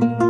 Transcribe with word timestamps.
para 0.00 0.29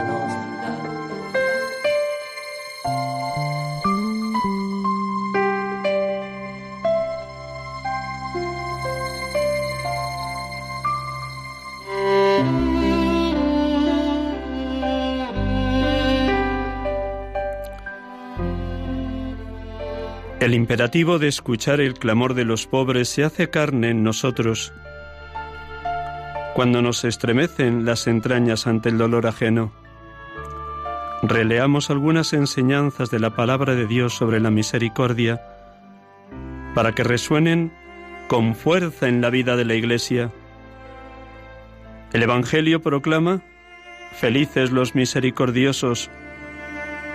El 20.41 20.55
imperativo 20.55 21.19
de 21.19 21.27
escuchar 21.27 21.79
el 21.81 21.93
clamor 21.93 22.33
de 22.33 22.45
los 22.45 22.65
pobres 22.65 23.09
se 23.09 23.23
hace 23.23 23.51
carne 23.51 23.91
en 23.91 24.01
nosotros 24.01 24.73
cuando 26.55 26.81
nos 26.81 27.03
estremecen 27.05 27.85
las 27.85 28.07
entrañas 28.07 28.65
ante 28.65 28.89
el 28.89 28.97
dolor 28.97 29.27
ajeno. 29.27 29.71
Releamos 31.21 31.91
algunas 31.91 32.33
enseñanzas 32.33 33.11
de 33.11 33.19
la 33.19 33.35
palabra 33.35 33.75
de 33.75 33.85
Dios 33.85 34.15
sobre 34.15 34.39
la 34.39 34.49
misericordia 34.49 35.43
para 36.73 36.95
que 36.95 37.03
resuenen 37.03 37.71
con 38.27 38.55
fuerza 38.55 39.07
en 39.07 39.21
la 39.21 39.29
vida 39.29 39.55
de 39.55 39.65
la 39.65 39.75
Iglesia. 39.75 40.31
El 42.13 42.23
Evangelio 42.23 42.81
proclama, 42.81 43.43
Felices 44.19 44.71
los 44.71 44.95
misericordiosos, 44.95 46.09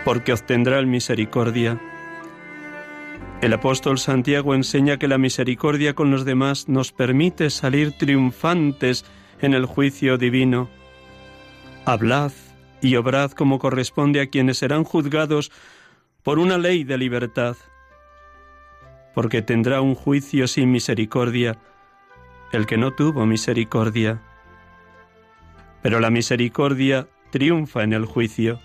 porque 0.04 0.32
obtendrán 0.32 0.88
misericordia. 0.88 1.80
El 3.42 3.52
apóstol 3.52 3.98
Santiago 3.98 4.54
enseña 4.54 4.96
que 4.96 5.08
la 5.08 5.18
misericordia 5.18 5.94
con 5.94 6.10
los 6.10 6.24
demás 6.24 6.68
nos 6.68 6.90
permite 6.90 7.50
salir 7.50 7.92
triunfantes 7.92 9.04
en 9.40 9.52
el 9.52 9.66
juicio 9.66 10.16
divino. 10.16 10.70
Hablad 11.84 12.32
y 12.80 12.96
obrad 12.96 13.32
como 13.32 13.58
corresponde 13.58 14.20
a 14.20 14.28
quienes 14.28 14.58
serán 14.58 14.84
juzgados 14.84 15.52
por 16.22 16.38
una 16.38 16.56
ley 16.56 16.82
de 16.82 16.96
libertad, 16.96 17.56
porque 19.14 19.42
tendrá 19.42 19.82
un 19.82 19.94
juicio 19.94 20.48
sin 20.48 20.72
misericordia 20.72 21.58
el 22.52 22.66
que 22.66 22.78
no 22.78 22.92
tuvo 22.92 23.26
misericordia. 23.26 24.22
Pero 25.82 26.00
la 26.00 26.10
misericordia 26.10 27.06
triunfa 27.30 27.82
en 27.82 27.92
el 27.92 28.06
juicio. 28.06 28.60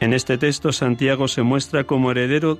En 0.00 0.12
este 0.12 0.36
texto 0.36 0.72
Santiago 0.72 1.26
se 1.26 1.42
muestra 1.42 1.84
como 1.84 2.10
heredero 2.10 2.58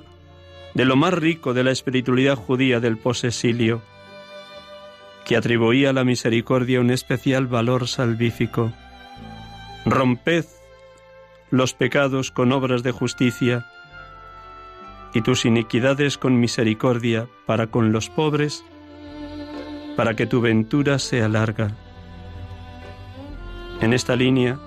de 0.73 0.85
lo 0.85 0.95
más 0.95 1.13
rico 1.13 1.53
de 1.53 1.63
la 1.63 1.71
espiritualidad 1.71 2.35
judía 2.35 2.79
del 2.79 2.97
posesilio, 2.97 3.81
que 5.25 5.37
atribuía 5.37 5.91
a 5.91 5.93
la 5.93 6.03
misericordia 6.03 6.81
un 6.81 6.91
especial 6.91 7.47
valor 7.47 7.87
salvífico. 7.87 8.73
Romped 9.85 10.45
los 11.51 11.73
pecados 11.73 12.31
con 12.31 12.51
obras 12.51 12.81
de 12.81 12.91
justicia 12.91 13.65
y 15.13 15.21
tus 15.21 15.45
iniquidades 15.45 16.17
con 16.17 16.39
misericordia 16.39 17.27
para 17.45 17.67
con 17.67 17.91
los 17.91 18.09
pobres, 18.09 18.65
para 19.95 20.15
que 20.15 20.25
tu 20.25 20.41
ventura 20.41 20.97
sea 20.97 21.29
larga. 21.29 21.75
En 23.81 23.93
esta 23.93 24.15
línea, 24.15 24.57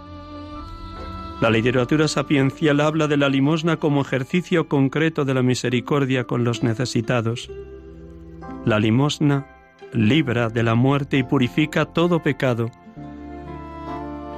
la 1.41 1.51
literatura 1.51 2.09
sapiencial 2.09 2.81
habla 2.81 3.09
de 3.09 3.19
la 3.19 3.29
limosna 3.29 3.77
como 3.77 4.01
ejercicio 4.01 4.69
concreto 4.69 5.25
de 5.27 5.35
la 5.35 5.43
misericordia 5.43 6.25
con 6.25 6.45
los 6.45 6.63
necesitados. 6.63 7.51
La 8.65 8.79
limosna 8.79 9.47
libra 9.93 10.49
de 10.49 10.63
la 10.63 10.75
muerte 10.75 11.19
y 11.19 11.23
purifica 11.23 11.85
todo 11.85 12.23
pecado. 12.23 12.71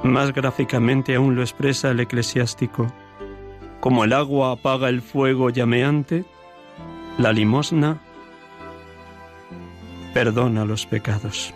Más 0.03 0.33
gráficamente 0.33 1.15
aún 1.15 1.35
lo 1.35 1.41
expresa 1.41 1.91
el 1.91 2.01
eclesiástico. 2.01 2.87
Como 3.79 4.03
el 4.03 4.11
agua 4.11 4.51
apaga 4.51 4.89
el 4.89 5.01
fuego 5.01 5.49
llameante, 5.49 6.25
la 7.17 7.31
limosna 7.31 8.01
perdona 10.13 10.65
los 10.65 10.85
pecados. 10.85 11.53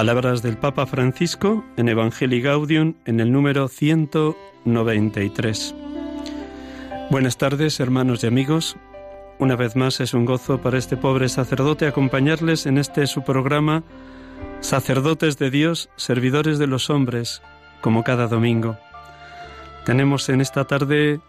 Palabras 0.00 0.40
del 0.40 0.56
Papa 0.56 0.86
Francisco 0.86 1.62
en 1.76 1.90
Evangelii 1.90 2.40
Gaudium 2.40 2.94
en 3.04 3.20
el 3.20 3.30
número 3.30 3.68
193. 3.68 5.74
Buenas 7.10 7.36
tardes, 7.36 7.80
hermanos 7.80 8.24
y 8.24 8.26
amigos. 8.26 8.78
Una 9.38 9.56
vez 9.56 9.76
más 9.76 10.00
es 10.00 10.14
un 10.14 10.24
gozo 10.24 10.62
para 10.62 10.78
este 10.78 10.96
pobre 10.96 11.28
sacerdote 11.28 11.86
acompañarles 11.86 12.64
en 12.64 12.78
este 12.78 13.06
su 13.06 13.24
programa 13.24 13.82
Sacerdotes 14.60 15.36
de 15.36 15.50
Dios, 15.50 15.90
servidores 15.96 16.58
de 16.58 16.66
los 16.66 16.88
hombres, 16.88 17.42
como 17.82 18.02
cada 18.02 18.26
domingo. 18.26 18.78
Tenemos 19.84 20.30
en 20.30 20.40
esta 20.40 20.64
tarde 20.64 21.20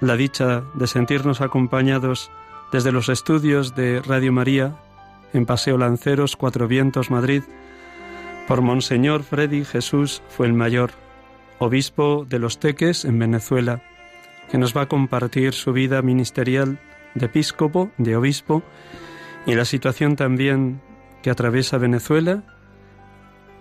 la 0.00 0.16
dicha 0.16 0.62
de 0.74 0.88
sentirnos 0.88 1.40
acompañados 1.40 2.30
desde 2.70 2.92
los 2.92 3.08
estudios 3.08 3.74
de 3.74 4.02
Radio 4.02 4.30
María 4.30 4.76
en 5.32 5.46
Paseo 5.46 5.78
Lanceros, 5.78 6.36
Cuatro 6.36 6.68
Vientos, 6.68 7.10
Madrid, 7.10 7.44
por 8.46 8.60
Monseñor 8.60 9.22
Freddy 9.22 9.64
Jesús 9.64 10.22
fue 10.28 10.46
el 10.46 10.52
mayor, 10.52 10.90
obispo 11.58 12.26
de 12.28 12.38
los 12.38 12.58
Teques 12.58 13.04
en 13.04 13.18
Venezuela, 13.18 13.82
que 14.50 14.58
nos 14.58 14.76
va 14.76 14.82
a 14.82 14.88
compartir 14.88 15.54
su 15.54 15.72
vida 15.72 16.02
ministerial 16.02 16.78
de 17.14 17.26
episcopo, 17.26 17.90
de 17.96 18.16
obispo, 18.16 18.62
y 19.46 19.54
la 19.54 19.64
situación 19.64 20.16
también 20.16 20.80
que 21.22 21.30
atraviesa 21.30 21.78
Venezuela 21.78 22.42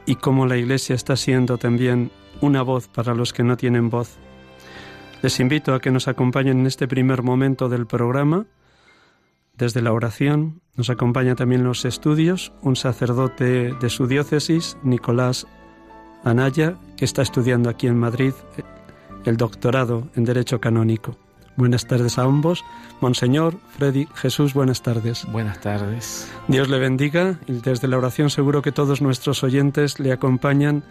y 0.06 0.15
cómo 0.15 0.45
la 0.45 0.57
Iglesia 0.57 0.95
está 0.95 1.15
siendo 1.15 1.57
también 1.57 2.12
una 2.41 2.62
voz 2.62 2.88
para 2.88 3.13
los 3.13 3.31
que 3.31 3.44
no 3.44 3.56
tienen 3.56 3.89
voz. 3.89 4.18
Les 5.21 5.39
invito 5.39 5.74
a 5.74 5.79
que 5.79 5.91
nos 5.91 6.09
acompañen 6.09 6.59
en 6.59 6.68
este 6.68 6.88
primer 6.88 7.24
momento 7.24 7.69
del 7.69 7.88
programa 7.88 8.45
desde 9.57 9.81
la 9.81 9.94
oración 9.94 10.61
nos 10.75 10.89
acompaña 10.89 11.35
también 11.35 11.63
los 11.63 11.85
estudios 11.85 12.51
un 12.61 12.75
sacerdote 12.75 13.73
de 13.73 13.89
su 13.89 14.07
diócesis, 14.07 14.77
Nicolás 14.83 15.45
Anaya, 16.23 16.75
que 16.97 17.05
está 17.05 17.21
estudiando 17.21 17.69
aquí 17.69 17.88
en 17.88 17.97
Madrid 17.97 18.33
el 19.25 19.38
doctorado 19.38 20.09
en 20.15 20.25
Derecho 20.25 20.59
Canónico. 20.59 21.17
Buenas 21.55 21.85
tardes 21.85 22.17
a 22.17 22.23
ambos. 22.23 22.65
Monseñor, 23.00 23.55
Freddy, 23.77 24.07
Jesús, 24.15 24.55
buenas 24.55 24.81
tardes. 24.81 25.25
Buenas 25.31 25.61
tardes. 25.61 26.27
Dios 26.47 26.67
le 26.67 26.79
bendiga 26.79 27.39
y 27.45 27.53
desde 27.53 27.88
la 27.88 27.97
oración 27.97 28.31
seguro 28.31 28.63
que 28.63 28.71
todos 28.71 29.01
nuestros 29.01 29.44
oyentes 29.44 30.00
le 30.00 30.11
acompañan 30.11 30.83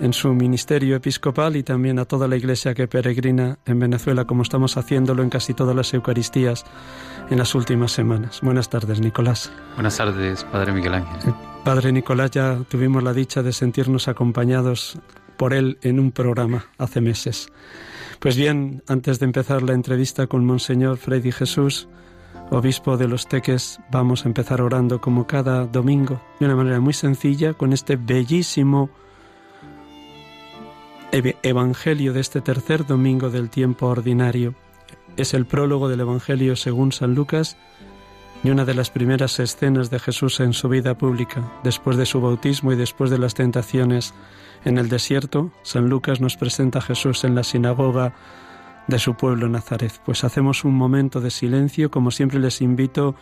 en 0.00 0.12
su 0.12 0.32
ministerio 0.34 0.96
episcopal 0.96 1.56
y 1.56 1.62
también 1.62 1.98
a 1.98 2.04
toda 2.04 2.28
la 2.28 2.36
iglesia 2.36 2.74
que 2.74 2.86
peregrina 2.86 3.58
en 3.66 3.78
Venezuela, 3.78 4.24
como 4.24 4.42
estamos 4.42 4.76
haciéndolo 4.76 5.22
en 5.22 5.30
casi 5.30 5.54
todas 5.54 5.74
las 5.74 5.92
Eucaristías 5.94 6.64
en 7.30 7.38
las 7.38 7.54
últimas 7.54 7.92
semanas. 7.92 8.40
Buenas 8.42 8.68
tardes, 8.68 9.00
Nicolás. 9.00 9.50
Buenas 9.74 9.96
tardes, 9.96 10.44
Padre 10.44 10.72
Miguel 10.72 10.94
Ángel. 10.94 11.34
padre 11.64 11.92
Nicolás, 11.92 12.30
ya 12.30 12.58
tuvimos 12.68 13.02
la 13.02 13.12
dicha 13.12 13.42
de 13.42 13.52
sentirnos 13.52 14.08
acompañados 14.08 14.98
por 15.36 15.54
él 15.54 15.78
en 15.82 16.00
un 16.00 16.12
programa 16.12 16.66
hace 16.78 17.00
meses. 17.00 17.52
Pues 18.20 18.36
bien, 18.36 18.82
antes 18.86 19.18
de 19.18 19.26
empezar 19.26 19.62
la 19.62 19.72
entrevista 19.72 20.26
con 20.26 20.44
Monseñor 20.44 20.96
Freddy 20.96 21.32
Jesús, 21.32 21.88
obispo 22.50 22.96
de 22.96 23.08
los 23.08 23.26
Teques, 23.26 23.80
vamos 23.90 24.24
a 24.24 24.28
empezar 24.28 24.62
orando 24.62 25.00
como 25.00 25.26
cada 25.26 25.66
domingo, 25.66 26.22
de 26.40 26.46
una 26.46 26.56
manera 26.56 26.80
muy 26.80 26.94
sencilla, 26.94 27.54
con 27.54 27.72
este 27.72 27.96
bellísimo 27.96 28.90
Evangelio 31.12 32.12
de 32.12 32.20
este 32.20 32.40
tercer 32.40 32.84
domingo 32.84 33.30
del 33.30 33.48
tiempo 33.48 33.86
ordinario. 33.86 34.54
Es 35.16 35.34
el 35.34 35.46
prólogo 35.46 35.88
del 35.88 36.00
Evangelio 36.00 36.56
según 36.56 36.92
San 36.92 37.14
Lucas 37.14 37.56
y 38.42 38.50
una 38.50 38.64
de 38.64 38.74
las 38.74 38.90
primeras 38.90 39.38
escenas 39.38 39.88
de 39.88 39.98
Jesús 39.98 40.40
en 40.40 40.52
su 40.52 40.68
vida 40.68 40.98
pública, 40.98 41.52
después 41.64 41.96
de 41.96 42.06
su 42.06 42.20
bautismo 42.20 42.72
y 42.72 42.76
después 42.76 43.10
de 43.10 43.18
las 43.18 43.34
tentaciones 43.34 44.14
en 44.64 44.78
el 44.78 44.88
desierto. 44.88 45.52
San 45.62 45.88
Lucas 45.88 46.20
nos 46.20 46.36
presenta 46.36 46.80
a 46.80 46.82
Jesús 46.82 47.24
en 47.24 47.34
la 47.34 47.44
sinagoga 47.44 48.14
de 48.86 48.98
su 48.98 49.14
pueblo 49.14 49.48
Nazaret. 49.48 49.92
Pues 50.04 50.24
hacemos 50.24 50.64
un 50.64 50.74
momento 50.74 51.20
de 51.20 51.30
silencio, 51.30 51.90
como 51.90 52.10
siempre 52.10 52.40
les 52.40 52.60
invito 52.60 53.14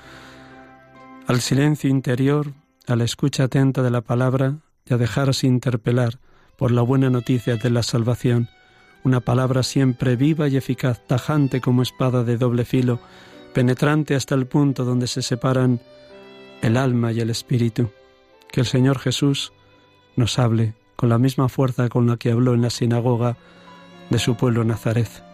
al 1.26 1.40
silencio 1.40 1.90
interior, 1.90 2.52
a 2.86 2.96
la 2.96 3.04
escucha 3.04 3.44
atenta 3.44 3.82
de 3.82 3.90
la 3.90 4.00
palabra 4.00 4.56
y 4.84 4.94
a 4.94 4.96
dejarse 4.96 5.46
interpelar 5.46 6.18
por 6.56 6.70
la 6.70 6.82
buena 6.82 7.10
noticia 7.10 7.56
de 7.56 7.70
la 7.70 7.82
salvación, 7.82 8.48
una 9.02 9.20
palabra 9.20 9.62
siempre 9.62 10.16
viva 10.16 10.48
y 10.48 10.56
eficaz, 10.56 11.00
tajante 11.06 11.60
como 11.60 11.82
espada 11.82 12.24
de 12.24 12.36
doble 12.36 12.64
filo, 12.64 13.00
penetrante 13.52 14.14
hasta 14.14 14.34
el 14.34 14.46
punto 14.46 14.84
donde 14.84 15.06
se 15.06 15.22
separan 15.22 15.80
el 16.62 16.76
alma 16.76 17.12
y 17.12 17.20
el 17.20 17.30
espíritu. 17.30 17.90
Que 18.50 18.60
el 18.60 18.66
Señor 18.66 18.98
Jesús 18.98 19.52
nos 20.16 20.38
hable 20.38 20.74
con 20.96 21.08
la 21.08 21.18
misma 21.18 21.48
fuerza 21.48 21.88
con 21.88 22.06
la 22.06 22.16
que 22.16 22.30
habló 22.30 22.54
en 22.54 22.62
la 22.62 22.70
sinagoga 22.70 23.36
de 24.10 24.18
su 24.18 24.36
pueblo 24.36 24.64
Nazaret. 24.64 25.33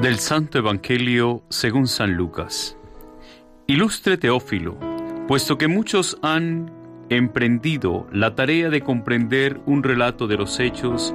Del 0.00 0.18
Santo 0.18 0.58
Evangelio 0.58 1.42
según 1.48 1.86
San 1.86 2.12
Lucas. 2.12 2.76
Ilustre 3.66 4.18
Teófilo, 4.18 4.76
puesto 5.26 5.56
que 5.56 5.68
muchos 5.68 6.18
han 6.20 6.70
emprendido 7.08 8.06
la 8.12 8.34
tarea 8.34 8.68
de 8.68 8.82
comprender 8.82 9.58
un 9.64 9.82
relato 9.82 10.26
de 10.26 10.36
los 10.36 10.60
hechos 10.60 11.14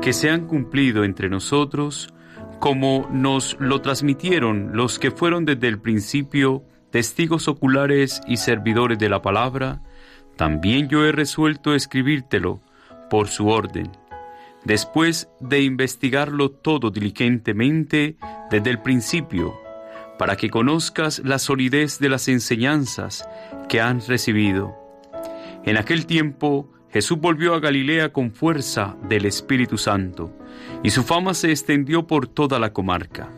que 0.00 0.14
se 0.14 0.30
han 0.30 0.46
cumplido 0.46 1.04
entre 1.04 1.28
nosotros, 1.28 2.14
como 2.58 3.06
nos 3.12 3.58
lo 3.60 3.82
transmitieron 3.82 4.70
los 4.72 4.98
que 4.98 5.10
fueron 5.10 5.44
desde 5.44 5.68
el 5.68 5.78
principio 5.78 6.64
testigos 6.90 7.48
oculares 7.48 8.22
y 8.26 8.38
servidores 8.38 8.98
de 8.98 9.10
la 9.10 9.20
palabra, 9.20 9.82
también 10.36 10.88
yo 10.88 11.04
he 11.04 11.12
resuelto 11.12 11.74
escribírtelo 11.74 12.60
por 13.10 13.28
su 13.28 13.48
orden 13.48 13.92
después 14.64 15.28
de 15.40 15.62
investigarlo 15.62 16.50
todo 16.50 16.90
diligentemente 16.90 18.16
desde 18.50 18.70
el 18.70 18.80
principio, 18.80 19.54
para 20.18 20.36
que 20.36 20.50
conozcas 20.50 21.20
la 21.24 21.38
solidez 21.38 21.98
de 21.98 22.08
las 22.08 22.28
enseñanzas 22.28 23.28
que 23.68 23.80
han 23.80 24.00
recibido. 24.06 24.74
En 25.64 25.76
aquel 25.76 26.06
tiempo 26.06 26.68
Jesús 26.92 27.18
volvió 27.18 27.54
a 27.54 27.60
Galilea 27.60 28.12
con 28.12 28.32
fuerza 28.32 28.96
del 29.08 29.24
Espíritu 29.24 29.78
Santo, 29.78 30.30
y 30.82 30.90
su 30.90 31.02
fama 31.02 31.32
se 31.34 31.50
extendió 31.50 32.06
por 32.06 32.26
toda 32.26 32.58
la 32.58 32.72
comarca. 32.72 33.30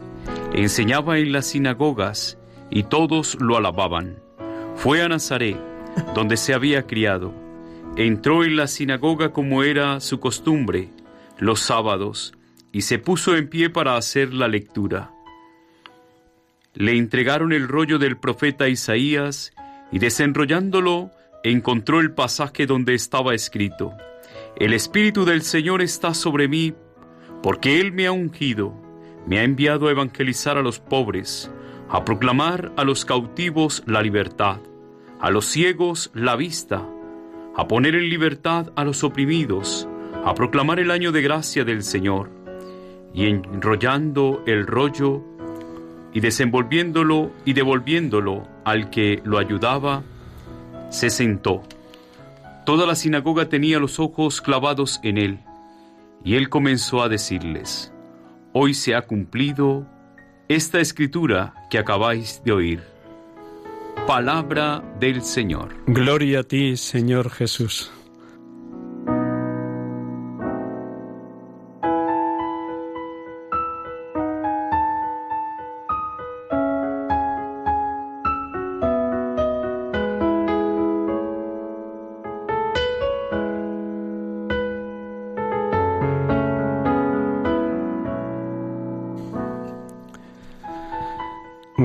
Enseñaba 0.52 1.18
en 1.18 1.32
las 1.32 1.46
sinagogas, 1.46 2.38
y 2.70 2.82
todos 2.84 3.36
lo 3.40 3.56
alababan. 3.56 4.16
Fue 4.74 5.02
a 5.02 5.08
Nazaret, 5.08 5.56
donde 6.14 6.36
se 6.36 6.54
había 6.54 6.86
criado. 6.86 7.32
Entró 7.96 8.44
en 8.44 8.56
la 8.56 8.66
sinagoga 8.66 9.32
como 9.32 9.62
era 9.62 10.00
su 10.00 10.18
costumbre, 10.18 10.90
los 11.38 11.60
sábados 11.60 12.34
y 12.72 12.82
se 12.82 12.98
puso 12.98 13.36
en 13.36 13.48
pie 13.48 13.70
para 13.70 13.96
hacer 13.96 14.34
la 14.34 14.48
lectura. 14.48 15.12
Le 16.74 16.96
entregaron 16.96 17.52
el 17.52 17.68
rollo 17.68 17.98
del 17.98 18.16
profeta 18.16 18.68
Isaías 18.68 19.52
y 19.92 19.98
desenrollándolo 20.00 21.10
encontró 21.44 22.00
el 22.00 22.12
pasaje 22.12 22.66
donde 22.66 22.94
estaba 22.94 23.34
escrito, 23.34 23.92
El 24.56 24.72
Espíritu 24.72 25.24
del 25.24 25.42
Señor 25.42 25.82
está 25.82 26.14
sobre 26.14 26.48
mí 26.48 26.74
porque 27.42 27.80
Él 27.80 27.92
me 27.92 28.06
ha 28.06 28.12
ungido, 28.12 28.74
me 29.26 29.38
ha 29.38 29.44
enviado 29.44 29.88
a 29.88 29.90
evangelizar 29.90 30.56
a 30.56 30.62
los 30.62 30.80
pobres, 30.80 31.50
a 31.90 32.04
proclamar 32.04 32.72
a 32.76 32.84
los 32.84 33.04
cautivos 33.04 33.82
la 33.86 34.00
libertad, 34.00 34.60
a 35.20 35.30
los 35.30 35.44
ciegos 35.44 36.10
la 36.14 36.36
vista, 36.36 36.88
a 37.54 37.68
poner 37.68 37.94
en 37.94 38.08
libertad 38.08 38.72
a 38.76 38.84
los 38.84 39.04
oprimidos, 39.04 39.86
a 40.24 40.34
proclamar 40.34 40.80
el 40.80 40.90
año 40.90 41.12
de 41.12 41.22
gracia 41.22 41.64
del 41.64 41.82
Señor, 41.82 42.30
y 43.12 43.26
enrollando 43.26 44.42
el 44.46 44.66
rollo 44.66 45.22
y 46.12 46.20
desenvolviéndolo 46.20 47.30
y 47.44 47.52
devolviéndolo 47.52 48.48
al 48.64 48.90
que 48.90 49.20
lo 49.24 49.38
ayudaba, 49.38 50.02
se 50.88 51.10
sentó. 51.10 51.62
Toda 52.64 52.86
la 52.86 52.94
sinagoga 52.94 53.48
tenía 53.48 53.78
los 53.78 54.00
ojos 54.00 54.40
clavados 54.40 54.98
en 55.02 55.18
él, 55.18 55.40
y 56.24 56.36
él 56.36 56.48
comenzó 56.48 57.02
a 57.02 57.08
decirles, 57.08 57.92
Hoy 58.52 58.72
se 58.72 58.94
ha 58.94 59.02
cumplido 59.02 59.86
esta 60.48 60.80
escritura 60.80 61.54
que 61.70 61.78
acabáis 61.78 62.40
de 62.44 62.52
oír. 62.52 62.82
Palabra 64.06 64.82
del 65.00 65.22
Señor. 65.22 65.74
Gloria 65.86 66.40
a 66.40 66.42
ti, 66.44 66.76
Señor 66.76 67.30
Jesús. 67.30 67.90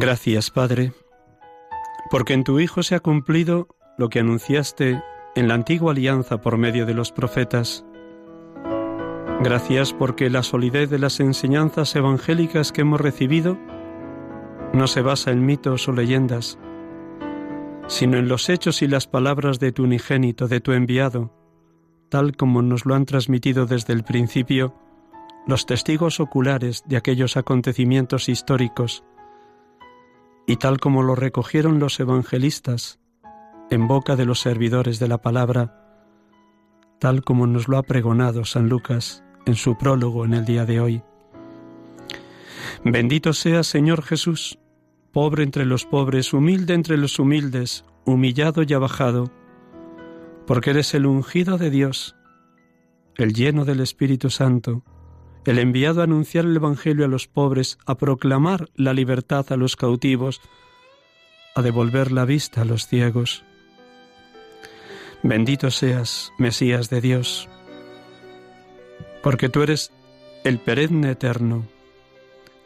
Gracias, 0.09 0.49
Padre, 0.49 0.91
porque 2.09 2.33
en 2.33 2.43
tu 2.43 2.59
Hijo 2.59 2.81
se 2.81 2.95
ha 2.95 2.99
cumplido 2.99 3.67
lo 3.95 4.09
que 4.09 4.21
anunciaste 4.21 5.03
en 5.35 5.47
la 5.47 5.53
antigua 5.53 5.91
alianza 5.91 6.41
por 6.41 6.57
medio 6.57 6.87
de 6.87 6.95
los 6.95 7.11
profetas. 7.11 7.85
Gracias 9.43 9.93
porque 9.93 10.31
la 10.31 10.41
solidez 10.41 10.89
de 10.89 10.97
las 10.97 11.19
enseñanzas 11.19 11.95
evangélicas 11.95 12.71
que 12.71 12.81
hemos 12.81 12.99
recibido 12.99 13.59
no 14.73 14.87
se 14.87 15.03
basa 15.03 15.29
en 15.29 15.45
mitos 15.45 15.87
o 15.87 15.91
leyendas, 15.91 16.57
sino 17.85 18.17
en 18.17 18.29
los 18.29 18.49
hechos 18.49 18.81
y 18.81 18.87
las 18.87 19.05
palabras 19.05 19.59
de 19.59 19.71
tu 19.73 19.83
unigénito, 19.83 20.47
de 20.47 20.59
tu 20.59 20.71
enviado, 20.71 21.31
tal 22.09 22.35
como 22.35 22.63
nos 22.63 22.87
lo 22.87 22.95
han 22.95 23.05
transmitido 23.05 23.67
desde 23.67 23.93
el 23.93 24.03
principio 24.03 24.73
los 25.45 25.67
testigos 25.67 26.19
oculares 26.19 26.83
de 26.87 26.97
aquellos 26.97 27.37
acontecimientos 27.37 28.27
históricos 28.27 29.03
y 30.49 30.55
tal 30.55 30.79
como 30.79 31.03
lo 31.03 31.13
recogieron 31.13 31.77
los 31.77 31.99
evangelistas 31.99 32.99
en 33.69 33.87
boca 33.87 34.15
de 34.15 34.25
los 34.25 34.39
servidores 34.39 34.97
de 34.97 35.07
la 35.07 35.19
palabra, 35.19 35.75
tal 36.97 37.23
como 37.23 37.45
nos 37.45 37.67
lo 37.67 37.77
ha 37.77 37.83
pregonado 37.83 38.43
San 38.45 38.67
Lucas 38.67 39.23
en 39.45 39.53
su 39.53 39.77
prólogo 39.77 40.25
en 40.25 40.33
el 40.33 40.45
día 40.45 40.65
de 40.65 40.79
hoy. 40.79 41.03
Bendito 42.83 43.33
sea 43.33 43.61
Señor 43.61 44.01
Jesús, 44.01 44.57
pobre 45.11 45.43
entre 45.43 45.67
los 45.67 45.85
pobres, 45.85 46.33
humilde 46.33 46.73
entre 46.73 46.97
los 46.97 47.19
humildes, 47.19 47.85
humillado 48.03 48.63
y 48.63 48.73
abajado, 48.73 49.31
porque 50.47 50.71
eres 50.71 50.95
el 50.95 51.05
ungido 51.05 51.59
de 51.59 51.69
Dios, 51.69 52.15
el 53.17 53.33
lleno 53.33 53.65
del 53.65 53.81
Espíritu 53.81 54.31
Santo, 54.31 54.83
el 55.49 55.57
enviado 55.57 56.01
a 56.01 56.03
anunciar 56.03 56.45
el 56.45 56.55
Evangelio 56.55 57.05
a 57.05 57.07
los 57.07 57.27
pobres, 57.27 57.79
a 57.87 57.97
proclamar 57.97 58.69
la 58.75 58.93
libertad 58.93 59.47
a 59.51 59.57
los 59.57 59.75
cautivos, 59.75 60.41
a 61.55 61.63
devolver 61.63 62.11
la 62.11 62.23
vista 62.23 62.61
a 62.61 62.65
los 62.65 62.85
ciegos. 62.85 63.43
Bendito 65.23 65.71
seas, 65.71 66.31
Mesías 66.37 66.91
de 66.91 67.01
Dios, 67.01 67.49
porque 69.23 69.49
tú 69.49 69.63
eres 69.63 69.91
el 70.43 70.59
perenne 70.59 71.09
eterno. 71.09 71.65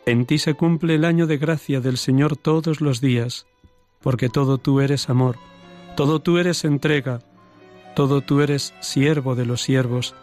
En 0.06 0.26
ti 0.26 0.38
se 0.38 0.54
cumple 0.54 0.96
el 0.96 1.06
año 1.06 1.26
de 1.26 1.38
gracia 1.38 1.80
del 1.80 1.96
Señor 1.96 2.36
todos 2.36 2.82
los 2.82 3.00
días, 3.00 3.48
porque 4.02 4.28
todo 4.28 4.58
tú 4.58 4.82
eres 4.82 5.10
amor, 5.10 5.38
todo 5.96 6.20
tú 6.20 6.38
eres 6.38 6.66
entrega, 6.66 7.22
todo 7.96 8.20
tú 8.20 8.42
eres 8.42 8.74
siervo 8.82 9.36
de 9.36 9.46
los 9.46 9.62
siervos, 9.62 10.16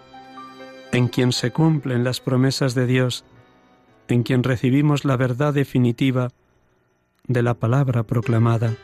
en 0.93 1.09
quien 1.09 1.33
se 1.33 1.51
cumplen 1.51 2.05
las 2.05 2.21
promesas 2.21 2.75
de 2.75 2.87
Dios, 2.87 3.25
en 4.09 4.23
quien 4.23 4.43
recibimos 4.43 5.05
la 5.05 5.17
verdad 5.17 5.55
definitiva 5.55 6.31
de 7.27 7.43
la 7.43 7.55
palabra 7.55 8.03
proclamada. 8.03 8.75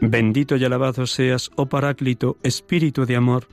Bendito 0.00 0.56
y 0.56 0.64
alabado 0.64 1.06
seas, 1.06 1.50
oh 1.56 1.66
Paráclito, 1.66 2.38
Espíritu 2.42 3.04
de 3.04 3.16
amor, 3.16 3.48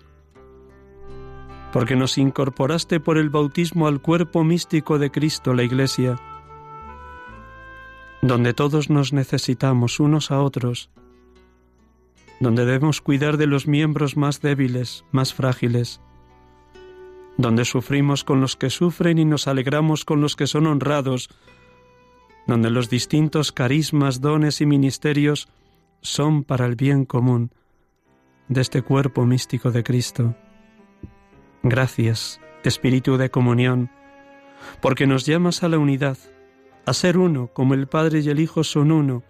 porque 1.74 1.96
nos 1.96 2.18
incorporaste 2.18 3.00
por 3.00 3.18
el 3.18 3.30
bautismo 3.30 3.88
al 3.88 4.02
cuerpo 4.02 4.44
místico 4.44 4.98
de 4.98 5.12
Cristo, 5.12 5.54
la 5.54 5.64
Iglesia, 5.64 6.18
donde 8.22 8.54
todos 8.54 8.90
nos 8.90 9.12
necesitamos 9.12 10.00
unos 10.00 10.32
a 10.32 10.40
otros, 10.42 10.90
donde 12.40 12.66
debemos 12.66 13.02
cuidar 13.02 13.38
de 13.38 13.48
los 13.48 13.68
miembros 13.68 14.18
más 14.18 14.42
débiles, 14.42 15.06
más 15.12 15.34
frágiles, 15.34 16.02
donde 17.38 17.66
sufrimos 17.66 18.24
con 18.24 18.42
los 18.42 18.56
que 18.56 18.70
sufren 18.70 19.18
y 19.18 19.26
nos 19.26 19.48
alegramos 19.48 20.06
con 20.06 20.22
los 20.22 20.36
que 20.36 20.48
son 20.48 20.68
honrados, 20.68 21.30
donde 22.48 22.70
los 22.70 22.90
distintos 22.90 23.52
carismas, 23.52 24.22
dones 24.22 24.62
y 24.62 24.66
ministerios 24.66 25.48
son 26.02 26.44
para 26.44 26.66
el 26.66 26.76
bien 26.76 27.06
común 27.06 27.52
de 28.48 28.62
este 28.62 28.82
cuerpo 28.82 29.26
místico 29.26 29.72
de 29.72 29.84
Cristo. 29.84 30.36
Gracias, 31.64 32.40
Espíritu 32.64 33.18
de 33.18 33.30
comunión, 33.30 33.92
porque 34.82 35.06
nos 35.06 35.26
llamas 35.26 35.64
a 35.64 35.70
la 35.70 35.78
unidad, 35.78 36.18
a 36.86 36.94
ser 36.94 37.18
uno 37.18 37.48
como 37.54 37.74
el 37.74 37.88
Padre 37.88 38.20
y 38.20 38.30
el 38.30 38.40
Hijo 38.40 38.64
son 38.64 38.92
uno, 38.92 39.24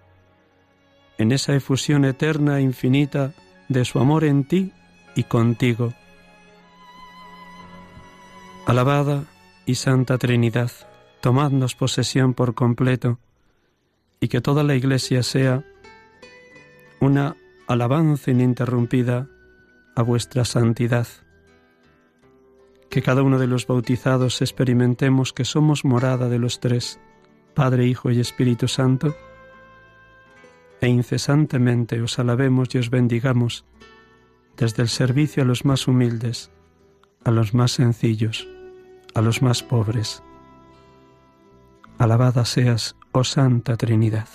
en 1.18 1.32
esa 1.32 1.56
efusión 1.56 2.06
eterna 2.06 2.60
e 2.60 2.62
infinita 2.62 3.34
de 3.70 3.86
su 3.86 4.00
amor 4.00 4.24
en 4.24 4.44
ti 4.44 4.72
y 5.16 5.24
contigo. 5.24 5.94
Alabada 8.66 9.24
y 9.66 9.76
Santa 9.76 10.18
Trinidad, 10.18 10.72
tomadnos 11.22 11.76
posesión 11.76 12.34
por 12.34 12.54
completo 12.54 13.20
y 14.20 14.28
que 14.28 14.42
toda 14.42 14.64
la 14.64 14.76
Iglesia 14.76 15.24
sea 15.24 15.64
una 17.00 17.36
alabanza 17.68 18.32
ininterrumpida 18.32 19.28
a 19.96 20.02
vuestra 20.02 20.46
santidad. 20.46 21.08
Que 22.90 23.02
cada 23.02 23.24
uno 23.24 23.40
de 23.40 23.48
los 23.48 23.68
bautizados 23.68 24.42
experimentemos 24.42 25.34
que 25.34 25.46
somos 25.46 25.84
morada 25.84 26.30
de 26.30 26.40
los 26.40 26.60
tres, 26.60 27.00
Padre, 27.54 27.86
Hijo 27.86 28.12
y 28.12 28.20
Espíritu 28.20 28.68
Santo, 28.68 29.16
e 30.88 30.90
incesantemente 30.90 32.00
os 32.02 32.18
alabemos 32.18 32.74
y 32.74 32.78
os 32.78 32.90
bendigamos, 32.90 33.66
desde 34.56 34.84
el 34.84 34.88
servicio 34.88 35.44
a 35.44 35.46
los 35.46 35.66
más 35.66 35.86
humildes, 35.86 36.50
a 37.26 37.32
los 37.32 37.54
más 37.54 37.74
sencillos, 37.74 38.48
a 39.14 39.22
los 39.22 39.42
más 39.42 39.64
pobres. 39.64 40.24
Alabada 41.98 42.46
seas, 42.46 42.96
oh 43.12 43.26
Santa 43.26 43.76
Trinidad. 43.76 44.30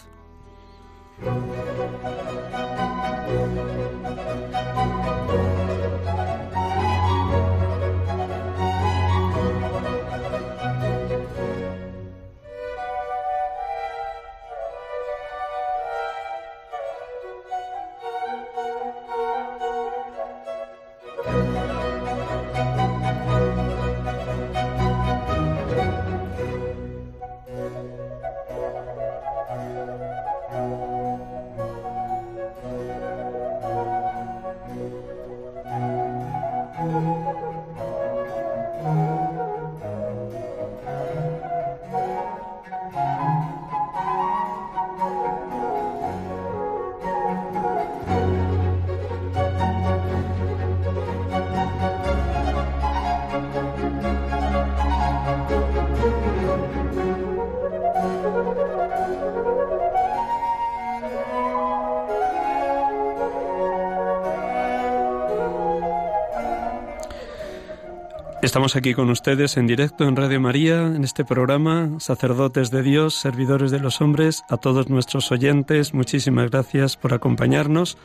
Estamos 68.53 68.77
aquí 68.77 68.93
con 68.93 69.09
ustedes 69.09 69.57
en 69.57 69.67
directo 69.67 70.05
en 70.07 70.15
Radio 70.15 70.39
María, 70.39 70.83
en 70.85 71.05
este 71.05 71.25
programa, 71.25 71.89
sacerdotes 72.01 72.71
de 72.71 72.83
Dios, 72.83 73.15
servidores 73.15 73.71
de 73.71 73.81
los 73.81 74.03
hombres, 74.03 74.45
a 74.51 74.59
todos 74.59 74.91
nuestros 74.91 75.33
oyentes, 75.33 75.95
muchísimas 75.95 76.51
gracias 76.51 76.99
por 76.99 77.15
acompañarnos 77.15 77.97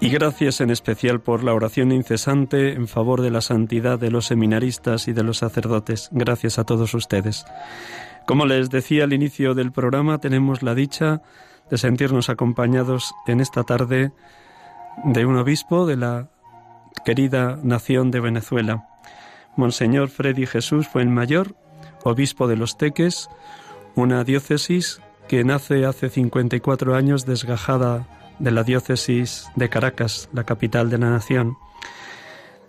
y 0.00 0.08
gracias 0.08 0.60
en 0.60 0.70
especial 0.70 1.20
por 1.20 1.44
la 1.44 1.54
oración 1.54 1.92
incesante 1.92 2.72
en 2.72 2.88
favor 2.88 3.22
de 3.22 3.30
la 3.30 3.40
santidad 3.40 3.96
de 3.96 4.10
los 4.10 4.26
seminaristas 4.26 5.06
y 5.06 5.12
de 5.12 5.22
los 5.22 5.38
sacerdotes. 5.38 6.08
Gracias 6.10 6.58
a 6.58 6.64
todos 6.64 6.92
ustedes. 6.94 7.44
Como 8.26 8.44
les 8.44 8.70
decía 8.70 9.04
al 9.04 9.12
inicio 9.12 9.54
del 9.54 9.70
programa, 9.70 10.18
tenemos 10.18 10.64
la 10.64 10.74
dicha 10.74 11.22
de 11.70 11.78
sentirnos 11.78 12.28
acompañados 12.28 13.14
en 13.28 13.38
esta 13.38 13.62
tarde 13.62 14.10
de 15.04 15.26
un 15.26 15.36
obispo 15.36 15.86
de 15.86 15.96
la 15.96 16.28
querida 17.04 17.56
nación 17.62 18.10
de 18.10 18.18
Venezuela. 18.18 18.88
Monseñor 19.58 20.08
Freddy 20.08 20.46
Jesús 20.46 20.86
fue 20.86 21.02
el 21.02 21.08
mayor, 21.08 21.56
obispo 22.04 22.46
de 22.46 22.54
los 22.54 22.78
Teques, 22.78 23.28
una 23.96 24.22
diócesis 24.22 25.00
que 25.26 25.42
nace 25.42 25.84
hace 25.84 26.10
54 26.10 26.94
años 26.94 27.26
desgajada 27.26 28.06
de 28.38 28.52
la 28.52 28.62
diócesis 28.62 29.48
de 29.56 29.68
Caracas, 29.68 30.30
la 30.32 30.44
capital 30.44 30.90
de 30.90 30.98
la 30.98 31.10
nación. 31.10 31.56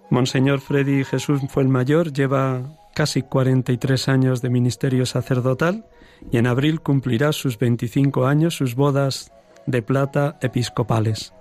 Monseñor 0.10 0.62
Freddy 0.62 1.04
Jesús 1.04 1.42
fue 1.50 1.62
el 1.62 1.70
mayor, 1.70 2.12
lleva 2.12 2.64
casi 2.96 3.22
43 3.22 4.10
años 4.10 4.42
de 4.42 4.50
ministerio 4.50 5.06
sacerdotal 5.06 5.86
y 6.32 6.38
en 6.38 6.48
abril 6.48 6.82
cumplirá 6.82 7.34
sus 7.34 7.60
25 7.60 8.26
años, 8.26 8.56
sus 8.56 8.74
bodas 8.74 9.32
de 9.68 9.84
plata 9.84 10.40
episcopales. 10.42 11.34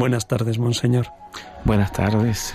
Buenas 0.00 0.26
tardes, 0.26 0.58
Monseñor. 0.58 1.08
Buenas 1.66 1.92
tardes. 1.92 2.54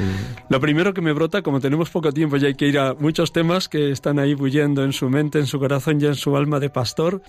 Lo 0.50 0.60
primero 0.60 0.96
que 0.96 1.02
me 1.02 1.14
brota, 1.14 1.44
como 1.44 1.60
tenemos 1.60 1.92
poco 1.92 2.12
tiempo 2.12 2.38
y 2.38 2.46
hay 2.48 2.56
que 2.56 2.66
ir 2.66 2.80
a 2.80 2.96
muchos 2.96 3.34
temas 3.34 3.70
que 3.70 3.92
están 3.92 4.18
ahí 4.18 4.34
bulliendo 4.34 4.84
en 4.84 4.94
su 4.94 5.12
mente, 5.12 5.38
en 5.38 5.46
su 5.46 5.60
corazón 5.60 6.02
y 6.02 6.06
en 6.06 6.16
su 6.16 6.36
alma 6.36 6.60
de 6.60 6.72
pastor, 6.72 7.22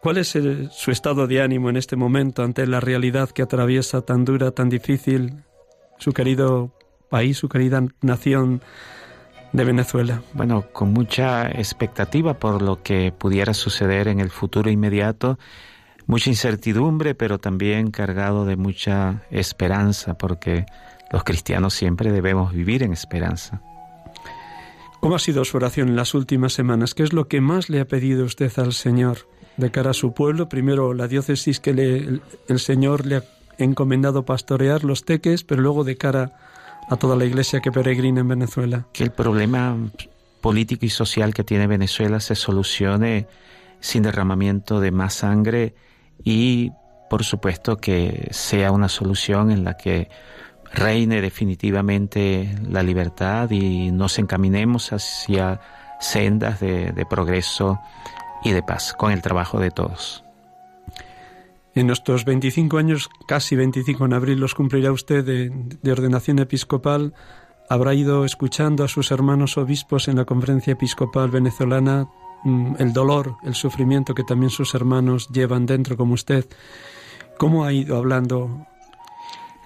¿cuál 0.00 0.18
es 0.18 0.36
su 0.72 0.90
estado 0.90 1.28
de 1.28 1.40
ánimo 1.40 1.70
en 1.70 1.76
este 1.76 1.94
momento 1.94 2.42
ante 2.42 2.66
la 2.66 2.80
realidad 2.80 3.30
que 3.30 3.42
atraviesa 3.42 4.02
tan 4.02 4.24
dura, 4.24 4.50
tan 4.50 4.68
difícil 4.68 5.44
su 5.98 6.12
querido 6.12 6.74
país, 7.08 7.38
su 7.38 7.48
querida 7.48 7.84
nación 8.00 8.62
de 9.52 9.64
Venezuela? 9.64 10.22
Bueno, 10.32 10.64
con 10.72 10.92
mucha 10.92 11.48
expectativa 11.52 12.34
por 12.34 12.60
lo 12.60 12.82
que 12.82 13.12
pudiera 13.16 13.54
suceder 13.54 14.08
en 14.08 14.18
el 14.18 14.30
futuro 14.30 14.70
inmediato 14.70 15.38
mucha 16.06 16.30
incertidumbre, 16.30 17.14
pero 17.14 17.38
también 17.38 17.90
cargado 17.90 18.44
de 18.44 18.56
mucha 18.56 19.22
esperanza, 19.30 20.14
porque 20.14 20.66
los 21.10 21.24
cristianos 21.24 21.74
siempre 21.74 22.10
debemos 22.10 22.52
vivir 22.52 22.82
en 22.82 22.92
esperanza. 22.92 23.60
¿Cómo 25.00 25.16
ha 25.16 25.18
sido 25.18 25.44
su 25.44 25.56
oración 25.56 25.88
en 25.88 25.96
las 25.96 26.14
últimas 26.14 26.52
semanas? 26.52 26.94
¿Qué 26.94 27.02
es 27.02 27.12
lo 27.12 27.26
que 27.26 27.40
más 27.40 27.68
le 27.68 27.80
ha 27.80 27.86
pedido 27.86 28.24
usted 28.24 28.52
al 28.58 28.72
Señor 28.72 29.26
de 29.56 29.70
cara 29.72 29.90
a 29.90 29.94
su 29.94 30.14
pueblo? 30.14 30.48
Primero, 30.48 30.94
la 30.94 31.08
diócesis 31.08 31.58
que 31.58 31.70
el, 31.70 32.58
Señor 32.60 33.04
le 33.04 33.16
ha 33.16 33.24
encomendado 33.58 34.24
pastorear 34.24 34.84
los 34.84 35.04
teques, 35.04 35.42
pero 35.42 35.60
luego 35.60 35.82
de 35.82 35.96
cara 35.96 36.38
a 36.88 36.96
toda 36.96 37.16
la 37.16 37.24
iglesia 37.24 37.60
que 37.60 37.72
peregrina 37.72 38.20
en 38.20 38.28
Venezuela. 38.28 38.86
Que 38.92 39.02
el 39.02 39.10
problema 39.10 39.76
político 40.40 40.86
y 40.86 40.90
social 40.90 41.34
que 41.34 41.42
tiene 41.42 41.66
Venezuela 41.66 42.20
se 42.20 42.36
solucione 42.36 43.26
sin 43.80 44.04
derramamiento 44.04 44.78
de 44.78 44.92
más 44.92 45.14
sangre 45.14 45.74
y 46.24 46.72
por 47.10 47.24
supuesto 47.24 47.76
que 47.76 48.28
sea 48.30 48.72
una 48.72 48.88
solución 48.88 49.50
en 49.50 49.64
la 49.64 49.76
que 49.76 50.08
reine 50.72 51.20
definitivamente 51.20 52.56
la 52.68 52.82
libertad 52.82 53.50
y 53.50 53.90
nos 53.90 54.18
encaminemos 54.18 54.92
hacia 54.92 55.60
sendas 56.00 56.60
de, 56.60 57.06
progreso 57.08 57.78
y 58.42 58.52
de 58.52 58.62
paz 58.62 58.94
con 58.96 59.12
el 59.12 59.22
trabajo 59.22 59.60
de 59.60 59.70
todos. 59.70 60.24
En 61.74 61.86
nuestros 61.86 62.24
25 62.24 62.78
años, 62.78 63.08
casi 63.26 63.56
25 63.56 64.04
en 64.04 64.14
abril, 64.14 64.40
los 64.40 64.54
cumplirá 64.54 64.92
usted 64.92 65.24
de, 65.24 65.50
de, 65.50 65.92
ordenación 65.92 66.38
episcopal. 66.38 67.14
Habrá 67.68 67.94
ido 67.94 68.24
escuchando 68.24 68.84
a 68.84 68.88
sus 68.88 69.10
hermanos 69.10 69.56
obispos 69.56 70.08
en 70.08 70.16
la 70.16 70.24
conferencia 70.24 70.72
episcopal 70.72 71.30
venezolana 71.30 72.08
el 72.44 72.92
dolor, 72.92 73.36
el 73.44 73.54
sufrimiento 73.54 74.14
que 74.14 74.24
también 74.24 74.50
sus 74.50 74.74
hermanos 74.74 75.28
llevan 75.28 75.66
dentro 75.66 75.96
como 75.96 76.14
usted. 76.14 76.46
¿Cómo 77.38 77.64
ha 77.64 77.72
ido 77.72 77.96
hablando? 77.96 78.66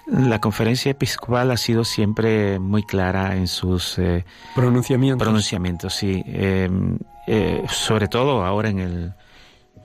La 0.07 0.39
conferencia 0.39 0.91
episcopal 0.91 1.51
ha 1.51 1.57
sido 1.57 1.83
siempre 1.83 2.59
muy 2.59 2.83
clara 2.83 3.35
en 3.35 3.47
sus 3.47 3.99
eh, 3.99 4.25
pronunciamientos. 4.55 5.25
Pronunciamientos, 5.25 5.93
sí. 5.93 6.23
Em, 6.25 6.97
eh, 7.27 7.65
sobre 7.67 8.07
todo 8.07 8.45
ahora 8.45 8.69
en 8.69 8.79
el 8.79 9.13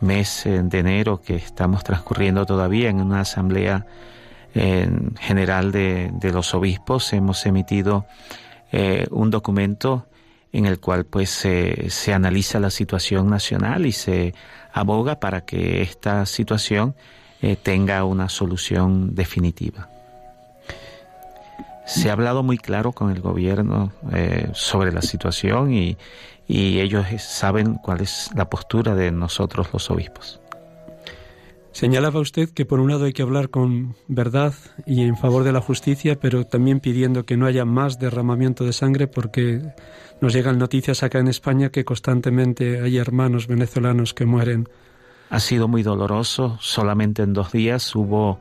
mes 0.01 0.47
eh, 0.47 0.63
de 0.63 0.79
enero 0.79 1.21
que 1.21 1.35
estamos 1.35 1.83
transcurriendo 1.83 2.47
todavía 2.47 2.89
en 2.89 3.01
una 3.01 3.21
asamblea 3.21 3.87
general 4.55 5.73
de, 5.73 6.11
de, 6.13 6.31
los 6.31 6.53
obispos, 6.53 7.15
hemos 7.15 7.47
emitido 7.47 8.05
un 9.11 9.31
documento 9.31 10.09
en 10.53 10.67
el 10.67 10.81
cual 10.81 11.05
pues 11.05 11.31
se 11.31 12.13
analiza 12.13 12.61
la 12.61 12.71
situación 12.71 13.29
nacional 13.31 13.87
y 13.87 13.93
se 13.93 14.35
aboga 14.73 15.21
para 15.21 15.45
que 15.45 15.83
esta 15.83 16.27
situación 16.27 16.95
eh, 17.43 17.57
tenga 17.57 18.05
una 18.05 18.29
solución 18.29 19.15
definitiva. 19.15 19.89
Se 21.87 22.09
ha 22.09 22.13
hablado 22.13 22.43
muy 22.43 22.57
claro 22.57 22.93
con 22.93 23.11
el 23.11 23.21
gobierno 23.21 23.93
eh, 24.13 24.49
sobre 24.55 24.93
la 24.93 25.03
situación 25.03 25.73
y, 25.73 25.97
y 26.47 26.79
ellos 26.79 27.05
saben 27.19 27.75
cuál 27.75 28.01
es 28.01 28.31
la 28.37 28.49
postura 28.49 28.95
de 28.95 29.11
nosotros 29.11 29.69
los 29.73 29.91
obispos. 29.91 30.42
Señalaba 31.73 32.21
usted 32.21 32.51
que 32.51 32.65
por 32.67 32.81
un 32.81 32.91
lado 32.91 33.07
hay 33.07 33.13
que 33.13 33.23
hablar 33.23 33.49
con 33.49 33.97
verdad 34.07 34.55
y 34.87 35.03
en 35.03 35.17
favor 35.17 35.43
de 35.43 35.53
la 35.53 35.61
justicia, 35.61 36.19
pero 36.21 36.45
también 36.45 36.81
pidiendo 36.81 37.25
que 37.25 37.37
no 37.37 37.47
haya 37.47 37.65
más 37.65 37.99
derramamiento 37.99 38.65
de 38.65 38.73
sangre 38.73 39.07
porque 39.07 39.63
nos 40.21 40.33
llegan 40.33 40.59
noticias 40.59 41.03
acá 41.03 41.19
en 41.19 41.29
España 41.29 41.71
que 41.71 41.85
constantemente 41.85 42.81
hay 42.81 42.99
hermanos 42.99 43.47
venezolanos 43.47 44.15
que 44.15 44.27
mueren 44.27 44.69
ha 45.33 45.41
sido 45.41 45.67
muy 45.67 45.83
doloroso. 45.83 46.59
Solamente 46.61 47.23
en 47.23 47.33
dos 47.33 47.53
días 47.53 47.97
hubo 47.97 48.39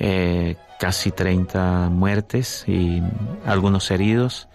eh, 0.00 0.56
casi 0.80 1.12
30 1.12 1.90
muertes 1.90 2.64
y 2.66 3.00
algunos 3.46 3.88
heridos. 3.92 4.48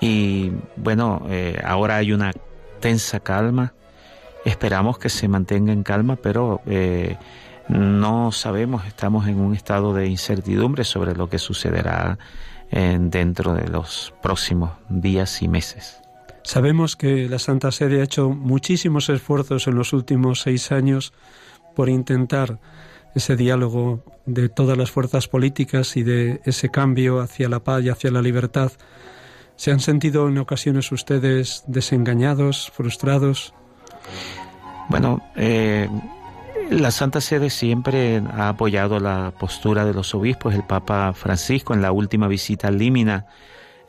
Y 0.00 0.50
bueno, 0.74 1.24
eh, 1.28 1.62
ahora 1.64 1.98
hay 1.98 2.12
una 2.12 2.32
tensa 2.80 3.20
calma. 3.20 3.74
Esperamos 4.44 4.98
que 4.98 5.08
se 5.08 5.28
mantenga 5.28 5.72
en 5.72 5.82
calma, 5.82 6.16
pero 6.16 6.60
eh, 6.66 7.16
no 7.68 8.30
sabemos, 8.32 8.86
estamos 8.86 9.26
en 9.26 9.40
un 9.40 9.54
estado 9.54 9.94
de 9.94 10.06
incertidumbre 10.06 10.84
sobre 10.84 11.14
lo 11.14 11.28
que 11.28 11.38
sucederá 11.38 12.18
dentro 12.70 13.54
de 13.54 13.68
los 13.68 14.12
próximos 14.20 14.72
días 14.88 15.42
y 15.42 15.48
meses. 15.48 16.00
Sabemos 16.44 16.94
que 16.94 17.28
la 17.28 17.38
Santa 17.38 17.72
Sede 17.72 18.00
ha 18.00 18.04
hecho 18.04 18.28
muchísimos 18.28 19.08
esfuerzos 19.08 19.66
en 19.66 19.76
los 19.76 19.92
últimos 19.92 20.40
seis 20.42 20.72
años 20.72 21.14
por 21.74 21.88
intentar 21.88 22.58
ese 23.14 23.36
diálogo 23.36 24.02
de 24.26 24.50
todas 24.50 24.76
las 24.76 24.90
fuerzas 24.90 25.26
políticas 25.26 25.96
y 25.96 26.02
de 26.02 26.42
ese 26.44 26.68
cambio 26.68 27.20
hacia 27.20 27.48
la 27.48 27.60
paz 27.60 27.82
y 27.82 27.88
hacia 27.88 28.10
la 28.10 28.20
libertad. 28.20 28.72
¿Se 29.56 29.70
han 29.70 29.80
sentido 29.80 30.28
en 30.28 30.36
ocasiones 30.36 30.92
ustedes 30.92 31.64
desengañados, 31.66 32.70
frustrados? 32.74 33.54
Bueno, 34.88 35.20
eh, 35.36 35.88
la 36.70 36.90
Santa 36.90 37.20
Sede 37.20 37.50
siempre 37.50 38.22
ha 38.36 38.48
apoyado 38.50 39.00
la 39.00 39.32
postura 39.38 39.84
de 39.84 39.94
los 39.94 40.14
obispos. 40.14 40.54
El 40.54 40.64
Papa 40.64 41.12
Francisco 41.14 41.74
en 41.74 41.82
la 41.82 41.92
última 41.92 42.28
visita 42.28 42.68
al 42.68 42.78
Límina 42.78 43.26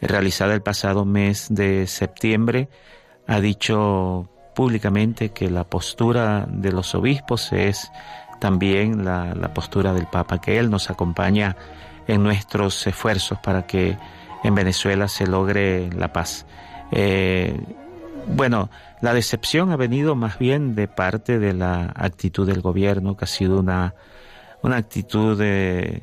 realizada 0.01 0.53
el 0.53 0.61
pasado 0.61 1.05
mes 1.05 1.47
de 1.49 1.87
septiembre, 1.87 2.69
ha 3.27 3.39
dicho 3.39 4.29
públicamente 4.53 5.29
que 5.29 5.49
la 5.49 5.63
postura 5.63 6.45
de 6.49 6.71
los 6.71 6.95
obispos 6.95 7.51
es 7.51 7.91
también 8.39 9.03
la, 9.05 9.53
postura 9.53 9.93
del 9.93 10.07
Papa, 10.07 10.39
que 10.39 10.57
Él 10.59 10.69
nos 10.69 10.89
acompaña 10.89 11.55
en 12.07 12.23
nuestros 12.23 12.85
esfuerzos 12.85 13.39
para 13.39 13.65
que 13.65 13.97
en 14.43 14.55
Venezuela 14.55 15.07
se 15.07 15.25
logre 15.25 15.89
la 15.91 16.13
paz. 16.13 16.45
Eh, 16.91 17.59
bueno, 18.27 18.69
la 19.01 19.13
decepción 19.13 19.71
ha 19.71 19.77
venido 19.77 20.15
más 20.15 20.39
bien 20.39 20.75
de 20.75 20.87
parte 20.87 21.39
de 21.39 21.53
la 21.53 21.91
actitud 21.95 22.47
del 22.47 22.61
gobierno, 22.61 23.15
que 23.15 23.25
ha 23.25 23.27
sido 23.27 23.59
una, 23.59 23.93
una 24.61 24.77
actitud 24.77 25.39
eh, 25.41 26.01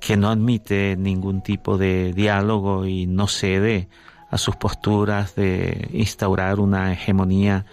que 0.00 0.16
no 0.16 0.28
admite 0.28 0.96
ningún 0.96 1.42
tipo 1.42 1.78
de 1.78 2.12
diálogo 2.12 2.86
y 2.86 3.06
no 3.06 3.26
cede 3.26 3.88
a 4.30 4.38
sus 4.38 4.56
posturas 4.56 5.34
de 5.34 5.88
instaurar 5.92 6.60
una 6.60 6.92
hegemonía 6.92 7.64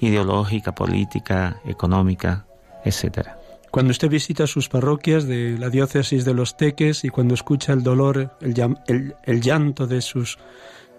ideológica, 0.00 0.74
política, 0.74 1.60
económica, 1.64 2.46
etcétera. 2.84 3.38
Cuando 3.70 3.90
usted 3.90 4.08
visita 4.08 4.46
sus 4.46 4.68
parroquias 4.68 5.26
de 5.26 5.58
la 5.58 5.68
diócesis 5.68 6.24
de 6.24 6.32
los 6.32 6.56
Teques 6.56 7.04
y 7.04 7.10
cuando 7.10 7.34
escucha 7.34 7.72
el 7.72 7.82
dolor, 7.82 8.36
el, 8.40 9.14
el 9.24 9.40
llanto 9.40 9.86
de 9.86 10.00
sus 10.00 10.38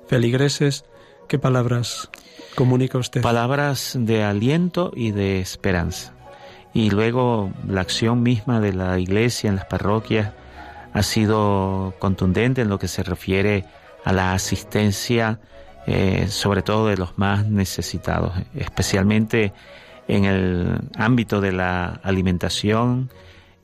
feligreses, 0.08 0.86
¿qué 1.28 1.40
palabras 1.40 2.10
comunica 2.56 2.98
usted? 2.98 3.22
Palabras 3.22 3.94
de 4.00 4.24
aliento 4.24 4.92
y 4.96 5.12
de 5.12 5.40
esperanza 5.40 6.14
y 6.74 6.90
luego 6.90 7.52
la 7.68 7.82
acción 7.82 8.24
misma 8.24 8.60
de 8.60 8.74
la 8.74 9.00
iglesia 9.00 9.50
en 9.50 9.56
las 9.56 9.66
parroquias 9.66 10.34
ha 10.94 11.04
sido 11.04 11.96
contundente 12.00 12.62
en 12.62 12.70
lo 12.70 12.80
que 12.80 12.88
se 12.88 13.04
refiere 13.04 13.66
a 14.06 14.14
la 14.14 14.34
asistencia, 14.34 15.40
eh, 15.86 16.28
sobre 16.30 16.62
todo 16.62 16.88
de 16.88 16.98
los 16.98 17.18
más 17.18 17.46
necesitados, 17.46 18.34
especialmente 18.56 19.54
en 20.08 20.26
el 20.26 20.80
ámbito 20.96 21.42
de 21.42 21.52
la 21.52 22.00
alimentación 22.04 23.10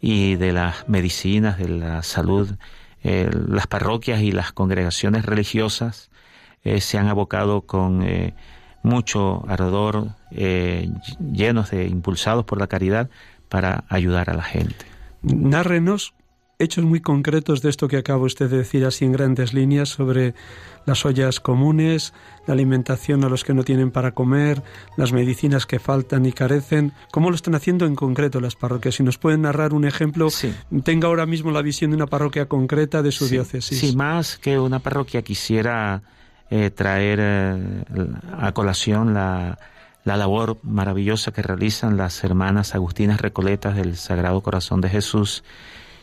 y 0.01 0.35
de 0.35 0.51
las 0.51 0.89
medicinas, 0.89 1.57
de 1.57 1.69
la 1.69 2.03
salud. 2.03 2.49
Eh, 3.03 3.29
las 3.47 3.67
parroquias 3.67 4.21
y 4.21 4.31
las 4.31 4.53
congregaciones 4.53 5.25
religiosas 5.25 6.09
eh, 6.63 6.81
se 6.81 6.97
han 6.97 7.07
abocado 7.07 7.61
con 7.61 8.03
mucho 8.83 9.43
ardor, 9.47 10.09
eh, 10.31 10.89
llenos 11.19 11.71
de 11.71 11.87
impulsados 11.87 12.45
por 12.45 12.59
la 12.59 12.67
caridad 12.67 13.09
para 13.49 13.85
ayudar 13.89 14.29
a 14.29 14.33
la 14.33 14.43
gente. 14.43 14.85
Nárrenos 15.21 16.13
hechos 16.59 16.85
muy 16.85 17.01
concretos 17.01 17.61
de 17.61 17.69
esto 17.69 17.87
que 17.87 17.97
acaba 17.97 18.23
usted 18.23 18.49
de 18.49 18.57
decir 18.57 18.85
así 18.85 19.05
en 19.05 19.11
grandes 19.11 19.53
líneas 19.53 19.89
sobre 19.89 20.33
las 20.85 21.05
ollas 21.05 21.39
comunes, 21.39 22.13
la 22.45 22.53
alimentación 22.53 23.23
a 23.23 23.29
los 23.29 23.43
que 23.43 23.53
no 23.53 23.63
tienen 23.63 23.91
para 23.91 24.11
comer, 24.11 24.61
las 24.97 25.13
medicinas 25.13 25.65
que 25.65 25.79
faltan 25.79 26.25
y 26.25 26.31
carecen. 26.31 26.93
¿Cómo 27.11 27.29
lo 27.29 27.35
están 27.35 27.55
haciendo 27.55 27.85
en 27.85 27.95
concreto 27.95 28.39
las 28.39 28.55
parroquias? 28.55 28.95
Si 28.95 29.03
nos 29.03 29.17
pueden 29.17 29.41
narrar 29.41 29.73
un 29.73 29.85
ejemplo, 29.85 30.27
tenga 30.83 31.07
ahora 31.07 31.25
mismo 31.25 31.51
la 31.51 31.61
visión 31.61 31.91
de 31.91 31.97
una 31.97 32.07
parroquia 32.07 32.47
concreta 32.47 33.01
de 33.01 33.11
su 33.11 33.27
diócesis. 33.27 33.79
Sí, 33.79 33.95
más 33.95 34.37
que 34.37 34.59
una 34.59 34.79
parroquia 34.79 35.21
quisiera 35.21 36.03
eh, 36.55 36.69
traer 36.69 37.17
eh, 37.19 37.57
a 38.37 38.51
colación 38.51 39.15
la, 39.15 39.57
la 40.03 40.17
labor 40.17 40.59
maravillosa 40.61 41.31
que 41.31 41.41
realizan 41.41 41.97
las 41.97 42.23
hermanas 42.23 42.75
agustinas 42.75 43.19
recoletas 43.19 43.75
del 43.75 43.97
Sagrado 43.97 44.39
Corazón 44.41 44.79
de 44.79 44.89
Jesús, 44.89 45.43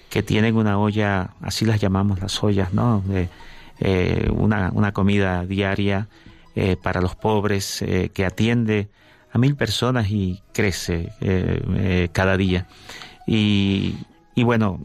que 0.08 0.24
tienen 0.24 0.56
una 0.56 0.76
olla, 0.76 1.34
así 1.40 1.66
las 1.66 1.80
llamamos 1.80 2.18
las 2.18 2.42
ollas, 2.42 2.72
¿no? 2.72 3.04
Eh, 3.78 4.28
una, 4.32 4.72
una, 4.74 4.90
comida 4.90 5.46
diaria 5.46 6.08
para 6.82 7.00
los 7.00 7.14
pobres 7.14 7.84
que 8.12 8.26
atiende 8.26 8.88
a 9.32 9.38
mil 9.38 9.54
personas 9.54 10.10
y 10.10 10.42
crece 10.52 11.12
cada 12.12 12.36
día. 12.36 12.66
Y, 13.24 13.94
y 14.34 14.42
bueno, 14.42 14.80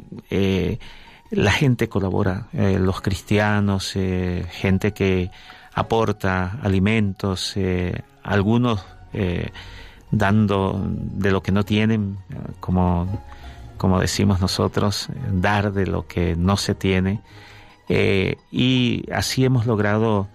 la 1.31 1.51
gente 1.51 1.89
colabora, 1.89 2.47
los 2.53 3.01
cristianos, 3.01 3.93
gente 3.93 4.93
que 4.93 5.31
aporta 5.75 6.57
alimentos, 6.63 7.55
eh, 7.55 8.01
algunos 8.23 8.83
dando 10.11 10.81
de 10.89 11.31
lo 11.31 11.41
que 11.41 11.53
no 11.53 11.63
tienen, 11.63 12.17
como 12.59 13.07
como 13.77 13.99
decimos 13.99 14.41
nosotros, 14.41 15.09
dar 15.31 15.73
de 15.73 15.85
lo 15.87 16.07
que 16.07 16.35
no 16.35 16.57
se 16.57 16.75
tiene. 16.75 17.21
Eh, 17.89 18.37
y 18.51 19.05
así 19.11 19.45
hemos 19.45 19.65
logrado, 19.65 20.27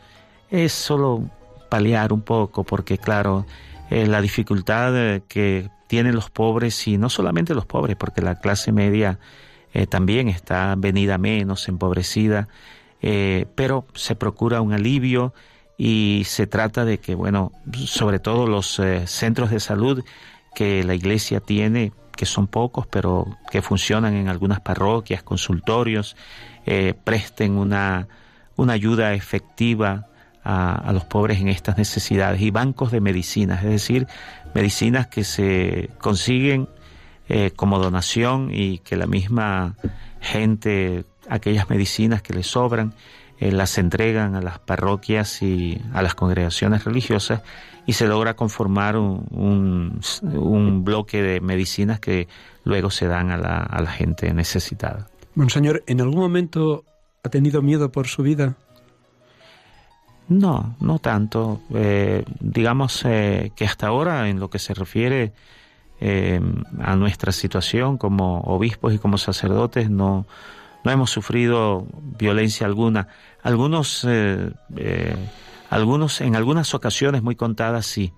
es 0.50 0.72
solo 0.72 1.28
paliar 1.68 2.12
un 2.12 2.22
poco, 2.22 2.64
porque 2.64 2.98
claro, 2.98 3.46
eh, 3.90 4.06
la 4.06 4.20
dificultad 4.20 4.96
eh, 4.96 5.22
que 5.26 5.68
tienen 5.86 6.14
los 6.14 6.30
pobres, 6.30 6.86
y 6.86 6.98
no 6.98 7.10
solamente 7.10 7.54
los 7.54 7.66
pobres, 7.66 7.96
porque 7.96 8.22
la 8.22 8.40
clase 8.40 8.72
media 8.72 9.18
también 9.88 10.28
está 10.28 10.74
venida 10.76 11.16
menos, 11.16 11.68
empobrecida, 11.68 12.48
pero 13.00 13.86
se 13.94 14.14
procura 14.14 14.60
un 14.60 14.72
alivio 14.72 15.32
y 15.78 16.22
se 16.26 16.46
trata 16.46 16.84
de 16.84 16.98
que, 16.98 17.14
bueno, 17.14 17.52
sobre 17.86 18.18
todo 18.18 18.46
los 18.46 18.80
centros 19.06 19.50
de 19.50 19.60
salud 19.60 20.04
que 20.54 20.84
la 20.84 20.94
iglesia 20.94 21.40
tiene, 21.40 21.92
que 22.20 22.26
son 22.26 22.46
pocos, 22.48 22.86
pero 22.86 23.38
que 23.50 23.62
funcionan 23.62 24.14
en 24.14 24.28
algunas 24.28 24.60
parroquias, 24.60 25.22
consultorios, 25.22 26.16
eh, 26.66 26.94
presten 27.04 27.56
una, 27.56 28.08
una 28.56 28.74
ayuda 28.74 29.14
efectiva 29.14 30.06
a, 30.44 30.90
los 30.92 31.04
pobres 31.04 31.40
en 31.40 31.48
estas 31.48 31.78
necesidades. 31.78 32.40
Y 32.40 32.50
bancos 32.50 32.90
de 32.90 33.00
medicinas, 33.00 33.64
es 33.64 33.70
decir, 33.70 34.06
medicinas 34.54 35.06
que 35.06 35.24
se 35.24 35.90
consiguen 35.98 36.68
eh, 37.28 37.52
como 37.56 37.78
donación 37.78 38.50
y 38.52 38.78
que 38.78 38.96
la 38.96 39.06
misma 39.06 39.76
gente, 40.20 41.04
aquellas 41.28 41.68
medicinas 41.70 42.22
que 42.22 42.34
les 42.34 42.46
sobran, 42.46 42.94
eh, 43.38 43.52
las 43.52 43.78
entregan 43.78 44.34
a 44.34 44.42
las 44.42 44.58
parroquias 44.58 45.42
y 45.42 45.80
a 45.94 46.02
las 46.02 46.14
congregaciones 46.14 46.84
religiosas 46.84 47.42
y 47.86 47.94
se 47.94 48.06
logra 48.06 48.34
conformar 48.34 48.96
un, 48.96 50.00
un, 50.22 50.84
bloque 50.84 51.22
de 51.22 51.40
medicinas 51.40 52.00
que 52.00 52.28
luego 52.64 52.90
se 52.90 53.06
dan 53.06 53.30
a 53.30 53.38
la, 53.38 53.58
a 53.58 53.80
la 53.80 53.90
gente 53.90 54.32
necesitada. 54.34 55.08
Monseñor, 55.34 55.82
¿en 55.86 56.00
algún 56.00 56.20
momento 56.20 56.84
ha 57.22 57.28
tenido 57.30 57.62
miedo 57.62 57.90
por 57.90 58.06
su 58.06 58.22
vida? 58.22 58.56
No, 60.28 60.76
no 60.80 60.98
tanto. 61.00 61.62
Eh, 61.74 62.24
digamos 62.38 63.04
eh, 63.04 63.50
que 63.56 63.64
hasta 63.64 63.88
ahora, 63.88 64.28
en 64.28 64.38
lo 64.38 64.48
que 64.48 64.58
se 64.58 64.74
refiere 64.74 65.32
eh, 66.00 66.40
a 66.80 66.96
nuestra 66.96 67.32
situación 67.32 67.98
como 67.98 68.40
obispos 68.40 68.94
y 68.94 68.98
como 68.98 69.18
sacerdotes, 69.18 69.90
no, 69.90 70.26
no 70.84 70.90
hemos 70.90 71.10
sufrido 71.10 71.86
violencia 72.18 72.66
alguna. 72.66 73.08
Algunos 73.42 74.06
algunos, 75.70 76.20
en 76.20 76.34
algunas 76.34 76.74
ocasiones 76.74 77.22
muy 77.22 77.36
contadas, 77.36 77.86
sí. 77.86 78.12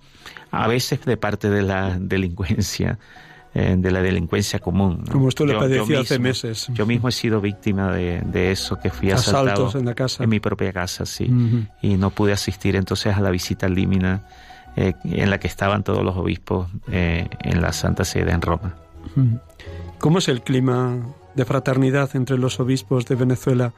A 0.51 0.67
veces 0.67 1.05
de 1.05 1.19
parte 1.19 1.51
de 1.51 1.63
la 1.63 1.99
delincuencia, 2.01 2.99
eh, 3.55 3.77
de 3.79 3.91
la 3.91 4.01
delincuencia 4.01 4.59
común. 4.59 5.05
Como 5.11 5.29
esto 5.29 5.45
le 5.45 5.55
padeció 5.55 6.01
hace 6.01 6.19
meses. 6.19 6.69
Yo 6.73 6.87
mismo 6.87 7.11
he 7.11 7.13
sido 7.13 7.43
víctima 7.43 7.93
de, 7.93 8.51
eso, 8.51 8.81
que 8.81 8.89
fui 8.89 9.11
asaltado 9.11 9.71
en 9.79 9.85
la 9.85 9.95
casa. 9.95 10.25
En 10.25 10.31
mi 10.31 10.41
propia 10.41 10.73
casa, 10.73 11.05
sí. 11.05 11.31
Y 11.83 11.97
no 11.97 12.11
pude 12.11 12.33
asistir 12.33 12.75
entonces 12.75 13.15
a 13.15 13.21
la 13.21 13.31
visita 13.31 13.69
límina 13.69 14.23
eh, 14.77 14.95
en 15.05 15.31
la 15.31 15.39
que 15.39 15.49
estaban 15.49 15.83
todos 15.83 16.05
los 16.05 16.17
obispos 16.17 16.69
eh, 16.91 17.29
en 17.41 17.61
la 17.61 17.73
Santa 17.73 18.05
Sede 18.05 18.33
en 18.33 18.43
Roma. 18.43 18.75
¿Cómo 19.99 20.19
es 20.19 20.29
el 20.29 20.43
clima 20.43 20.99
de 21.35 21.45
fraternidad 21.45 22.11
entre 22.15 22.39
los 22.39 22.61
obispos 22.61 23.07
de 23.07 23.15
Venezuela? 23.15 23.73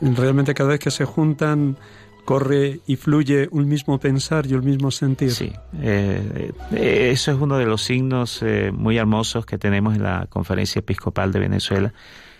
Realmente 0.00 0.54
cada 0.54 0.70
vez 0.70 0.80
que 0.80 0.90
se 0.90 1.04
juntan 1.04 1.76
corre 2.24 2.80
y 2.86 2.96
fluye 2.96 3.48
un 3.50 3.68
mismo 3.68 3.98
pensar 3.98 4.46
y 4.46 4.54
un 4.54 4.64
mismo 4.64 4.90
sentir. 4.90 5.32
Sí, 5.32 5.52
eh, 5.80 6.52
eso 6.72 7.32
es 7.32 7.38
uno 7.40 7.58
de 7.58 7.66
los 7.66 7.82
signos 7.82 8.40
eh, 8.42 8.70
muy 8.72 8.98
hermosos 8.98 9.46
que 9.46 9.58
tenemos 9.58 9.96
en 9.96 10.02
la 10.02 10.26
Conferencia 10.28 10.78
Episcopal 10.78 11.32
de 11.32 11.40
Venezuela. 11.40 11.92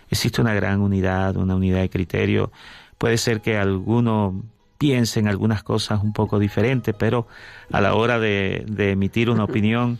Existe 0.09 0.41
una 0.41 0.53
gran 0.53 0.81
unidad, 0.81 1.35
una 1.35 1.55
unidad 1.55 1.81
de 1.81 1.89
criterio. 1.89 2.51
Puede 2.97 3.17
ser 3.17 3.41
que 3.41 3.57
alguno 3.57 4.41
piense 4.81 5.19
en 5.19 5.27
algunas 5.27 5.61
cosas 5.61 6.01
un 6.01 6.11
poco 6.11 6.39
diferentes, 6.39 6.95
pero 6.97 7.27
a 7.71 7.81
la 7.81 7.93
hora 7.93 8.17
de, 8.17 8.65
emitir 8.79 9.29
una 9.29 9.43
opinión, 9.43 9.99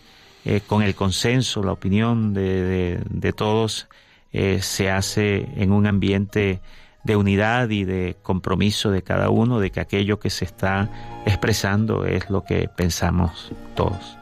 con 0.66 0.82
el 0.82 0.96
consenso, 0.96 1.62
la 1.62 1.70
opinión 1.70 2.34
de, 2.34 3.00
de 3.08 3.32
todos, 3.32 3.86
se 4.32 4.90
hace 4.90 5.46
en 5.54 5.70
un 5.70 5.86
ambiente 5.86 6.60
de 7.04 7.14
unidad 7.14 7.70
y 7.70 7.84
de 7.84 8.16
compromiso 8.22 8.90
de 8.90 9.02
cada 9.02 9.30
uno 9.30 9.60
de 9.60 9.70
que 9.70 9.78
aquello 9.78 10.18
que 10.18 10.30
se 10.30 10.44
está 10.44 10.90
expresando 11.26 12.04
es 12.04 12.28
lo 12.28 12.42
que 12.42 12.68
pensamos 12.68 13.52
todos. 13.76 14.18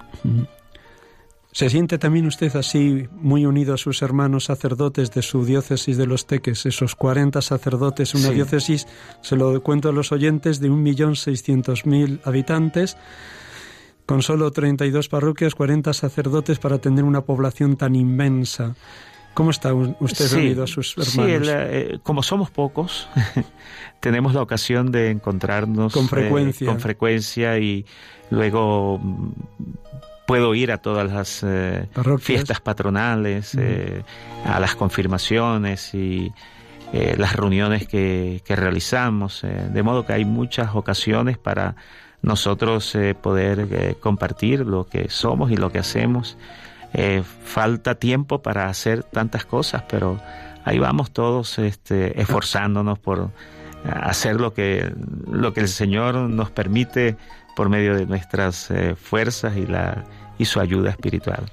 ¿Se 1.53 1.69
siente 1.69 1.99
también 1.99 2.27
usted 2.27 2.55
así 2.55 3.09
muy 3.13 3.45
unido 3.45 3.75
a 3.75 3.77
sus 3.77 4.03
hermanos 4.03 4.45
sacerdotes 4.45 5.11
de 5.11 5.23
su 5.23 5.45
diócesis 5.45 5.97
de 5.97 6.07
los 6.07 6.27
Teques, 6.27 6.65
esos 6.65 6.95
40 6.95 7.43
sacerdotes, 7.43 8.15
una 8.15 8.31
diócesis, 8.31 8.87
se 9.21 9.35
lo 9.35 9.61
cuento 9.61 9.89
a 9.89 9.93
los 9.93 10.13
oyentes, 10.13 10.61
de 10.61 10.71
1.600.000 10.71 12.21
habitantes, 12.25 12.97
con 14.07 14.23
solo 14.23 14.53
32 14.53 15.09
parroquias, 15.09 15.57
40 15.57 15.93
sacerdotes 15.93 16.61
para 16.61 16.79
tener 16.79 17.03
una 17.03 17.23
población 17.23 17.77
tan 17.77 17.97
inmensa? 17.97 18.77
¿Cómo 19.35 19.51
está 19.51 19.75
usted 19.75 20.33
unido 20.35 20.65
a 20.65 20.67
sus 20.67 20.97
hermanos? 20.99 21.47
Sí, 21.47 21.53
eh, 21.53 21.99
como 22.03 22.23
somos 22.23 22.51
pocos, 22.51 23.09
tenemos 24.01 24.35
la 24.35 24.43
ocasión 24.43 24.93
de 24.93 25.11
encontrarnos 25.11 25.93
con 25.93 26.05
eh, 26.05 26.09
frecuencia, 26.09 26.67
con 26.67 26.81
frecuencia 26.81 27.59
y 27.59 27.87
luego 28.31 28.99
mm, 28.99 29.33
puedo 30.31 30.55
ir 30.55 30.71
a 30.71 30.79
todas 30.79 31.13
las 31.13 31.43
eh, 31.43 31.89
fiestas 32.21 32.61
patronales, 32.61 33.57
a 34.45 34.61
las 34.61 34.77
confirmaciones 34.77 35.93
y 35.95 36.33
las 36.93 37.35
reuniones 37.35 37.87
que, 37.87 38.41
que 38.45 38.57
realizamos, 38.57 39.43
de 39.43 39.83
modo 39.83 40.07
que 40.07 40.13
hay 40.13 40.25
muchas 40.25 40.75
ocasiones 40.75 41.39
para 41.39 41.75
nosotros 42.23 42.97
poder 43.21 43.97
compartir 44.01 44.61
lo 44.67 44.87
que 44.87 45.09
somos 45.09 45.51
y 45.51 45.57
lo 45.57 45.71
que 45.71 45.79
hacemos. 45.79 46.37
Eh, 46.93 47.23
falta 47.45 47.95
tiempo 47.95 48.43
para 48.43 48.69
hacer 48.69 49.05
tantas 49.05 49.45
cosas, 49.45 49.85
pero 49.89 50.21
ahí 50.65 50.79
vamos 50.79 51.13
todos 51.13 51.59
este, 51.59 52.21
esforzándonos 52.21 52.99
por 52.99 53.31
hacer 53.85 54.41
lo 54.41 54.53
que, 54.53 54.93
lo 55.31 55.53
que 55.53 55.61
el 55.61 55.69
Señor 55.69 56.17
nos 56.17 56.51
permite 56.51 57.17
por 57.57 57.69
medio 57.69 57.95
de 57.95 58.07
nuestras 58.07 58.71
eh, 58.71 58.95
fuerzas 58.95 59.57
y, 59.57 59.67
la, 59.67 60.05
y 60.39 60.45
su 60.45 60.61
ayuda 60.61 60.91
espiritual. 60.91 61.51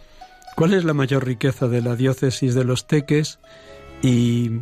¿Cuál 0.56 0.74
es 0.74 0.84
la 0.84 0.94
mayor 0.94 1.26
riqueza 1.26 1.68
de 1.68 1.82
la 1.82 1.96
diócesis 1.96 2.56
de 2.56 2.64
los 2.64 2.88
Teques 2.88 3.40
y 4.02 4.62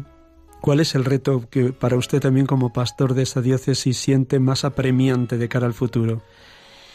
cuál 0.61 0.79
es 0.79 0.95
el 0.95 1.05
reto 1.05 1.47
que 1.49 1.71
para 1.71 1.95
usted 1.95 2.19
también 2.19 2.45
como 2.45 2.73
pastor 2.73 3.13
de 3.13 3.23
esa 3.23 3.41
diócesis 3.41 3.97
siente 3.97 4.39
más 4.39 4.65
apremiante 4.65 5.37
de 5.37 5.47
cara 5.47 5.67
al 5.67 5.73
futuro? 5.73 6.21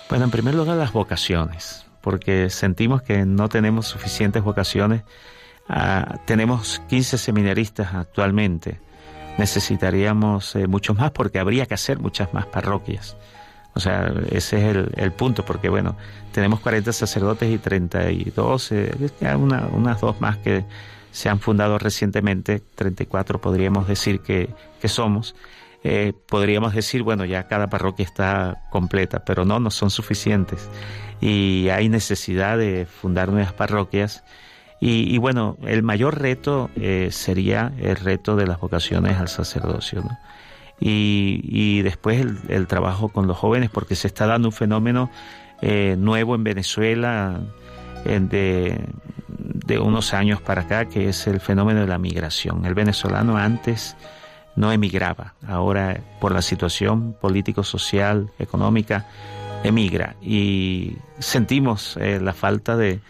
Bueno, 0.09 0.25
en 0.25 0.31
primer 0.31 0.55
lugar 0.55 0.77
las 0.77 0.93
vocaciones 0.93 1.87
porque 2.01 2.51
sentimos 2.51 3.03
que 3.03 3.25
no 3.25 3.49
tenemos 3.49 3.87
suficientes 3.87 4.43
vocaciones. 4.43 5.03
Ah, 5.69 6.19
tenemos 6.27 6.83
15 6.89 7.19
seminaristas 7.19 7.95
actualmente. 7.95 8.81
Necesitaríamos 9.39 10.57
eh, 10.57 10.67
muchos 10.67 10.97
más 10.97 11.11
porque 11.13 11.39
habría 11.39 11.67
que 11.67 11.75
hacer 11.75 11.99
muchas 11.99 12.33
más 12.35 12.47
parroquias. 12.47 13.17
O 13.75 13.81
sea, 13.81 14.13
ese 14.31 14.71
es 14.71 14.77
el, 14.97 15.13
punto, 15.13 15.45
porque 15.45 15.69
bueno, 15.69 15.97
tenemos 16.33 16.61
40 16.61 16.93
sacerdotes 16.93 17.51
y 17.51 17.59
32, 17.59 18.73
eh, 18.73 18.93
una, 19.37 19.69
unas 19.69 20.01
dos 20.01 20.21
más 20.21 20.39
que 20.39 20.65
se 21.13 21.29
han 21.29 21.41
fundado 21.41 21.79
recientemente, 21.79 22.61
34 22.75 23.41
podríamos 23.41 23.87
decir 23.87 24.21
que, 24.21 24.51
que 24.81 24.89
somos. 24.89 25.35
Eh, 25.83 26.13
podríamos 26.27 26.75
decir, 26.75 27.03
bueno, 27.03 27.25
ya 27.25 27.49
cada 27.49 27.69
parroquia 27.69 28.05
está 28.05 28.63
completa, 28.71 29.25
pero 29.25 29.45
no, 29.45 29.61
no 29.61 29.71
son 29.71 29.91
suficientes 29.91 30.69
y 31.21 31.69
hay 31.69 31.89
necesidad 31.89 32.59
de 32.59 32.87
fundar 32.87 33.29
nuevas 33.29 33.53
parroquias. 33.53 34.25
Y, 34.83 35.19
bueno, 35.19 35.59
el 35.67 35.83
mayor 35.83 36.23
reto 36.23 36.71
eh, 36.75 37.09
sería 37.13 37.71
el 37.81 37.97
reto 37.97 38.35
de 38.35 38.47
las 38.47 38.59
vocaciones 38.59 39.19
al 39.19 39.29
sacerdocio. 39.29 40.03
Y, 40.81 41.83
después 41.83 42.25
el, 42.49 42.67
trabajo 42.67 43.09
con 43.09 43.27
los 43.27 43.37
jóvenes, 43.37 43.71
porque 43.71 43.95
se 43.95 44.07
está 44.07 44.27
dando 44.27 44.49
un 44.49 44.53
fenómeno 44.53 45.11
eh, 45.61 45.97
nuevo 45.99 46.35
en 46.35 46.45
Venezuela 46.45 47.41
de, 48.05 48.81
de 49.37 49.79
unos 49.79 50.15
años 50.15 50.41
para 50.41 50.63
acá, 50.63 50.87
que 50.87 51.09
es 51.09 51.27
el 51.27 51.41
fenómeno 51.41 51.81
de 51.81 51.87
la 51.87 51.99
migración. 51.99 52.65
El 52.65 52.75
venezolano 52.75 53.37
antes 53.37 53.97
no 54.57 54.73
emigraba, 54.73 55.35
ahora 55.47 56.01
por 56.21 56.33
la 56.33 56.43
situación 56.43 57.15
político-social, 57.21 58.31
económica, 58.39 59.07
emigra 59.63 60.17
y 60.23 60.97
sentimos 61.19 61.97
eh, 61.99 62.21
la 62.21 62.33
falta 62.33 62.77
de, 62.77 63.01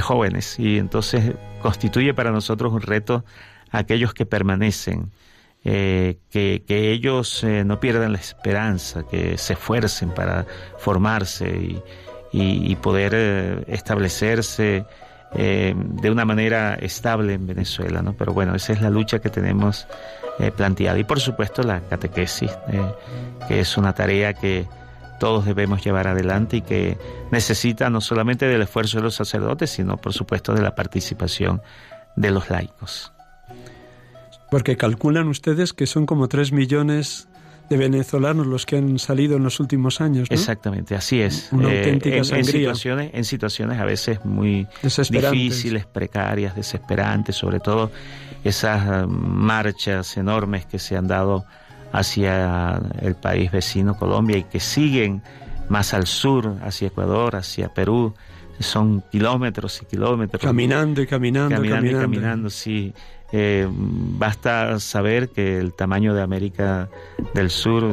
jóvenes 0.00 0.58
y 0.58 0.78
entonces 0.78 1.34
constituye 1.62 2.12
para 2.12 2.30
nosotros 2.30 2.72
un 2.72 2.82
reto 2.82 3.24
aquellos 3.70 4.12
que 4.12 4.26
permanecen, 4.26 5.10
eh, 5.64 6.18
que, 6.30 6.64
ellos 6.68 7.42
eh, 7.44 7.64
no 7.64 7.80
pierdan 7.80 8.12
la 8.12 8.18
esperanza, 8.18 9.04
que 9.10 9.36
se 9.38 9.54
esfuercen 9.54 10.10
para 10.10 10.46
formarse 10.78 11.82
y, 12.32 12.76
poder 12.76 13.64
establecerse 13.68 14.84
eh, 15.34 15.74
de 15.76 16.10
una 16.10 16.24
manera 16.24 16.74
estable 16.74 17.34
en 17.34 17.46
Venezuela, 17.46 18.00
¿no? 18.00 18.14
Pero 18.14 18.32
bueno, 18.32 18.54
esa 18.54 18.72
es 18.72 18.80
la 18.80 18.88
lucha 18.88 19.18
que 19.18 19.28
tenemos 19.28 19.86
eh, 20.38 20.50
planteada. 20.50 20.98
Y 20.98 21.04
por 21.04 21.20
supuesto 21.20 21.62
la 21.62 21.80
catequesis, 21.80 22.50
eh, 22.68 22.80
que 23.46 23.60
es 23.60 23.76
una 23.76 23.92
tarea 23.92 24.32
que 24.32 24.66
todos 25.20 25.44
debemos 25.44 25.84
llevar 25.84 26.08
adelante 26.08 26.58
y 26.58 26.62
que 26.62 26.96
necesita 27.30 27.90
no 27.90 28.00
solamente 28.00 28.46
del 28.46 28.62
esfuerzo 28.62 28.98
de 28.98 29.04
los 29.04 29.16
sacerdotes, 29.16 29.70
sino 29.70 29.98
por 29.98 30.14
supuesto 30.14 30.54
de 30.54 30.62
la 30.62 30.74
participación 30.74 31.60
de 32.16 32.30
los 32.30 32.48
laicos. 32.48 33.12
Porque 34.50 34.76
calculan 34.76 35.28
ustedes 35.28 35.72
que 35.72 35.86
son 35.86 36.06
como 36.06 36.28
tres 36.28 36.52
millones 36.52 37.28
de 37.68 37.76
venezolanos 37.76 38.46
los 38.46 38.64
que 38.64 38.78
han 38.78 38.98
salido 38.98 39.36
en 39.36 39.44
los 39.44 39.60
últimos 39.60 40.00
años. 40.00 40.30
¿no? 40.30 40.34
Exactamente, 40.34 40.94
así 40.94 41.20
es. 41.20 41.48
Una 41.52 41.68
auténtica 41.68 42.16
en, 42.16 42.18
en, 42.18 42.24
sangría. 42.24 42.52
situaciones, 42.52 43.10
en 43.12 43.24
situaciones 43.24 43.78
a 43.78 43.84
veces 43.84 44.24
muy 44.24 44.66
difíciles, 45.10 45.86
precarias, 45.86 46.56
desesperantes, 46.56 47.36
sobre 47.36 47.60
todo 47.60 47.90
esas 48.44 48.86
eh, 48.86 49.06
marchas 49.06 50.16
enormes 50.16 50.64
que 50.66 50.78
se 50.78 50.96
han 50.96 51.08
dado 51.08 51.44
hacia 51.92 52.80
el 53.00 53.14
país 53.16 53.50
vecino 53.50 53.96
Colombia 53.96 54.38
y 54.38 54.44
que 54.44 54.60
siguen 54.60 55.22
más 55.68 55.92
al 55.92 56.06
sur, 56.06 56.56
hacia 56.62 56.88
Ecuador, 56.88 57.36
hacia 57.36 57.68
Perú. 57.74 58.14
Son 58.60 59.02
kilómetros 59.10 59.80
y 59.82 59.86
kilómetros. 59.86 60.42
Caminando 60.42 61.00
y 61.02 61.06
caminando, 61.06 61.54
caminando, 61.54 61.86
y 61.86 61.90
caminando. 61.90 62.00
caminando, 62.00 62.50
sí. 62.50 62.92
Eh, 63.30 63.68
basta 63.70 64.80
saber 64.80 65.28
que 65.28 65.58
el 65.58 65.74
tamaño 65.74 66.14
de 66.14 66.22
América 66.22 66.88
del 67.34 67.50
Sur, 67.50 67.84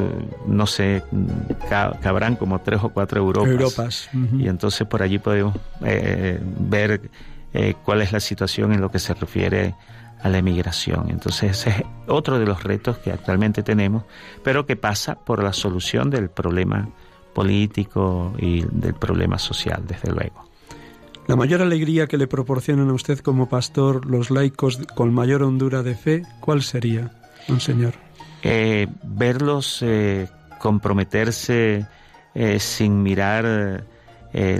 no 0.46 0.66
sé, 0.66 1.02
ca- 1.68 1.98
cabrán 2.00 2.36
como 2.36 2.60
tres 2.62 2.80
o 2.82 2.88
cuatro 2.88 3.20
Europas. 3.20 3.50
Europas. 3.50 4.10
Y 4.38 4.48
entonces 4.48 4.86
por 4.86 5.02
allí 5.02 5.18
podemos 5.18 5.54
eh, 5.84 6.40
ver 6.60 7.10
eh, 7.52 7.74
cuál 7.84 8.00
es 8.00 8.12
la 8.12 8.20
situación 8.20 8.72
en 8.72 8.80
lo 8.80 8.90
que 8.90 8.98
se 8.98 9.12
refiere 9.12 9.74
a 10.22 10.30
la 10.30 10.38
emigración. 10.38 11.10
Entonces 11.10 11.50
ese 11.50 11.68
es 11.70 11.82
otro 12.06 12.38
de 12.38 12.46
los 12.46 12.62
retos 12.64 12.96
que 12.98 13.12
actualmente 13.12 13.62
tenemos, 13.62 14.04
pero 14.42 14.64
que 14.64 14.76
pasa 14.76 15.16
por 15.16 15.42
la 15.44 15.52
solución 15.52 16.08
del 16.08 16.30
problema 16.30 16.88
político 17.34 18.32
y 18.38 18.64
del 18.72 18.94
problema 18.94 19.38
social, 19.38 19.82
desde 19.86 20.10
luego. 20.10 20.45
La 21.26 21.34
mayor 21.34 21.60
alegría 21.60 22.06
que 22.06 22.18
le 22.18 22.28
proporcionan 22.28 22.88
a 22.88 22.92
usted 22.92 23.18
como 23.18 23.48
pastor 23.48 24.06
los 24.06 24.30
laicos 24.30 24.78
con 24.94 25.12
mayor 25.12 25.42
hondura 25.42 25.82
de 25.82 25.96
fe, 25.96 26.22
¿cuál 26.38 26.62
sería, 26.62 27.10
monseñor? 27.48 27.94
Eh, 28.44 28.86
verlos 29.02 29.82
eh, 29.82 30.28
comprometerse 30.60 31.84
eh, 32.32 32.60
sin 32.60 33.02
mirar 33.02 33.84
eh, 34.32 34.58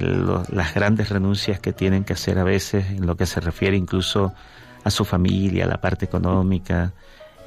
las 0.51 0.75
grandes 0.75 1.09
renuncias 1.09 1.61
que 1.61 1.73
tienen 1.73 2.03
que 2.03 2.15
hacer 2.15 2.37
a 2.37 2.45
veces 2.45 2.91
en 2.91 3.07
lo 3.07 3.17
que 3.17 3.27
se 3.27 3.39
refiere 3.39 3.77
incluso 3.77 4.35
a 4.83 4.91
su 4.91 5.05
familia, 5.05 5.67
a 5.67 5.69
la 5.69 5.81
parte 5.81 6.05
económica, 6.05 6.93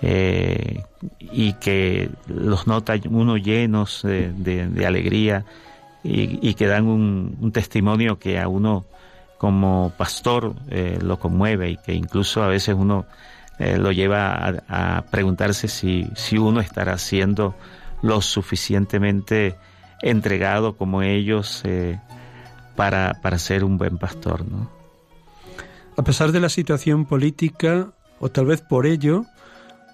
y 0.01 1.53
que 1.59 2.09
los 2.27 2.67
nota 2.67 2.93
uno 3.09 3.35
llenos 3.35 4.03
de, 4.03 4.85
alegría 4.87 5.43
y, 6.03 6.53
que 6.53 6.67
dan 6.67 6.87
un 6.87 7.51
testimonio 7.51 8.17
que 8.17 8.39
a 8.39 8.47
uno 8.47 8.85
como 9.39 9.93
pastor 9.97 10.53
eh, 10.69 10.99
lo 11.01 11.17
conmueve 11.17 11.71
y 11.71 11.77
que 11.77 11.93
incluso 11.93 12.43
a 12.43 12.47
veces 12.47 12.75
uno 12.77 13.05
eh, 13.57 13.77
lo 13.77 13.93
lleva 13.93 14.61
a, 14.67 15.05
preguntarse 15.09 15.69
si, 15.69 16.09
si 16.13 16.37
uno 16.37 16.59
estará 16.59 16.97
siendo 16.97 17.55
lo 18.01 18.21
suficientemente 18.21 19.55
entregado 20.01 20.75
como 20.75 21.03
ellos 21.03 21.61
eh, 21.63 21.99
para, 22.75 23.19
para 23.21 23.39
ser 23.39 23.63
un 23.63 23.77
buen 23.77 23.97
pastor, 23.97 24.45
¿no? 24.45 24.69
A 25.95 26.03
pesar 26.03 26.33
de 26.33 26.41
la 26.41 26.49
situación 26.49 27.05
política, 27.05 27.93
o 28.19 28.29
tal 28.29 28.45
vez 28.45 28.61
por 28.61 28.85
ello, 28.85 29.25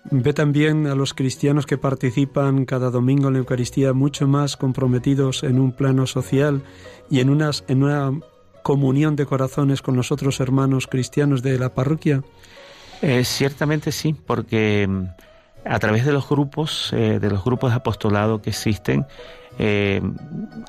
ve 0.09 0.33
también 0.33 0.87
a 0.87 0.95
los 0.95 1.13
cristianos 1.13 1.67
que 1.67 1.77
participan 1.77 2.65
cada 2.65 2.89
domingo 2.89 3.27
en 3.27 3.33
la 3.33 3.39
Eucaristía 3.39 3.93
mucho 3.93 4.27
más 4.27 4.57
comprometidos 4.57 5.43
en 5.43 5.59
un 5.59 5.71
plano 5.71 6.07
social 6.07 6.63
y 7.11 7.19
en, 7.19 7.29
unas, 7.29 7.63
en 7.67 7.83
una 7.83 8.11
comunión 8.65 9.15
de 9.15 9.27
corazones 9.27 9.83
con 9.83 9.95
los 9.95 10.11
otros 10.11 10.39
hermanos 10.39 10.87
cristianos 10.87 11.43
de 11.43 11.59
la 11.59 11.75
parroquia. 11.75 12.23
Eh, 13.03 13.23
ciertamente 13.23 13.91
sí, 13.91 14.15
porque 14.25 14.87
mm, 14.89 15.05
a 15.65 15.77
través 15.77 16.03
de 16.03 16.11
los 16.11 16.27
grupos, 16.27 16.91
eh, 16.91 17.19
de 17.19 17.29
los 17.29 17.43
grupos 17.43 17.69
de 17.69 17.75
apostolado 17.75 18.41
que 18.41 18.49
existen, 18.49 19.05
eh, 19.59 20.01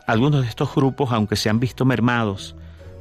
algunos 0.06 0.42
de 0.42 0.48
estos 0.48 0.74
grupos, 0.74 1.10
aunque 1.10 1.36
se 1.36 1.48
han 1.48 1.58
visto 1.58 1.86
mermados 1.86 2.54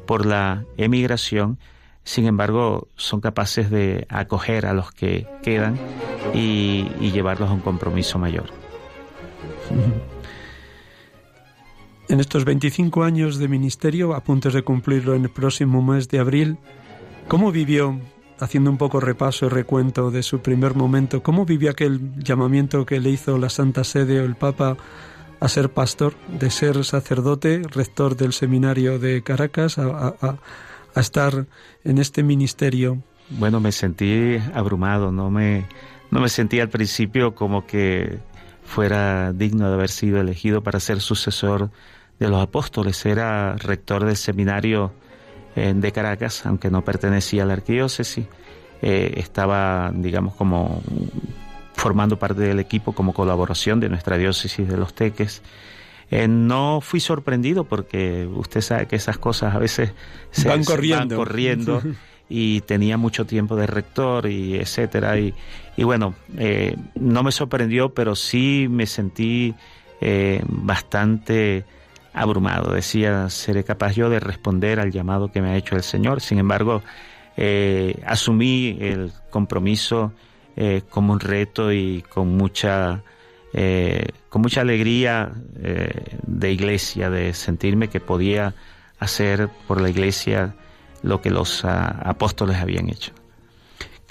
por 0.07 0.25
la 0.25 0.63
emigración, 0.77 1.59
sin 2.05 2.25
embargo, 2.25 2.87
son 2.95 3.19
capaces 3.19 3.69
de 3.69 4.07
acoger 4.07 4.65
a 4.65 4.73
los 4.73 4.93
que 4.93 5.27
quedan 5.43 5.77
y, 6.33 6.89
y 7.01 7.11
llevarlos 7.11 7.49
a 7.49 7.53
un 7.53 7.59
compromiso 7.59 8.17
mayor. 8.17 8.45
En 12.07 12.19
estos 12.19 12.45
25 12.45 13.03
años 13.03 13.39
de 13.39 13.47
ministerio, 13.47 14.13
a 14.13 14.23
punto 14.23 14.51
de 14.51 14.61
cumplirlo 14.61 15.15
en 15.15 15.23
el 15.23 15.29
próximo 15.29 15.81
mes 15.81 16.07
de 16.07 16.19
abril, 16.19 16.57
¿cómo 17.27 17.51
vivió, 17.51 17.99
haciendo 18.39 18.69
un 18.69 18.77
poco 18.77 18.99
repaso 18.99 19.47
y 19.47 19.49
recuento 19.49 20.11
de 20.11 20.21
su 20.21 20.39
primer 20.39 20.75
momento, 20.75 21.23
cómo 21.23 21.45
vivió 21.45 21.71
aquel 21.71 22.13
llamamiento 22.17 22.85
que 22.85 22.99
le 22.99 23.09
hizo 23.09 23.39
la 23.39 23.49
Santa 23.49 23.83
Sede 23.83 24.19
o 24.19 24.23
el 24.23 24.35
Papa 24.35 24.77
a 25.39 25.47
ser 25.47 25.71
pastor, 25.71 26.13
de 26.27 26.51
ser 26.51 26.85
sacerdote, 26.85 27.63
rector 27.71 28.15
del 28.15 28.33
seminario 28.33 28.99
de 28.99 29.23
Caracas, 29.23 29.79
a, 29.79 30.37
estar 30.95 31.47
en 31.83 31.97
este 31.97 32.21
ministerio? 32.21 33.01
Bueno, 33.31 33.59
me 33.59 33.71
sentí 33.71 34.37
abrumado, 34.53 35.11
no 35.11 35.31
me, 35.31 35.65
no 36.11 36.21
me 36.21 36.29
sentí 36.29 36.59
al 36.59 36.69
principio 36.69 37.33
como 37.33 37.65
que 37.65 38.19
fuera 38.65 39.31
digno 39.31 39.67
de 39.69 39.75
haber 39.75 39.89
sido 39.89 40.19
elegido 40.19 40.61
para 40.61 40.79
ser 40.79 40.99
sucesor 40.99 41.69
de 42.19 42.29
los 42.29 42.41
apóstoles. 42.41 43.05
Era 43.05 43.55
rector 43.55 44.05
del 44.05 44.17
seminario 44.17 44.91
de 45.55 45.91
Caracas, 45.93 46.45
aunque 46.45 46.69
no 46.69 46.83
pertenecía 46.83 47.43
a 47.43 47.45
la 47.45 47.53
arquidiócesis. 47.53 48.25
Eh, 48.81 49.13
estaba, 49.17 49.91
digamos, 49.93 50.35
como 50.35 50.81
formando 51.73 52.19
parte 52.19 52.41
del 52.41 52.59
equipo 52.59 52.93
como 52.93 53.13
colaboración 53.13 53.79
de 53.79 53.89
nuestra 53.89 54.17
diócesis 54.17 54.67
de 54.67 54.77
los 54.77 54.93
Teques. 54.93 55.41
Eh, 56.11 56.27
no 56.27 56.81
fui 56.81 56.99
sorprendido 56.99 57.63
porque 57.63 58.27
usted 58.27 58.61
sabe 58.61 58.85
que 58.85 58.95
esas 58.95 59.17
cosas 59.17 59.55
a 59.55 59.59
veces 59.59 59.91
se 60.31 60.47
Van 60.47 60.63
corriendo. 60.63 61.15
corriendo 61.15 61.81
y 62.29 62.61
tenía 62.61 62.97
mucho 62.97 63.25
tiempo 63.25 63.55
de 63.55 63.67
rector 63.67 64.27
y 64.27 64.55
etcétera 64.55 65.17
y, 65.17 65.33
y 65.77 65.83
bueno 65.83 66.15
eh, 66.37 66.75
no 66.95 67.23
me 67.23 67.31
sorprendió 67.31 67.93
pero 67.93 68.15
sí 68.15 68.67
me 68.69 68.85
sentí 68.85 69.55
eh, 70.01 70.41
bastante 70.47 71.65
abrumado 72.13 72.73
decía 72.73 73.29
seré 73.29 73.63
capaz 73.63 73.93
yo 73.93 74.09
de 74.09 74.19
responder 74.19 74.79
al 74.79 74.91
llamado 74.91 75.31
que 75.31 75.41
me 75.41 75.49
ha 75.49 75.57
hecho 75.57 75.75
el 75.75 75.83
Señor 75.83 76.21
sin 76.21 76.39
embargo 76.39 76.81
eh, 77.37 78.01
asumí 78.05 78.77
el 78.79 79.11
compromiso 79.29 80.13
eh, 80.55 80.83
como 80.89 81.11
un 81.11 81.19
reto 81.19 81.73
y 81.73 82.01
con 82.01 82.37
mucha 82.37 83.03
eh, 83.51 84.07
con 84.29 84.41
mucha 84.41 84.61
alegría 84.61 85.31
de 86.25 86.51
iglesia 86.51 87.09
de 87.09 87.33
sentirme 87.33 87.89
que 87.89 87.99
podía 87.99 88.53
hacer 88.99 89.49
por 89.67 89.81
la 89.81 89.89
iglesia 89.89 90.55
lo 91.03 91.21
que 91.21 91.29
los 91.29 91.63
ah, 91.63 92.01
apóstoles 92.03 92.57
habían 92.57 92.89
hecho. 92.89 93.13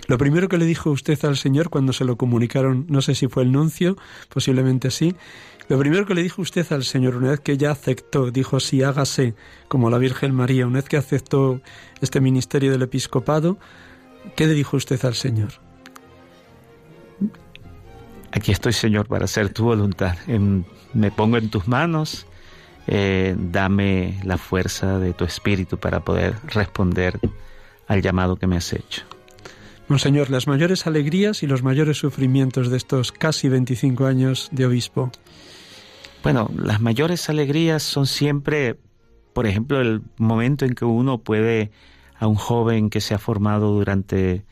Lo 0.07 0.19
primero 0.19 0.49
que 0.49 0.59
le 0.59 0.67
dijo 0.67 0.91
usted 0.91 1.23
al 1.25 1.37
Señor 1.37 1.71
cuando 1.71 1.93
se 1.95 2.05
lo 2.05 2.17
comunicaron, 2.17 2.85
no 2.89 3.01
sé 3.01 3.15
si 3.15 3.27
fue 3.27 3.43
el 3.43 3.53
nuncio, 3.53 3.97
posiblemente 4.29 4.91
sí, 4.91 5.15
lo 5.69 5.79
primero 5.79 6.05
que 6.05 6.15
le 6.15 6.23
dijo 6.23 6.43
usted 6.43 6.71
al 6.73 6.85
Señor, 6.85 7.17
una 7.17 7.31
vez 7.31 7.41
que 7.41 7.57
ya 7.57 7.71
aceptó, 7.71 8.31
dijo, 8.31 8.61
sí, 8.61 8.83
hágase 8.83 9.35
como 9.69 9.89
la 9.89 9.97
Virgen 9.97 10.35
María, 10.35 10.67
una 10.67 10.81
vez 10.81 10.89
que 10.91 10.99
aceptó 10.99 11.61
este 12.03 12.21
ministerio 12.21 12.71
del 12.71 12.83
episcopado, 12.83 13.57
¿qué 14.37 14.47
le 14.47 14.53
dijo 14.53 14.77
usted 14.77 15.03
al 15.07 15.15
Señor? 15.15 15.53
Aquí 18.31 18.53
estoy, 18.53 18.73
Señor, 18.75 19.07
para 19.07 19.25
hacer 19.25 19.49
tu 19.51 19.65
voluntad. 19.65 20.17
En- 20.27 20.67
me 20.93 21.11
pongo 21.11 21.39
en 21.39 21.49
tus 21.51 21.67
manos, 21.67 22.27
eh, 22.87 23.35
dame 23.39 24.21
la 24.25 24.37
fuerza 24.37 24.99
de 24.99 25.13
tu 25.15 25.25
espíritu 25.25 25.79
para 25.79 26.01
poder 26.01 26.35
responder 26.49 27.19
al 27.89 28.03
llamado 28.03 28.37
que 28.37 28.47
me 28.47 28.57
has 28.57 28.73
hecho. 28.73 29.03
Monseñor, 29.87 30.31
las 30.31 30.47
mayores 30.47 30.87
alegrías 30.87 31.42
y 31.42 31.47
los 31.47 31.62
mayores 31.62 31.99
sufrimientos 31.99 32.70
de 32.70 32.79
estos 32.79 33.12
casi 33.12 33.51
25 33.51 34.07
años 34.07 34.49
de 34.51 34.64
obispo. 34.64 35.11
Bueno, 36.23 36.51
las 36.57 36.81
mayores 36.81 37.29
alegrías 37.29 37.83
son 37.83 38.07
siempre, 38.07 38.79
por 39.35 39.47
ejemplo, 39.47 39.83
el 39.83 40.01
momento 40.16 40.64
en 40.64 40.75
que 40.75 40.87
uno 40.87 41.18
puede 41.18 41.70
a 42.18 42.27
un 42.27 42.37
joven 42.37 42.88
que 42.88 43.03
se 43.03 43.12
ha 43.12 43.18
formado 43.18 43.73
durante 43.73 44.42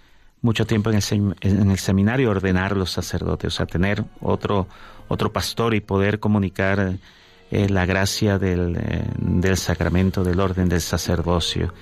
mucho 0.43 0.67
tiempo 0.67 0.91
en 0.91 0.97
el, 0.97 1.35
en 1.41 1.71
el 1.71 1.79
seminario 1.79 2.31
ordenar 2.31 2.77
los 2.77 2.91
sacerdotes, 2.91 3.55
o 3.55 3.57
sea, 3.57 3.67
tener 3.67 4.05
otro, 4.21 4.67
otro 5.09 5.33
pastor 5.33 5.75
y 5.75 5.81
poder 5.81 6.21
comunicar 6.21 6.99
eh, 7.51 7.69
la 7.71 7.87
gracia 7.87 8.39
del, 8.39 8.77
eh, 8.77 9.05
del 9.17 9.57
sacramento 9.57 10.25
del 10.25 10.41
orden 10.41 10.69
del 10.69 10.83
sacerdocio. 10.83 11.73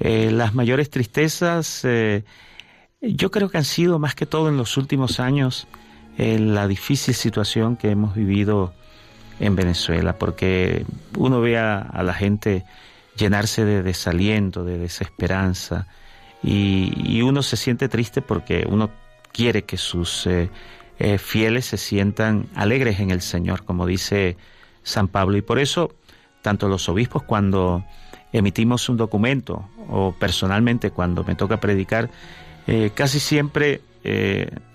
las 0.00 0.54
mayores 0.54 0.88
tristezas 0.88 1.84
yo 3.00 3.30
creo 3.30 3.48
que 3.48 3.58
han 3.58 3.64
sido 3.64 3.98
más 3.98 4.14
que 4.14 4.26
todo 4.26 4.48
en 4.48 4.56
los 4.56 4.76
últimos 4.76 5.20
años 5.20 5.66
la 6.18 6.66
difícil 6.66 7.14
situación 7.14 7.76
que 7.76 7.90
hemos 7.90 8.16
vivido 8.16 8.72
en 9.38 9.54
Venezuela, 9.54 10.18
porque 10.18 10.84
uno 11.16 11.40
ve 11.40 11.56
a, 11.58 12.02
la 12.02 12.12
gente 12.12 12.64
llenarse 13.16 13.64
de 13.64 13.82
desaliento, 13.82 14.64
de 14.64 14.78
desesperanza, 14.78 15.86
y, 16.42 17.22
uno 17.22 17.42
se 17.42 17.56
siente 17.56 17.88
triste 17.88 18.22
porque 18.22 18.66
uno 18.68 18.90
quiere 19.32 19.62
que 19.62 19.76
sus 19.76 20.26
eh, 20.26 20.50
eh, 20.98 21.18
fieles 21.18 21.66
se 21.66 21.76
sientan 21.76 22.48
alegres 22.54 23.00
en 23.00 23.10
el 23.10 23.20
Señor, 23.20 23.64
como 23.64 23.86
dice 23.86 24.36
San 24.82 25.08
Pablo, 25.08 25.36
y 25.36 25.42
por 25.42 25.58
eso 25.58 25.94
tanto 26.42 26.68
los 26.68 26.88
obispos 26.88 27.22
cuando 27.22 27.84
emitimos 28.32 28.88
un 28.88 28.96
documento 28.96 29.68
o 29.88 30.14
personalmente 30.18 30.90
cuando 30.90 31.24
me 31.24 31.34
toca 31.34 31.60
predicar, 31.60 32.10
eh, 32.68 32.90
casi 32.94 33.18
siempre 33.18 33.80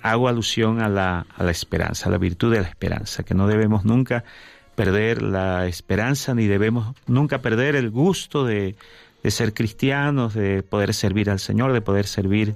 hago 0.03 0.27
alusión 0.27 0.79
a 0.79 0.89
la, 0.89 1.25
a 1.35 1.43
la 1.43 1.49
esperanza, 1.49 2.07
a 2.07 2.11
la 2.11 2.19
virtud 2.19 2.53
de 2.53 2.61
la 2.61 2.67
esperanza, 2.67 3.23
que 3.23 3.33
no 3.33 3.47
debemos 3.47 3.83
nunca 3.83 4.23
perder 4.75 5.21
la 5.21 5.67
esperanza 5.67 6.33
ni 6.33 6.47
debemos 6.47 6.95
nunca 7.07 7.39
perder 7.39 7.75
el 7.75 7.89
gusto 7.89 8.45
de, 8.45 8.75
ser 9.25 9.53
cristianos, 9.53 10.33
de 10.33 10.63
poder 10.63 10.93
servir 10.93 11.29
al 11.29 11.39
Señor, 11.39 11.73
de 11.73 11.81
poder 11.81 12.07
servir 12.07 12.55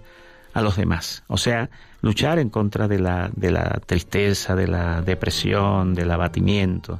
a 0.54 0.62
los 0.62 0.76
demás. 0.76 1.23
O 1.28 1.38
sea, 1.38 1.69
luchar 2.02 2.39
en 2.39 2.50
contra 2.50 2.88
de 2.88 3.00
la, 3.00 3.30
de 3.36 3.52
la 3.52 3.80
tristeza, 3.86 4.56
de 4.56 4.67
la 4.67 5.02
depresión, 5.02 5.93
del 5.93 6.12
abatimiento. 6.12 7.00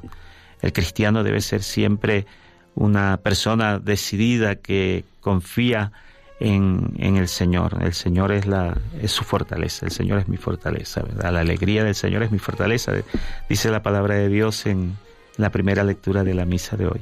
El 0.62 0.72
cristiano 0.72 1.22
debe 1.22 1.40
ser 1.40 1.62
siempre 1.62 2.26
una 2.74 3.18
persona 3.18 3.78
decidida 3.78 4.56
que 4.56 5.04
confía 5.20 5.90
en, 5.90 6.07
en, 6.40 6.92
el 6.98 7.28
Señor. 7.28 7.78
El 7.82 7.94
Señor 7.94 8.32
es, 8.32 8.46
la, 8.46 8.76
es 9.00 9.12
su 9.12 9.24
fortaleza, 9.24 9.86
el 9.86 9.92
Señor 9.92 10.18
es 10.18 10.28
mi 10.28 10.36
fortaleza, 10.36 11.02
¿verdad? 11.02 11.32
La 11.32 11.40
alegría 11.40 11.84
del 11.84 11.94
Señor 11.94 12.22
es 12.22 12.30
mi 12.30 12.38
fortaleza, 12.38 12.92
dice 13.48 13.70
la 13.70 13.82
palabra 13.82 14.14
de 14.14 14.28
Dios 14.28 14.66
en, 14.66 14.96
la 15.38 15.50
primera 15.50 15.84
lectura 15.84 16.24
de 16.24 16.34
la 16.34 16.44
misa 16.44 16.76
de 16.76 16.86
hoy. 16.86 17.00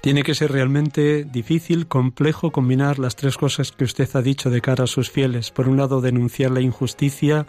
Tiene 0.00 0.22
que 0.22 0.36
ser 0.36 0.52
realmente 0.52 1.24
difícil, 1.24 1.88
complejo 1.88 2.52
combinar 2.52 3.00
las 3.00 3.16
tres 3.16 3.36
cosas 3.36 3.72
que 3.72 3.82
usted 3.82 4.08
ha 4.14 4.22
dicho 4.22 4.50
de 4.50 4.60
cara 4.60 4.84
a 4.84 4.86
sus 4.86 5.10
fieles. 5.10 5.50
Por 5.50 5.68
un 5.68 5.78
lado, 5.78 6.00
denunciar 6.00 6.52
la 6.52 6.60
injusticia, 6.60 7.46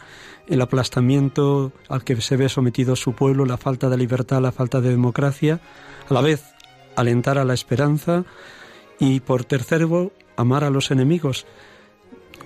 el 0.47 0.61
aplastamiento 0.61 1.71
al 1.87 2.03
que 2.03 2.19
se 2.19 2.35
ve 2.35 2.49
sometido 2.49 2.95
su 2.95 3.13
pueblo, 3.13 3.45
la 3.45 3.57
falta 3.57 3.89
de 3.89 3.97
libertad, 3.97 4.41
la 4.41 4.51
falta 4.51 4.81
de 4.81 4.89
democracia. 4.89 5.59
A 6.09 6.13
la 6.13 6.21
vez, 6.21 6.45
alentar 6.95 7.37
a 7.37 7.45
la 7.45 7.53
esperanza. 7.53 8.23
Y 8.97 9.19
por 9.19 9.45
tercero, 9.45 10.11
amar 10.38 10.63
a 10.63 10.69
los 10.69 10.91
enemigos 10.91 11.45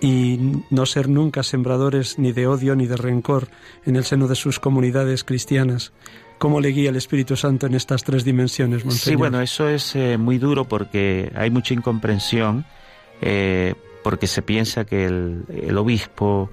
y 0.02 0.40
no 0.70 0.86
ser 0.86 1.08
nunca 1.08 1.44
sembradores 1.44 2.18
ni 2.18 2.32
de 2.32 2.48
odio 2.48 2.76
ni 2.76 2.88
de 2.88 2.98
rencor 2.98 3.50
en 3.86 3.96
el 3.96 4.04
seno 4.04 4.28
de 4.28 4.36
sus 4.36 4.60
comunidades 4.60 5.24
cristianas. 5.24 5.94
¿Cómo 6.40 6.60
le 6.60 6.70
guía 6.70 6.90
el 6.90 6.96
Espíritu 6.96 7.36
Santo 7.36 7.68
en 7.68 7.76
estas 7.76 8.04
tres 8.04 8.26
dimensiones, 8.26 8.84
Monseñor? 8.84 9.14
Sí, 9.14 9.16
bueno, 9.16 9.42
eso 9.42 9.70
es 9.70 9.96
eh, 9.96 10.18
muy 10.18 10.40
duro 10.40 10.66
porque 10.66 11.32
hay 11.36 11.52
mucha 11.52 11.76
incomprensión, 11.76 12.66
eh, 13.22 13.76
porque 14.04 14.26
se 14.26 14.42
piensa 14.42 14.84
que 14.86 15.06
el, 15.06 15.78
obispo 15.78 16.50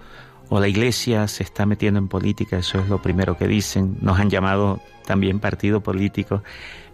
o 0.50 0.60
la 0.60 0.68
iglesia 0.68 1.26
se 1.26 1.42
está 1.42 1.64
metiendo 1.64 1.98
en 1.98 2.08
política, 2.08 2.58
eso 2.58 2.78
es 2.80 2.88
lo 2.90 3.00
primero 3.00 3.38
que 3.38 3.48
dicen. 3.48 3.96
Nos 4.02 4.18
han 4.18 4.28
llamado 4.28 4.82
también 5.06 5.40
partido 5.40 5.80
político, 5.80 6.42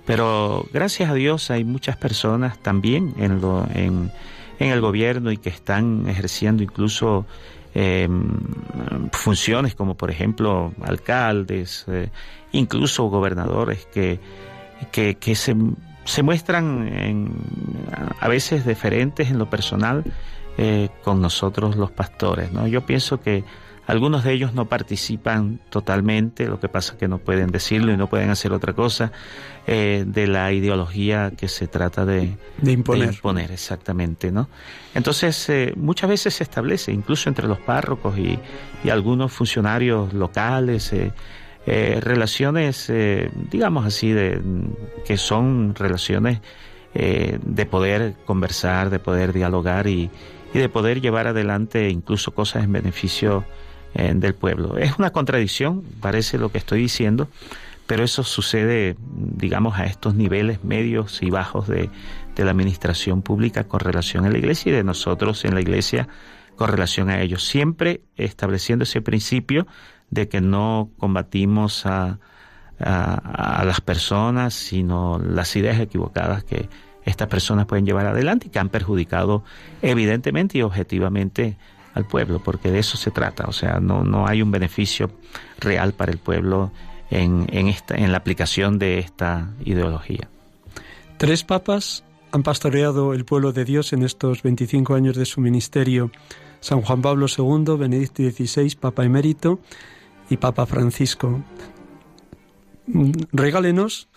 pero 0.07 0.67
gracias 0.73 1.11
a 1.11 1.15
Dios 1.15 1.51
hay 1.51 1.65
muchas 1.65 1.97
personas 1.97 2.59
también 2.59 3.15
en, 3.19 3.41
lo, 3.41 3.67
en, 3.75 4.11
en 4.59 4.71
el 4.71 4.81
gobierno 4.81 5.33
y 5.33 5.37
que 5.37 5.49
están 5.49 6.09
ejerciendo 6.09 6.63
incluso 6.63 7.27
eh, 7.75 8.09
funciones 9.13 9.75
como 9.75 9.97
por 9.97 10.11
ejemplo 10.11 10.73
alcaldes, 10.83 11.85
eh, 11.89 12.11
incluso 12.53 13.05
gobernadores 13.05 13.87
que, 13.93 14.21
que, 14.93 15.35
se, 15.35 15.57
se, 16.05 16.23
muestran 16.23 17.35
a 18.21 18.29
veces 18.29 18.65
diferentes 18.65 19.31
en 19.31 19.39
lo 19.39 19.51
personal 19.51 20.05
eh, 20.57 20.89
con 21.03 21.21
nosotros 21.21 21.75
los 21.75 21.91
pastores. 21.91 22.53
¿no? 22.53 22.69
Yo 22.69 22.87
pienso 22.87 23.21
que 23.21 23.43
algunos 23.87 24.25
de 24.25 24.33
ellos 24.33 24.55
no 24.55 24.67
participan 24.67 25.61
totalmente, 25.69 26.47
lo 26.47 26.59
que 26.59 26.69
pasa 26.69 26.93
es 26.93 26.99
que 26.99 27.09
no 27.09 27.19
pueden 27.19 27.51
decirlo 27.51 27.93
y 27.93 27.97
no 27.97 28.09
pueden 28.09 28.31
hacer 28.31 28.53
otra 28.53 28.73
cosa, 28.73 29.13
eh, 29.67 30.05
de 30.07 30.27
la 30.27 30.53
ideología 30.53 31.33
que 31.37 31.49
se 31.49 31.67
trata 31.69 32.07
de, 32.07 32.37
imponer. 32.63 33.51
exactamente, 33.51 34.33
¿no? 34.33 34.49
Entonces, 34.95 35.49
eh, 35.51 35.75
muchas 35.77 36.09
veces 36.09 36.35
se 36.35 36.45
establece, 36.45 36.93
incluso 36.93 37.29
entre 37.29 37.47
los 37.47 37.59
párrocos 37.59 38.19
y, 38.19 38.39
algunos 38.91 39.33
funcionarios 39.33 40.13
locales, 40.13 40.93
eh, 40.93 41.13
relaciones, 42.03 42.93
digamos 43.51 43.87
así, 43.87 44.13
de, 44.13 44.41
que 45.07 45.17
son 45.17 45.75
relaciones 45.75 46.41
de 46.93 47.67
poder 47.67 48.15
conversar, 48.27 48.91
de 48.91 48.99
poder 48.99 49.33
dialogar 49.33 49.87
y, 49.87 50.11
y 50.53 50.59
de 50.59 50.69
poder 50.69 51.01
llevar 51.01 51.27
adelante 51.27 51.89
incluso 51.89 52.33
cosas 52.33 52.65
en 52.65 52.73
beneficio 52.73 53.45
eh, 53.95 54.13
del 54.15 54.35
pueblo. 54.35 54.77
Es 54.79 54.99
una 54.99 55.11
contradicción, 55.11 55.83
parece 56.01 56.39
lo 56.39 56.51
que 56.51 56.59
estoy 56.59 56.81
diciendo, 56.81 57.29
pero 57.87 58.05
eso 58.05 58.25
sucede, 58.25 58.97
digamos, 58.99 59.79
a 59.79 59.85
estos 59.85 60.15
niveles 60.15 60.65
medios 60.65 61.23
y 61.23 61.31
bajos 61.31 61.69
de, 61.69 61.91
de 62.35 62.45
la 62.45 62.51
administración 62.51 63.23
pública 63.23 63.65
con 63.65 63.81
relación 63.81 64.25
a 64.25 64.31
la 64.31 64.39
iglesia 64.39 64.71
y 64.71 64.75
de 64.75 64.85
nosotros 64.85 65.45
en 65.45 65.55
la 65.55 65.61
iglesia 65.61 66.09
con 66.57 66.69
relación 66.69 67.11
a 67.11 67.21
ellos, 67.21 67.45
siempre 67.45 68.03
estableciendo 68.17 68.85
ese 68.85 69.01
principio 69.01 69.67
de 70.11 70.29
que 70.29 70.41
no 70.41 70.91
combatimos 70.99 71.85
a, 71.87 72.21
a, 72.79 73.61
a, 73.61 73.65
las 73.65 73.81
personas, 73.81 74.55
sino 74.55 75.19
las 75.19 75.57
ideas 75.57 75.81
equivocadas 75.81 76.45
que 76.45 76.69
estas 77.05 77.29
personas 77.29 77.67
pueden 77.67 77.85
llevar 77.85 78.07
adelante 78.07 78.47
y 78.47 78.51
que 78.51 78.59
han 78.59 78.69
perjudicado 78.69 79.45
evidentemente 79.83 80.59
y 80.59 80.63
objetivamente 80.63 81.59
al 81.95 82.05
pueblo, 82.05 82.41
porque 82.41 82.71
de 82.71 82.81
eso 82.81 82.97
se 82.97 83.11
trata, 83.11 83.45
o 83.47 83.53
sea, 83.53 83.79
no, 83.81 84.05
no 84.05 84.27
hay 84.27 84.43
un 84.43 84.51
beneficio 84.51 85.11
real 85.61 85.93
para 85.93 86.13
el 86.13 86.19
pueblo 86.19 86.73
en, 87.11 87.47
en, 87.53 87.69
esta, 87.69 87.95
en 87.95 88.11
la 88.11 88.19
aplicación 88.19 88.79
de 88.79 88.99
esta 88.99 89.49
ideología. 89.65 90.29
Tres 91.17 91.45
papas 91.45 92.05
han 92.33 92.43
pastoreado 92.43 93.15
el 93.15 93.25
pueblo 93.25 93.53
de 93.53 93.65
Dios 93.65 93.93
en 93.93 94.03
estos 94.03 94.43
25 94.43 94.95
años 94.95 95.17
de 95.17 95.25
su 95.25 95.41
ministerio. 95.41 96.11
San 96.61 96.83
Juan 96.83 97.01
Pablo 97.01 97.27
II, 97.29 97.77
Benedicto 97.79 98.23
XVI, 98.23 98.75
Papa 98.75 99.05
Emérito 99.05 99.61
y 100.29 100.39
Papa 100.39 100.67
Francisco. 100.67 101.43
Regálenos 103.33 104.09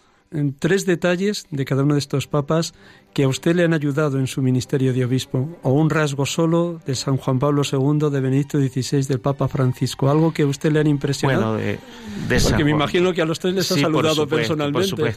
tres 0.59 0.85
detalles 0.85 1.45
de 1.51 1.65
cada 1.65 1.83
uno 1.83 1.93
de 1.93 1.99
estos 1.99 2.27
papas 2.27 2.73
que 3.17 3.23
a 3.23 3.27
usted 3.27 3.55
le 3.55 3.63
han 3.63 3.73
ayudado 3.73 4.19
en 4.19 4.27
su 4.27 4.43
ministerio 4.43 4.93
de 4.93 5.03
obispo, 5.03 5.49
o 5.63 5.71
un 5.71 5.89
rasgo 5.89 6.27
solo 6.27 6.79
de 6.85 6.93
San 6.93 7.17
Juan 7.17 7.39
Pablo 7.39 7.63
II, 7.63 8.11
de 8.11 8.21
Benedicto 8.21 8.59
XVI, 8.59 9.07
del 9.07 9.19
Papa 9.19 9.47
Francisco, 9.47 10.07
algo 10.07 10.31
que 10.31 10.43
a 10.43 10.45
usted 10.45 10.71
le 10.71 10.81
han 10.81 10.85
impresionado. 10.85 11.53
Bueno, 11.53 11.79
de, 12.27 12.39
Porque 12.39 12.63
me 12.63 12.69
imagino 12.69 13.13
que 13.13 13.23
a 13.23 13.25
los 13.25 13.39
tres 13.39 13.55
les 13.55 13.71
ha 13.71 13.75
saludado 13.75 14.27
personalmente. 14.27 15.15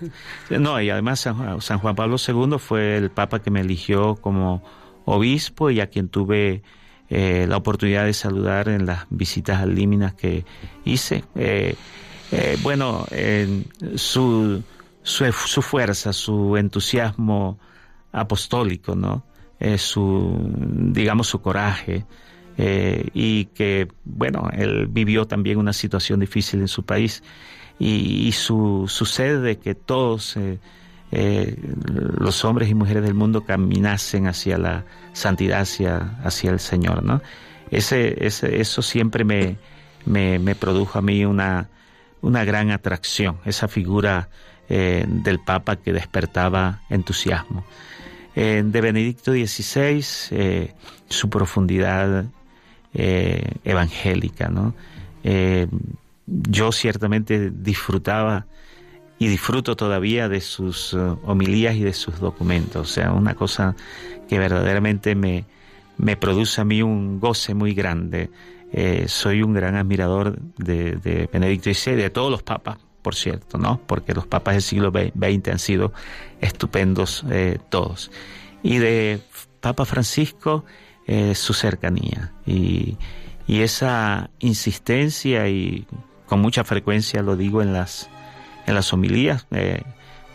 No, 0.48 0.80
y 0.80 0.88
además 0.88 1.20
San 1.20 1.78
Juan 1.78 1.94
Pablo 1.94 2.16
II 2.16 2.58
fue 2.58 2.96
el 2.96 3.10
Papa 3.10 3.42
que 3.42 3.50
me 3.50 3.60
eligió 3.60 4.16
como 4.16 4.62
obispo 5.04 5.68
y 5.68 5.80
a 5.80 5.88
quien 5.88 6.08
tuve 6.08 6.62
eh, 7.10 7.44
la 7.46 7.58
oportunidad 7.58 8.06
de 8.06 8.14
saludar 8.14 8.70
en 8.70 8.86
las 8.86 9.04
visitas 9.10 9.60
al 9.60 9.74
Líminas 9.74 10.14
que 10.14 10.46
hice. 10.86 11.22
Eh, 11.34 11.74
eh, 12.32 12.56
bueno, 12.62 13.04
su 13.96 14.62
su, 15.02 15.32
su 15.32 15.60
fuerza, 15.60 16.14
su 16.14 16.56
entusiasmo 16.56 17.58
apostólico, 18.12 18.94
¿no? 18.94 19.24
Eh, 19.60 19.76
su, 19.76 20.38
digamos, 20.90 21.28
su 21.28 21.42
coraje. 21.42 22.06
Eh, 22.56 23.08
y 23.14 23.46
que, 23.46 23.88
bueno, 24.04 24.48
él 24.52 24.86
vivió 24.86 25.26
también 25.26 25.58
una 25.58 25.72
situación 25.72 26.20
difícil 26.20 26.60
en 26.60 26.68
su 26.68 26.84
país 26.84 27.22
y, 27.78 28.32
su, 28.32 28.84
su, 28.88 29.06
sed 29.06 29.42
de 29.42 29.58
que 29.58 29.74
todos 29.74 30.36
eh, 30.36 31.56
los 32.18 32.44
hombres 32.44 32.68
y 32.68 32.74
mujeres 32.74 33.02
del 33.02 33.14
mundo 33.14 33.44
caminasen 33.44 34.26
hacia 34.26 34.58
la 34.58 34.84
santidad, 35.14 35.60
hacia, 35.60 36.18
hacia 36.22 36.50
el 36.50 36.60
Señor, 36.60 37.02
¿no? 37.02 37.22
Ese, 37.70 38.26
ese, 38.26 38.60
eso 38.60 38.82
siempre 38.82 39.24
me, 39.24 39.56
me, 40.04 40.38
me 40.38 40.54
produjo 40.54 40.98
a 40.98 41.02
mí 41.02 41.24
una, 41.24 41.70
una 42.20 42.44
gran 42.44 42.70
atracción, 42.70 43.38
esa 43.44 43.68
figura 43.68 44.28
del 44.68 45.40
Papa 45.40 45.76
que 45.76 45.92
despertaba 45.92 46.82
entusiasmo. 46.90 47.64
Eh, 48.42 48.62
de 48.64 48.80
Benedicto 48.80 49.32
XVI, 49.32 50.02
eh, 50.30 50.72
su 51.08 51.28
profundidad 51.28 52.24
evangélica, 52.92 54.48
¿no? 54.48 54.74
yo 56.26 56.72
ciertamente 56.72 57.50
disfrutaba 57.50 58.46
y 59.18 59.28
disfruto 59.28 59.76
todavía 59.76 60.28
de 60.28 60.40
sus 60.40 60.94
homilías 60.94 61.76
y 61.76 61.82
de 61.82 61.92
sus 61.92 62.18
documentos. 62.18 62.90
O 62.90 62.92
sea, 62.92 63.12
una 63.12 63.34
cosa 63.34 63.76
que 64.28 64.38
verdaderamente 64.40 65.14
me, 65.14 65.44
me 65.98 66.16
produce 66.16 66.60
a 66.60 66.64
mí 66.64 66.82
un 66.82 67.20
goce 67.20 67.54
muy 67.54 67.74
grande. 67.74 68.30
Eh, 68.72 69.04
soy 69.08 69.42
un 69.42 69.52
gran 69.52 69.76
admirador 69.76 70.38
de, 70.56 70.96
de 70.96 71.28
Benedicto 71.32 71.72
XVI, 71.72 71.96
de 71.96 72.10
todos 72.10 72.30
los 72.30 72.42
papas, 72.42 72.78
por 73.02 73.14
cierto, 73.14 73.58
¿no? 73.58 73.80
Porque 73.86 74.14
los 74.14 74.26
papas 74.26 74.54
del 74.54 74.62
siglo 74.62 74.90
XX 74.90 75.48
han 75.48 75.58
sido 75.58 75.92
estupendos 76.40 77.24
eh, 77.30 77.58
todos. 77.68 78.10
Y 78.62 78.78
de 78.78 79.20
Papa 79.60 79.84
Francisco, 79.84 80.64
eh, 81.06 81.34
su 81.34 81.54
cercanía 81.54 82.32
y, 82.46 82.96
esa 83.48 84.30
insistencia 84.38 85.48
y 85.48 85.84
con 86.26 86.40
mucha 86.40 86.62
frecuencia 86.62 87.20
lo 87.20 87.34
digo 87.36 87.62
en 87.62 87.72
las, 87.72 88.08
en 88.68 88.76
las 88.76 88.92
homilías, 88.92 89.48
eh, 89.50 89.82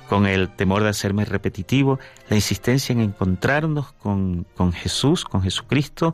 con 0.09 0.25
el 0.25 0.49
temor 0.49 0.83
de 0.83 0.89
hacerme 0.89 1.23
repetitivo, 1.23 1.97
la 2.29 2.35
insistencia 2.35 2.91
en 2.91 2.99
encontrarnos 2.99 3.93
con, 3.93 4.45
con 4.53 4.73
Jesús, 4.73 5.23
con 5.23 5.43
Jesucristo 5.43 6.13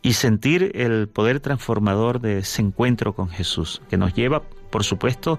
y 0.00 0.14
sentir 0.14 0.72
el 0.74 1.08
poder 1.08 1.40
transformador 1.40 2.20
de 2.20 2.38
ese 2.38 2.62
encuentro 2.62 3.14
con 3.14 3.28
Jesús, 3.28 3.82
que 3.90 3.98
nos 3.98 4.14
lleva, 4.14 4.42
por 4.70 4.84
supuesto, 4.84 5.38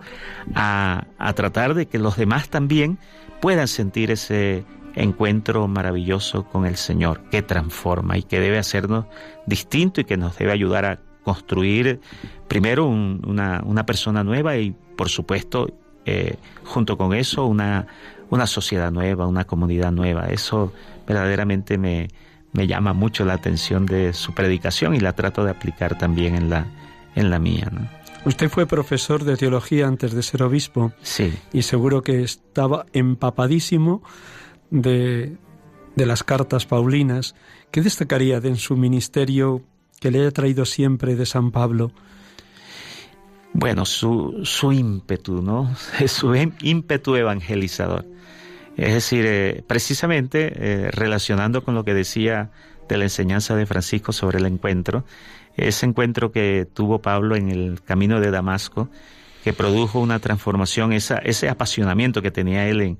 a, 0.55 1.05
a 1.17 1.33
tratar 1.33 1.73
de 1.73 1.87
que 1.87 1.99
los 1.99 2.17
demás 2.17 2.49
también 2.49 2.99
puedan 3.41 3.67
sentir 3.67 4.11
ese 4.11 4.65
encuentro 4.95 5.67
maravilloso 5.67 6.45
con 6.45 6.65
el 6.65 6.75
Señor, 6.75 7.21
que 7.29 7.41
transforma 7.41 8.17
y 8.17 8.23
que 8.23 8.39
debe 8.39 8.57
hacernos 8.57 9.05
distinto 9.45 10.01
y 10.01 10.05
que 10.05 10.17
nos 10.17 10.37
debe 10.37 10.51
ayudar 10.51 10.85
a 10.85 10.99
construir 11.23 11.99
primero 12.47 12.87
una, 12.87 13.61
una, 13.65 13.85
persona 13.85 14.23
nueva 14.23 14.57
y, 14.57 14.71
por 14.95 15.09
supuesto, 15.09 15.67
eh, 16.05 16.37
junto 16.63 16.97
con 16.97 17.13
eso, 17.13 17.45
una, 17.45 17.87
una 18.29 18.47
sociedad 18.47 18.91
nueva, 18.91 19.27
una 19.27 19.45
comunidad 19.45 19.91
nueva. 19.91 20.27
Eso 20.27 20.73
verdaderamente 21.07 21.77
me, 21.77 22.07
me 22.51 22.67
llama 22.67 22.93
mucho 22.93 23.25
la 23.25 23.33
atención 23.33 23.85
de 23.85 24.13
su 24.13 24.33
predicación 24.33 24.95
y 24.95 24.99
la 24.99 25.13
trato 25.13 25.43
de 25.43 25.51
aplicar 25.51 25.97
también 25.97 26.35
en 26.35 26.49
la, 26.49 26.65
en 27.15 27.29
la 27.29 27.39
mía. 27.39 27.69
¿no? 27.71 27.87
Usted 28.25 28.49
fue 28.49 28.65
profesor 28.65 29.23
de 29.23 29.37
teología 29.37 29.87
antes 29.87 30.13
de 30.13 30.23
ser 30.23 30.43
obispo. 30.43 30.91
Sí. 31.01 31.33
Y 31.53 31.61
seguro 31.61 32.01
que 32.01 32.21
estaba 32.21 32.85
empapadísimo 32.93 34.03
de, 34.69 35.37
de 35.95 36.05
las 36.05 36.23
cartas 36.23 36.65
paulinas. 36.65 37.35
¿Qué 37.71 37.81
destacaría 37.81 38.39
de 38.39 38.49
en 38.49 38.57
su 38.57 38.75
ministerio 38.75 39.63
que 39.99 40.11
le 40.11 40.19
haya 40.19 40.31
traído 40.31 40.65
siempre 40.65 41.15
de 41.15 41.25
San 41.25 41.51
Pablo? 41.51 41.91
Bueno, 43.53 43.85
su, 43.85 44.41
su 44.43 44.71
ímpetu, 44.71 45.41
¿no? 45.41 45.75
Su 46.07 46.35
ímpetu 46.35 47.15
evangelizador. 47.15 48.05
Es 48.77 48.93
decir, 48.93 49.25
eh, 49.27 49.63
precisamente 49.67 50.53
eh, 50.55 50.91
relacionando 50.91 51.63
con 51.63 51.75
lo 51.75 51.83
que 51.83 51.93
decía 51.93 52.51
de 52.87 52.97
la 52.97 53.03
enseñanza 53.05 53.55
de 53.55 53.65
Francisco 53.65 54.13
sobre 54.13 54.39
el 54.39 54.45
encuentro, 54.45 55.03
ese 55.67 55.85
encuentro 55.85 56.31
que 56.31 56.67
tuvo 56.71 57.01
Pablo 57.01 57.35
en 57.35 57.49
el 57.49 57.81
camino 57.81 58.19
de 58.19 58.31
Damasco, 58.31 58.89
que 59.43 59.53
produjo 59.53 59.99
una 59.99 60.19
transformación, 60.19 60.93
ese 60.93 61.49
apasionamiento 61.49 62.21
que 62.21 62.31
tenía 62.31 62.67
él 62.67 62.81
en, 62.81 62.97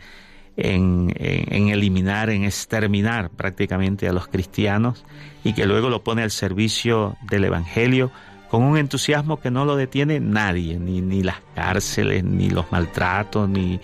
en, 0.56 1.70
eliminar, 1.70 2.30
en 2.30 2.44
exterminar 2.44 3.30
prácticamente 3.30 4.08
a 4.08 4.14
los 4.14 4.28
cristianos 4.28 5.06
y 5.44 5.54
que 5.54 5.66
luego 5.66 5.90
lo 5.90 6.04
pone 6.04 6.24
al 6.24 6.32
servicio 6.32 7.18
del 7.30 7.46
Evangelio 7.46 8.12
con 8.50 8.64
un 8.64 8.78
entusiasmo 8.78 9.40
que 9.40 9.52
no 9.52 9.64
lo 9.64 9.76
detiene 9.76 10.20
nadie, 10.20 10.80
ni, 10.80 11.02
ni 11.02 11.22
las 11.22 11.38
cárceles, 11.54 12.24
ni 12.24 12.50
los 12.50 12.72
maltratos, 12.72 13.48
ni, 13.48 13.80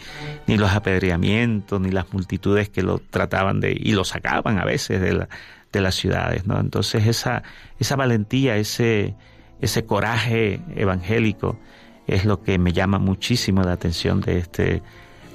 ni 0.48 0.58
los 0.58 0.72
apedreamientos, 0.72 1.80
ni 1.80 1.92
las 1.92 2.12
multitudes 2.12 2.70
que 2.70 2.82
lo 2.82 2.98
trataban 2.98 3.60
de, 3.60 3.78
y 3.80 3.92
lo 3.92 4.04
sacaban 4.04 4.58
a 4.58 4.66
veces 4.66 5.02
de, 5.02 5.14
la, 5.14 5.30
de 5.76 5.82
las 5.82 5.96
ciudades, 5.96 6.48
¿no? 6.48 6.60
Entonces 6.60 7.06
esa, 7.06 7.44
esa 7.80 7.96
valentía, 7.98 8.56
ese, 8.56 9.14
ese 9.60 9.86
coraje 9.86 10.62
evangélico 10.76 11.60
es 12.08 12.24
lo 12.24 12.42
que 12.42 12.58
me 12.58 12.72
llama 12.72 12.98
muchísimo 12.98 13.62
la 13.62 13.74
atención 13.74 14.22
de 14.22 14.40
este 14.40 14.82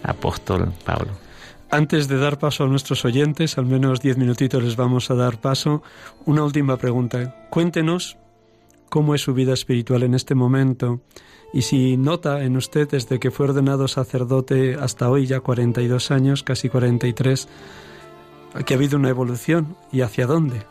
apóstol 0.03 0.73
Pablo. 0.85 1.13
Antes 1.71 2.09
de 2.09 2.17
dar 2.17 2.39
paso 2.39 2.65
a 2.65 2.69
nuestros 2.69 3.05
oyentes, 3.05 3.59
al 3.59 3.67
menos 3.67 4.01
diez 4.01 4.17
minutitos 4.17 4.65
les 4.65 4.77
vamos 4.77 5.11
a 5.11 5.15
dar 5.15 5.41
paso, 5.41 5.83
una 6.25 6.43
última 6.43 6.79
pregunta. 6.79 7.47
Cuéntenos 7.51 8.17
cómo 8.89 9.15
es 9.15 9.21
su 9.21 9.35
vida 9.35 9.53
espiritual 9.53 10.03
en 10.03 10.15
este 10.15 10.35
momento 10.35 11.01
y 11.53 11.63
si 11.63 11.97
nota 11.97 12.43
en 12.43 12.57
usted 12.57 12.89
desde 12.89 13.21
que 13.21 13.31
fue 13.31 13.47
ordenado 13.47 13.89
sacerdote 13.89 14.75
hasta 14.75 15.11
hoy, 15.11 15.27
ya 15.27 15.41
42 15.41 16.11
años, 16.11 16.43
casi 16.43 16.69
43, 16.69 17.47
que 18.65 18.75
ha 18.75 18.77
habido 18.77 18.99
una 18.99 19.09
evolución 19.09 19.77
y 19.93 20.01
hacia 20.01 20.27
dónde. 20.27 20.63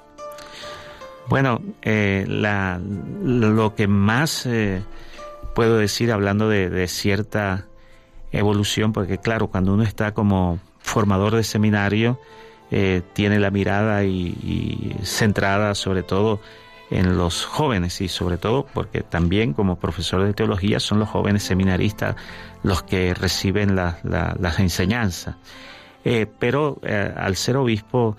Bueno, 1.30 1.62
eh, 1.84 2.26
la, 2.28 2.82
lo 3.24 3.76
que 3.76 3.88
más 3.88 4.48
eh, 4.48 4.82
puedo 5.54 5.78
decir 5.78 6.12
hablando 6.12 6.50
de, 6.50 6.88
cierta 6.88 7.68
evolución, 8.32 8.94
porque 8.94 9.20
claro, 9.20 9.48
cuando 9.48 9.74
uno 9.74 9.84
está 9.84 10.14
como 10.14 10.60
formador 10.80 11.36
de 11.36 11.44
seminario, 11.44 12.20
eh, 12.72 13.04
tiene 13.14 13.40
la 13.40 13.52
mirada 13.52 14.04
y, 14.06 14.96
centrada 15.04 15.76
sobre 15.76 16.02
todo 16.02 16.40
en 16.90 17.16
los 17.16 17.46
jóvenes 17.46 18.02
y 18.02 18.08
sobre 18.08 18.38
todo 18.38 18.66
porque 18.74 19.02
también 19.02 19.54
como 19.54 19.78
profesor 19.78 20.24
de 20.24 20.34
teología 20.34 20.80
son 20.80 20.98
los 20.98 21.10
jóvenes 21.10 21.44
seminaristas 21.44 22.16
los 22.64 22.82
que 22.82 23.14
reciben 23.14 23.76
la, 23.76 24.00
las 24.04 24.60
enseñanzas. 24.60 25.36
Eh, 26.06 26.28
pero 26.39 26.80
eh, 26.84 27.14
al 27.16 27.36
ser 27.36 27.58
obispo, 27.58 28.16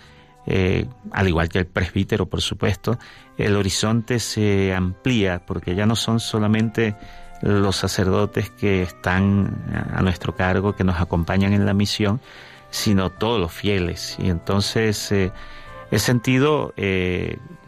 eh, 0.46 0.86
al 1.12 1.28
igual 1.28 1.48
que 1.48 1.58
el 1.60 1.66
presbítero, 1.66 2.26
por 2.26 2.42
supuesto, 2.42 2.98
el 3.38 3.56
horizonte 3.56 4.18
se 4.18 4.74
amplía 4.74 5.44
porque 5.46 5.74
ya 5.74 5.86
no 5.86 5.96
son 5.96 6.20
solamente 6.20 6.94
los 7.42 7.76
sacerdotes 7.76 8.50
que 8.50 8.82
están 8.82 9.64
a 9.94 10.02
nuestro 10.02 10.34
cargo, 10.36 10.76
que 10.76 10.84
nos 10.84 11.00
acompañan 11.00 11.54
en 11.54 11.64
la 11.64 11.72
misión, 11.72 12.20
sino 12.68 13.10
todos 13.10 13.40
los 13.40 13.50
fieles. 13.50 14.16
Y 14.18 14.28
entonces 14.28 15.10
he 15.10 15.98
sentido, 15.98 16.74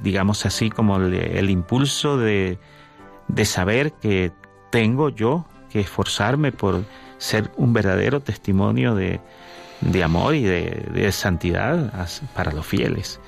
digamos 0.03 0.45
así, 0.45 0.69
como 0.69 0.99
el, 0.99 1.15
el 1.15 1.49
impulso 1.49 2.19
de, 2.19 2.59
de, 3.29 3.45
saber 3.47 3.95
que 3.95 4.31
tengo 4.71 5.09
yo 5.09 5.47
que 5.71 5.81
esforzarme 5.81 6.53
por 6.53 6.85
ser 7.17 7.51
un 7.57 7.73
verdadero 7.73 8.21
testimonio 8.21 8.95
de, 8.95 9.23
de 9.83 10.03
amor 10.03 10.35
y 10.35 10.43
de, 10.43 11.13
santidad 11.13 12.09
para 12.35 12.53
los 12.53 12.67
fieles. 12.67 13.21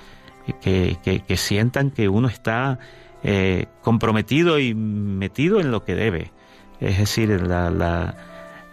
Que, 0.61 0.99
que, 1.27 1.37
sientan 1.39 1.91
que 1.91 2.09
uno 2.09 2.29
está 2.29 2.79
eh, 3.23 3.67
comprometido 3.83 4.59
y 4.59 4.75
metido 4.75 5.61
en 5.61 5.71
lo 5.71 5.85
que 5.85 5.95
debe. 5.95 6.33
Es 6.81 6.99
decir, 6.99 7.31
la, 7.43 7.71
la, 7.71 8.15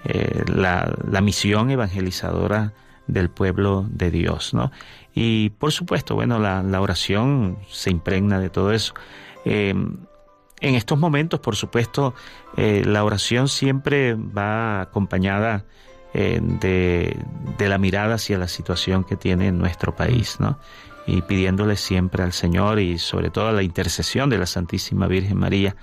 eh, 0.04 0.44
la, 0.54 0.94
la 1.10 1.22
misión 1.22 1.70
evangelizadora 1.70 2.74
del 3.08 3.30
pueblo 3.30 3.86
de 3.90 4.12
Dios, 4.12 4.54
¿no? 4.54 4.72
Y 5.14 5.52
por 5.52 5.72
supuesto, 5.72 6.16
bueno, 6.16 6.40
la, 6.40 6.64
la 6.64 6.82
oración 6.82 7.58
se 7.70 7.90
impregna 7.90 8.40
de 8.40 8.50
todo 8.50 8.72
eso. 8.72 8.94
Eh, 9.46 9.74
en 10.62 10.76
estos 10.76 10.98
momentos, 11.00 11.40
por 11.40 11.56
supuesto, 11.56 12.14
eh, 12.56 12.84
la 12.86 13.04
oración 13.04 13.48
siempre 13.48 14.14
va 14.14 14.82
acompañada 14.82 15.66
eh, 16.14 16.40
de, 16.42 17.18
de, 17.58 17.70
la 17.70 17.78
mirada 17.78 18.16
hacia 18.16 18.38
la 18.38 18.48
situación 18.48 19.04
que 19.04 19.16
tiene 19.16 19.52
nuestro 19.52 19.96
país, 19.96 20.40
¿no? 20.40 20.60
Y 21.08 21.22
pidiéndole 21.22 21.78
siempre 21.78 22.24
al 22.24 22.34
Señor 22.34 22.80
y 22.80 22.98
sobre 23.00 23.30
todo 23.30 23.48
a 23.48 23.52
la 23.52 23.64
intercesión 23.64 24.30
de 24.30 24.38
la 24.38 24.46
Santísima 24.46 25.08
Virgen 25.08 25.38
María, 25.38 25.76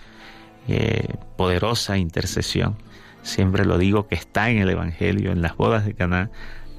poderosa 1.37 1.97
intercesión. 1.97 2.77
Siempre 3.23 3.65
lo 3.65 3.79
digo 3.79 4.07
que 4.07 4.15
está 4.15 4.51
en 4.51 4.59
el 4.59 4.71
Evangelio, 4.71 5.33
en 5.33 5.43
las 5.43 5.57
bodas 5.57 5.85
de 5.87 5.95
Caná, 5.95 6.31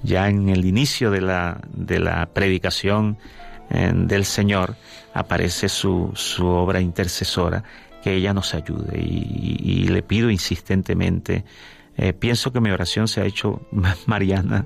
ya 0.04 0.30
en 0.30 0.50
el 0.50 0.66
inicio 0.66 1.12
de 1.12 1.22
la, 1.22 1.62
de 1.74 2.00
la 2.00 2.28
predicación 2.28 3.18
eh, 3.70 3.92
del 3.94 4.26
Señor 4.26 4.76
aparece 5.14 5.70
su, 5.70 6.12
su, 6.16 6.48
obra 6.48 6.82
intercesora, 6.82 7.64
que 8.02 8.14
ella 8.14 8.34
nos 8.34 8.54
ayude 8.54 8.98
y 9.00 9.88
le 9.90 10.02
pido 10.02 10.30
insistentemente, 10.30 11.44
eh, 12.00 12.14
pienso 12.14 12.54
que 12.54 12.62
mi 12.62 12.72
oración 12.72 13.08
se 13.08 13.22
ha 13.22 13.26
hecho 13.26 13.62
más 13.72 14.08
mariana 14.08 14.66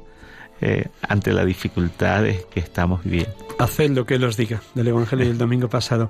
eh, 0.61 0.85
ante 1.01 1.33
las 1.33 1.45
dificultades 1.45 2.45
que 2.45 2.59
estamos 2.59 3.03
viviendo. 3.03 3.35
Haced 3.59 3.91
lo 3.91 4.05
que 4.05 4.15
Él 4.15 4.23
os 4.23 4.37
diga, 4.37 4.61
del 4.75 4.87
Evangelio 4.87 5.27
del 5.27 5.37
domingo 5.37 5.67
pasado. 5.67 6.09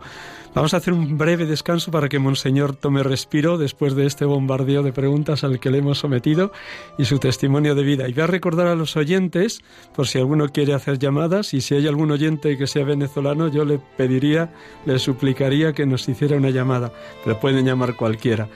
Vamos 0.54 0.74
a 0.74 0.78
hacer 0.78 0.94
un 0.94 1.18
breve 1.18 1.48
descanso 1.48 1.90
para 1.90 2.10
que 2.10 2.20
Monseñor 2.20 2.76
tome 2.76 3.02
respiro 3.02 3.58
después 3.58 3.96
de 3.96 4.06
este 4.06 4.26
bombardeo 4.26 4.84
de 4.84 4.94
preguntas 4.94 5.44
al 5.44 5.60
que 5.60 5.72
le 5.72 5.80
hemos 5.80 5.98
sometido 5.98 6.52
y 6.98 7.06
su 7.06 7.18
testimonio 7.18 7.74
de 7.74 7.84
vida. 7.84 8.08
Y 8.08 8.14
voy 8.14 8.24
a 8.24 8.28
recordar 8.28 8.68
a 8.68 8.76
los 8.76 8.96
oyentes, 8.96 9.62
por 9.96 10.08
si 10.08 10.20
alguno 10.20 10.50
quiere 10.50 10.74
hacer 10.74 11.00
llamadas, 11.00 11.56
y 11.56 11.62
si 11.62 11.74
hay 11.74 11.88
algún 11.88 12.12
oyente 12.12 12.56
que 12.58 12.68
sea 12.68 12.84
venezolano, 12.84 13.48
yo 13.48 13.66
le 13.66 13.80
pediría, 13.98 14.54
le 14.86 15.00
suplicaría 15.00 15.74
que 15.74 15.88
nos 15.88 16.08
hiciera 16.08 16.38
una 16.38 16.52
llamada, 16.52 16.92
pero 17.24 17.40
pueden 17.40 17.66
llamar 17.66 17.96
cualquiera. 17.96 18.48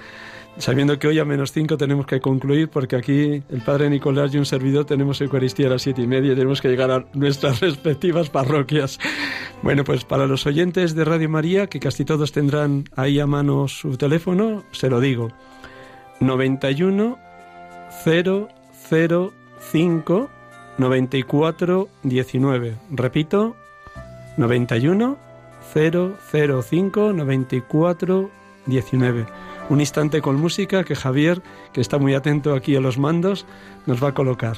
Sabiendo 0.58 0.98
que 1.00 1.08
hoy 1.08 1.20
a 1.20 1.26
menos 1.26 1.52
cinco 1.52 1.78
tenemos 1.78 2.06
que 2.06 2.20
concluir 2.20 2.70
porque 2.70 2.96
aquí 2.96 3.44
el 3.50 3.62
padre 3.66 3.90
Nicolás 3.90 4.34
y 4.34 4.38
un 4.38 4.46
servidor 4.46 4.86
tenemos 4.86 5.22
Eucaristía 5.22 5.68
a 5.68 5.72
las 5.72 5.82
siete 5.82 6.02
y 6.02 6.08
media 6.08 6.34
y 6.34 6.36
tenemos 6.36 6.62
que 6.62 6.70
llegar 6.70 6.92
a 6.92 7.06
nuestras 7.14 7.60
respectivas 7.62 8.30
parroquias. 8.30 9.00
Bueno, 9.62 9.84
pues 9.84 10.04
para 10.04 10.28
los 10.28 10.46
oyentes 10.46 10.96
de 10.96 11.06
Radio 11.06 11.30
María, 11.30 11.68
que 11.68 11.80
casi 11.80 12.06
todos 12.06 12.32
tendrán 12.32 12.86
ahí 12.96 13.20
a 13.20 13.28
mano 13.28 13.68
su 13.68 13.98
teléfono, 13.98 14.64
se 14.72 14.90
lo 14.90 15.00
digo. 15.00 15.32
91 16.20 17.18
005 18.04 20.30
94 20.78 21.90
19. 22.04 22.76
Repito, 22.92 23.56
91 24.38 25.18
005 25.74 27.14
94 27.14 28.32
19. 28.66 29.47
Un 29.70 29.82
instante 29.82 30.22
con 30.22 30.38
música 30.38 30.84
que 30.86 30.96
Javier, 30.96 31.42
que 31.74 31.82
está 31.82 31.98
muy 31.98 32.14
atento 32.14 32.54
aquí 32.54 32.76
a 32.76 32.80
los 32.80 32.98
mandos, 32.98 33.46
nos 33.86 34.02
va 34.02 34.10
a 34.10 34.14
colocar. 34.14 34.58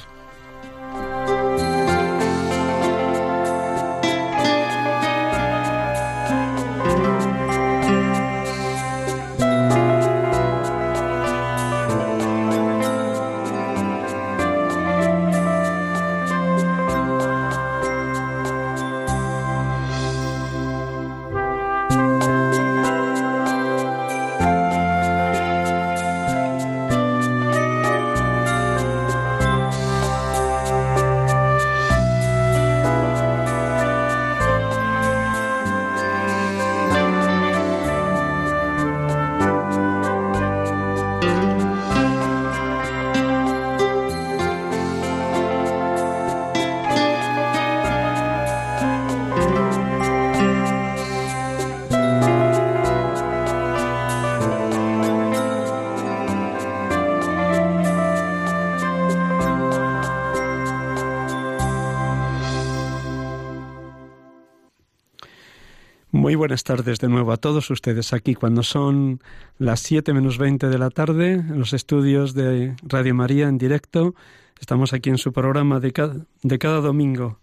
Buenas 66.34 66.64
tardes 66.64 66.98
de 66.98 67.08
nuevo 67.08 67.32
a 67.32 67.38
todos 67.38 67.70
ustedes 67.70 68.12
aquí 68.12 68.34
cuando 68.34 68.62
son 68.62 69.20
las 69.58 69.80
7 69.80 70.12
menos 70.12 70.38
20 70.38 70.68
de 70.68 70.78
la 70.78 70.90
tarde 70.90 71.32
en 71.32 71.58
los 71.58 71.72
estudios 71.72 72.34
de 72.34 72.76
Radio 72.82 73.14
María 73.14 73.48
en 73.48 73.58
directo. 73.58 74.14
Estamos 74.60 74.92
aquí 74.92 75.10
en 75.10 75.18
su 75.18 75.32
programa 75.32 75.80
de 75.80 75.92
cada, 75.92 76.26
de 76.42 76.58
cada 76.58 76.80
domingo. 76.80 77.40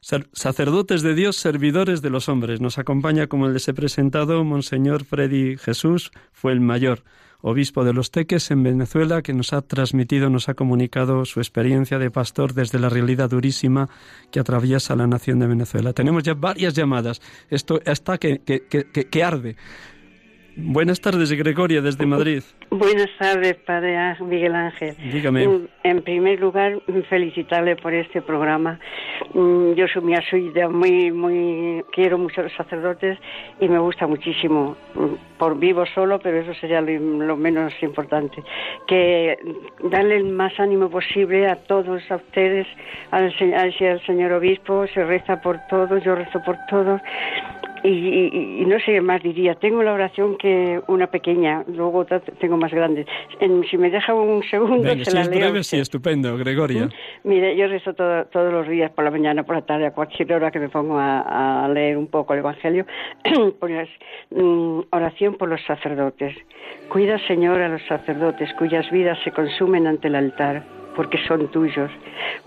Sacerdotes 0.00 1.02
de 1.02 1.14
Dios, 1.14 1.36
servidores 1.36 2.02
de 2.02 2.10
los 2.10 2.28
hombres. 2.28 2.60
Nos 2.60 2.78
acompaña, 2.78 3.26
como 3.26 3.48
les 3.48 3.66
he 3.66 3.74
presentado, 3.74 4.44
Monseñor 4.44 5.04
Freddy 5.04 5.56
Jesús, 5.56 6.12
fue 6.32 6.52
el 6.52 6.60
mayor 6.60 7.02
obispo 7.40 7.84
de 7.84 7.92
los 7.92 8.10
Teques 8.10 8.50
en 8.50 8.62
Venezuela, 8.62 9.22
que 9.22 9.32
nos 9.32 9.52
ha 9.52 9.62
transmitido, 9.62 10.28
nos 10.28 10.48
ha 10.48 10.54
comunicado 10.54 11.24
su 11.24 11.40
experiencia 11.40 11.98
de 11.98 12.10
pastor 12.10 12.52
desde 12.52 12.78
la 12.78 12.88
realidad 12.88 13.30
durísima 13.30 13.88
que 14.30 14.40
atraviesa 14.40 14.96
la 14.96 15.06
nación 15.06 15.38
de 15.38 15.46
Venezuela. 15.46 15.92
Tenemos 15.92 16.22
ya 16.24 16.34
varias 16.34 16.74
llamadas. 16.74 17.20
Esto 17.48 17.80
está 17.84 18.18
que, 18.18 18.40
que, 18.40 18.66
que, 18.66 18.84
que 18.84 19.22
arde. 19.22 19.56
Buenas 20.60 21.00
tardes, 21.00 21.30
Gregoria, 21.32 21.80
desde 21.80 22.04
Madrid. 22.04 22.42
Buenas 22.68 23.08
tardes, 23.16 23.54
Padre 23.64 23.96
Miguel 24.20 24.56
Ángel. 24.56 24.96
Dígame. 25.12 25.46
Mm, 25.46 25.68
en 25.84 26.02
primer 26.02 26.40
lugar, 26.40 26.80
felicitarle 27.08 27.76
por 27.76 27.94
este 27.94 28.20
programa. 28.20 28.80
Mm, 29.34 29.74
yo 29.74 29.86
soy, 29.86 30.02
soy 30.28 30.52
muy, 30.68 31.12
muy, 31.12 31.84
quiero 31.92 32.18
mucho 32.18 32.40
a 32.40 32.44
los 32.44 32.52
sacerdotes 32.54 33.18
y 33.60 33.68
me 33.68 33.78
gusta 33.78 34.08
muchísimo. 34.08 34.76
Mm, 34.96 35.38
por 35.38 35.56
vivo 35.56 35.86
solo, 35.94 36.18
pero 36.18 36.40
eso 36.40 36.52
sería 36.54 36.80
lo, 36.80 37.36
menos 37.36 37.72
importante. 37.80 38.42
Que 38.88 39.38
darle 39.84 40.16
el 40.16 40.24
más 40.24 40.58
ánimo 40.58 40.90
posible 40.90 41.46
a 41.46 41.54
todos, 41.54 42.02
a 42.10 42.16
ustedes, 42.16 42.66
al, 43.12 43.32
al 43.54 44.06
señor 44.06 44.32
obispo, 44.32 44.88
se 44.92 45.04
reza 45.04 45.40
por 45.40 45.60
todos, 45.70 46.02
yo 46.02 46.16
rezo 46.16 46.42
por 46.44 46.56
todos 46.68 47.00
y, 47.84 48.64
no 48.66 48.78
sé 48.80 49.00
más 49.00 49.22
diría. 49.22 49.54
Tengo 49.54 49.82
la 49.82 49.92
oración 49.92 50.36
que 50.36 50.80
una 50.88 51.08
pequeña, 51.08 51.64
luego 51.68 52.06
tengo 52.40 52.56
más 52.56 52.72
grande. 52.72 53.06
si 53.70 53.78
me 53.78 53.90
deja 53.90 54.14
un 54.14 54.42
segundo, 54.44 54.88
se 55.04 55.12
la 55.12 55.24
leo. 55.24 55.62
sí, 55.62 55.78
estupendo, 55.78 56.36
Gregoria. 56.36 56.86
¿Mm? 56.86 57.28
Mire, 57.28 57.56
yo 57.56 57.66
rezo 57.68 57.94
todos 57.94 58.52
los 58.52 58.68
días, 58.68 58.90
por 58.90 59.04
la 59.04 59.10
mañana, 59.10 59.42
por 59.42 59.56
la 59.56 59.62
tarde, 59.62 59.86
a 59.86 59.92
cualquier 59.92 60.32
hora 60.32 60.50
que 60.50 60.58
me 60.58 60.68
pongo 60.68 60.96
a, 60.98 61.68
leer 61.72 61.96
un 61.96 62.06
poco 62.06 62.32
el 62.32 62.40
Evangelio. 62.40 62.86
pues, 63.60 63.88
oración 64.90 65.36
por 65.36 65.48
los 65.48 65.60
sacerdotes. 65.64 66.34
Cuida, 66.88 67.18
Señor, 67.26 67.60
a 67.60 67.68
los 67.68 67.82
sacerdotes 67.86 68.52
cuyas 68.54 68.90
vidas 68.90 69.18
se 69.24 69.30
consumen 69.32 69.86
ante 69.86 70.08
el 70.08 70.14
altar 70.14 70.64
porque 70.98 71.24
son 71.28 71.46
tuyos. 71.52 71.92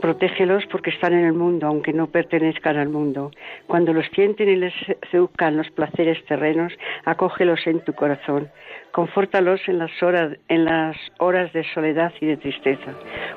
Protégelos 0.01 0.65
porque 0.69 0.89
están 0.89 1.13
en 1.13 1.23
el 1.23 1.31
mundo, 1.31 1.67
aunque 1.67 1.93
no 1.93 2.07
pertenezcan 2.07 2.75
al 2.75 2.89
mundo. 2.89 3.31
Cuando 3.65 3.93
los 3.93 4.05
sienten 4.07 4.49
y 4.49 4.57
les 4.57 4.73
seduzcan 5.09 5.55
los 5.55 5.71
placeres 5.71 6.21
terrenos, 6.25 6.73
acógelos 7.05 7.65
en 7.65 7.79
tu 7.79 7.93
corazón. 7.93 8.49
Confórtalos 8.91 9.61
en 9.69 9.79
las, 9.79 10.03
horas, 10.03 10.37
en 10.49 10.65
las 10.65 10.97
horas 11.19 11.53
de 11.53 11.63
soledad 11.73 12.11
y 12.19 12.25
de 12.25 12.35
tristeza. 12.35 12.91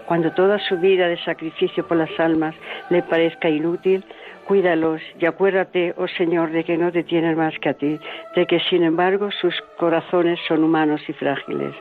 Cuando 0.09 0.33
toda 0.33 0.59
su 0.59 0.79
vida 0.79 1.07
de 1.07 1.23
sacrificio 1.25 1.87
por 1.87 1.97
las 1.97 2.19
almas 2.19 2.57
le 2.91 3.01
parezca 3.05 3.49
inútil, 3.49 4.05
Cuídalos 4.47 5.01
y 5.19 5.27
acuérdate, 5.27 5.95
oh 5.97 6.07
Señor, 6.07 6.51
de 6.51 6.65
que 6.65 6.77
no 6.77 6.93
te 6.93 7.03
tienen 7.03 7.37
más 7.37 7.55
que 7.61 7.71
a 7.71 7.75
ti, 7.75 7.99
de 8.37 8.47
que 8.47 8.61
sin 8.69 8.83
embargo 8.83 9.31
sus 9.31 9.55
corazones 9.79 10.39
son 10.47 10.63
humanos 10.65 11.01
y 11.09 11.13
frágiles. 11.15 11.75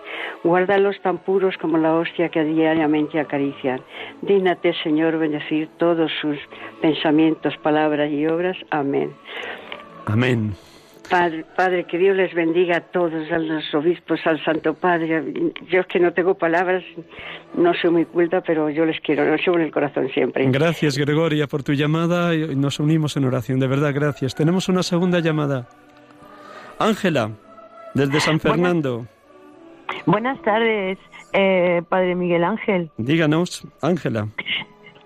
Guárdalos 0.43 0.99
tan 1.01 1.17
puros 1.17 1.57
como 1.57 1.77
la 1.77 1.93
hostia 1.93 2.29
que 2.29 2.43
diariamente 2.43 3.19
acarician. 3.19 3.81
Dígnate, 4.21 4.73
Señor, 4.81 5.17
bendecir 5.17 5.69
todos 5.77 6.11
sus 6.21 6.37
pensamientos, 6.81 7.55
palabras 7.57 8.09
y 8.11 8.25
obras. 8.27 8.57
Amén. 8.69 9.13
Amén. 10.05 10.53
Padre, 11.13 11.45
Padre, 11.55 11.83
que 11.83 11.99
Dios 11.99 12.17
les 12.17 12.33
bendiga 12.33 12.77
a 12.77 12.81
todos, 12.81 13.31
a 13.31 13.37
los 13.37 13.71
obispos, 13.75 14.19
al 14.25 14.43
Santo 14.43 14.73
Padre. 14.73 15.53
Yo 15.69 15.81
es 15.81 15.85
que 15.85 15.99
no 15.99 16.11
tengo 16.11 16.33
palabras, 16.33 16.83
no 17.55 17.71
soy 17.75 17.91
muy 17.91 18.05
culta, 18.05 18.41
pero 18.41 18.67
yo 18.71 18.83
les 18.83 18.99
quiero, 18.99 19.23
los 19.23 19.39
llevo 19.39 19.57
en 19.57 19.65
el 19.65 19.71
corazón 19.71 20.09
siempre. 20.09 20.49
Gracias, 20.49 20.97
Gregoria, 20.97 21.45
por 21.45 21.61
tu 21.61 21.73
llamada 21.73 22.33
y 22.33 22.55
nos 22.55 22.79
unimos 22.79 23.15
en 23.15 23.25
oración. 23.25 23.59
De 23.59 23.67
verdad, 23.67 23.93
gracias. 23.93 24.33
Tenemos 24.33 24.69
una 24.69 24.81
segunda 24.81 25.19
llamada. 25.19 25.67
Ángela, 26.79 27.29
desde 27.93 28.19
San 28.19 28.39
Fernando. 28.39 29.05
Buenas, 30.07 30.41
tardes, 30.41 30.97
eh, 31.33 31.83
Padre 31.89 32.15
Miguel 32.15 32.43
Ángel. 32.43 32.89
Díganos, 32.97 33.67
Ángela. 33.83 34.29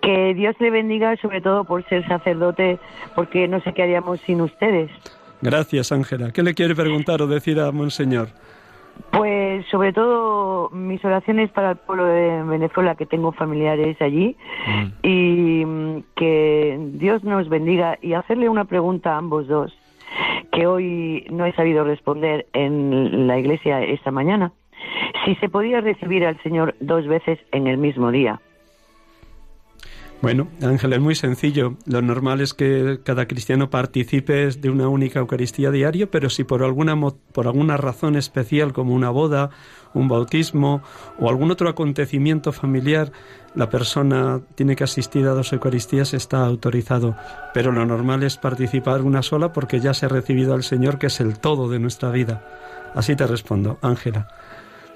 Que 0.02 0.34
Dios 0.36 0.56
le 0.60 0.70
bendiga, 0.70 1.18
sobre 1.18 1.42
todo 1.42 1.66
por 1.66 1.84
ser 1.90 2.08
sacerdote, 2.08 2.80
porque 3.14 3.50
no 3.50 3.60
sé 3.60 3.74
qué 3.74 3.84
haríamos 3.84 4.22
sin 4.22 4.40
ustedes. 4.40 4.90
Gracias, 5.42 5.92
Ángela. 5.92 6.32
¿Qué 6.32 6.44
le 6.44 6.54
quiere 6.54 6.76
preguntar 6.76 7.22
o 7.22 7.28
decir 7.28 7.60
a 7.60 7.72
Monseñor? 7.72 8.30
Pues 9.12 9.66
sobre 9.68 9.94
todo 9.94 10.70
mis 10.72 11.04
oraciones 11.06 11.52
para 11.52 11.72
el 11.72 11.78
pueblo 11.78 12.06
de 12.06 12.44
Venezuela, 12.44 12.96
que 12.96 13.06
tengo 13.06 13.32
familiares 13.32 14.02
allí, 14.02 14.36
mm. 14.68 15.08
y 15.08 15.66
mm, 15.66 16.04
que 16.16 16.80
Dios 16.94 17.24
nos 17.24 17.48
bendiga 17.50 17.98
y 18.02 18.14
hacerle 18.14 18.50
una 18.50 18.66
pregunta 18.66 19.14
a 19.14 19.18
ambos 19.18 19.48
dos, 19.48 19.78
que 20.52 20.66
hoy 20.66 21.28
no 21.30 21.46
he 21.46 21.54
sabido 21.54 21.84
responder 21.84 22.48
en 22.54 23.28
la 23.28 23.38
iglesia 23.38 23.84
esta 23.84 24.12
mañana. 24.12 24.52
Si 25.26 25.36
se 25.36 25.50
podía 25.50 25.82
recibir 25.82 26.26
al 26.26 26.42
Señor 26.42 26.76
dos 26.80 27.08
veces 27.08 27.40
en 27.52 27.68
el 27.68 27.78
mismo 27.78 28.12
día. 28.12 28.40
Bueno, 30.20 30.48
Ángel, 30.64 30.94
es 30.94 31.00
muy 31.00 31.14
sencillo. 31.14 31.78
Lo 31.86 32.02
normal 32.02 32.42
es 32.42 32.56
que 32.56 33.00
cada 33.04 33.28
cristiano 33.28 33.70
participe 33.70 34.48
de 34.50 34.70
una 34.70 34.90
única 34.90 35.20
Eucaristía 35.20 35.70
diario, 35.70 36.10
pero 36.10 36.32
si 36.32 36.44
por 36.44 36.64
alguna, 36.64 37.00
por 37.32 37.46
alguna 37.46 37.78
razón 37.78 38.16
especial, 38.16 38.74
como 38.74 38.96
una 38.96 39.12
boda, 39.12 39.52
un 39.94 40.08
bautismo 40.08 40.82
o 41.20 41.30
algún 41.30 41.52
otro 41.52 41.70
acontecimiento 41.70 42.52
familiar, 42.52 43.12
la 43.54 43.70
persona 43.70 44.42
tiene 44.56 44.76
que 44.76 44.84
asistir 44.84 45.28
a 45.28 45.32
dos 45.32 45.54
Eucaristías, 45.54 46.16
está 46.16 46.46
autorizado. 46.46 47.16
Pero 47.54 47.72
lo 47.72 47.86
normal 47.86 48.24
es 48.24 48.38
participar 48.38 49.04
una 49.04 49.22
sola 49.22 49.54
porque 49.54 49.80
ya 49.80 49.94
se 49.94 50.08
ha 50.08 50.10
recibido 50.10 50.56
al 50.56 50.64
Señor, 50.64 50.98
que 50.98 51.08
es 51.08 51.20
el 51.20 51.38
todo 51.38 51.70
de 51.70 51.78
nuestra 51.78 52.10
vida. 52.10 52.44
Así 52.96 53.16
te 53.16 53.28
respondo, 53.28 53.78
Ángela. 53.84 54.28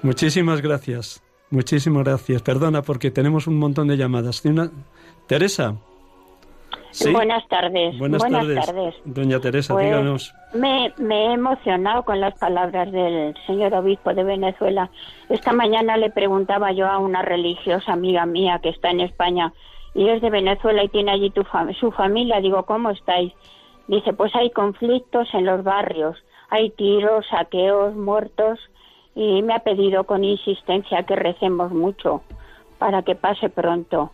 Muchísimas 0.02 0.60
gracias. 0.62 1.22
Muchísimas 1.50 2.04
gracias. 2.04 2.42
Perdona 2.42 2.82
porque 2.82 3.10
tenemos 3.10 3.46
un 3.46 3.58
montón 3.58 3.86
de 3.86 3.96
llamadas. 3.96 4.42
Teresa. 5.26 5.76
Buenas 7.10 7.48
tardes. 7.48 7.98
Buenas, 7.98 8.22
tardes. 8.22 8.94
Doña 9.04 9.40
Teresa, 9.40 9.72
pues, 9.72 9.86
díganos. 9.86 10.34
Me, 10.52 10.92
me, 10.98 11.26
he 11.26 11.32
emocionado 11.32 12.02
con 12.04 12.20
las 12.20 12.34
palabras 12.38 12.92
del 12.92 13.34
señor 13.46 13.72
obispo 13.74 14.12
de 14.12 14.24
Venezuela. 14.24 14.90
Esta 15.30 15.52
mañana 15.52 15.96
le 15.96 16.10
preguntaba 16.10 16.72
yo 16.72 16.86
a 16.86 16.98
una 16.98 17.22
religiosa 17.22 17.94
amiga 17.94 18.26
mía 18.26 18.60
que 18.62 18.68
está 18.68 18.90
en 18.90 19.00
España 19.00 19.54
y 19.94 20.08
es 20.08 20.20
de 20.20 20.30
Venezuela 20.30 20.84
y 20.84 20.88
tiene 20.88 21.12
allí 21.12 21.30
tu 21.30 21.44
su 21.80 21.92
familia. 21.92 22.40
Digo, 22.40 22.64
¿cómo 22.64 22.90
estáis? 22.90 23.32
Dice, 23.88 24.12
pues 24.12 24.34
hay 24.34 24.50
conflictos 24.50 25.28
en 25.32 25.46
los 25.46 25.64
barrios, 25.64 26.16
hay 26.50 26.70
tiros, 26.70 27.26
saqueos, 27.28 27.94
muertos 27.94 28.58
y 29.14 29.42
me 29.42 29.54
ha 29.54 29.60
pedido 29.60 30.04
con 30.04 30.24
insistencia 30.24 31.02
que 31.04 31.16
recemos 31.16 31.72
mucho 31.72 32.22
para 32.78 33.02
que 33.02 33.14
pase 33.14 33.48
pronto. 33.48 34.12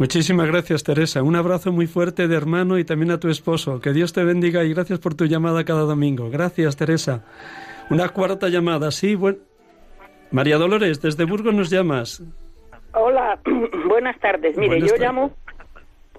Muchísimas 0.00 0.46
gracias, 0.46 0.82
Teresa. 0.82 1.22
Un 1.22 1.36
abrazo 1.36 1.72
muy 1.72 1.86
fuerte 1.86 2.26
de 2.26 2.34
hermano 2.34 2.78
y 2.78 2.84
también 2.84 3.10
a 3.10 3.20
tu 3.20 3.28
esposo. 3.28 3.82
Que 3.82 3.92
Dios 3.92 4.14
te 4.14 4.24
bendiga 4.24 4.64
y 4.64 4.72
gracias 4.72 4.98
por 4.98 5.14
tu 5.14 5.26
llamada 5.26 5.62
cada 5.62 5.82
domingo. 5.82 6.30
Gracias, 6.30 6.74
Teresa. 6.74 7.22
Una 7.90 8.08
cuarta 8.08 8.48
llamada, 8.48 8.92
sí. 8.92 9.14
Buen... 9.14 9.40
María 10.30 10.56
Dolores, 10.56 11.02
desde 11.02 11.26
Burgos 11.26 11.52
nos 11.52 11.68
llamas. 11.68 12.22
Hola, 12.94 13.38
buenas 13.88 14.18
tardes. 14.20 14.56
Mire, 14.56 14.80
yo 14.80 14.96
llamo 14.96 15.32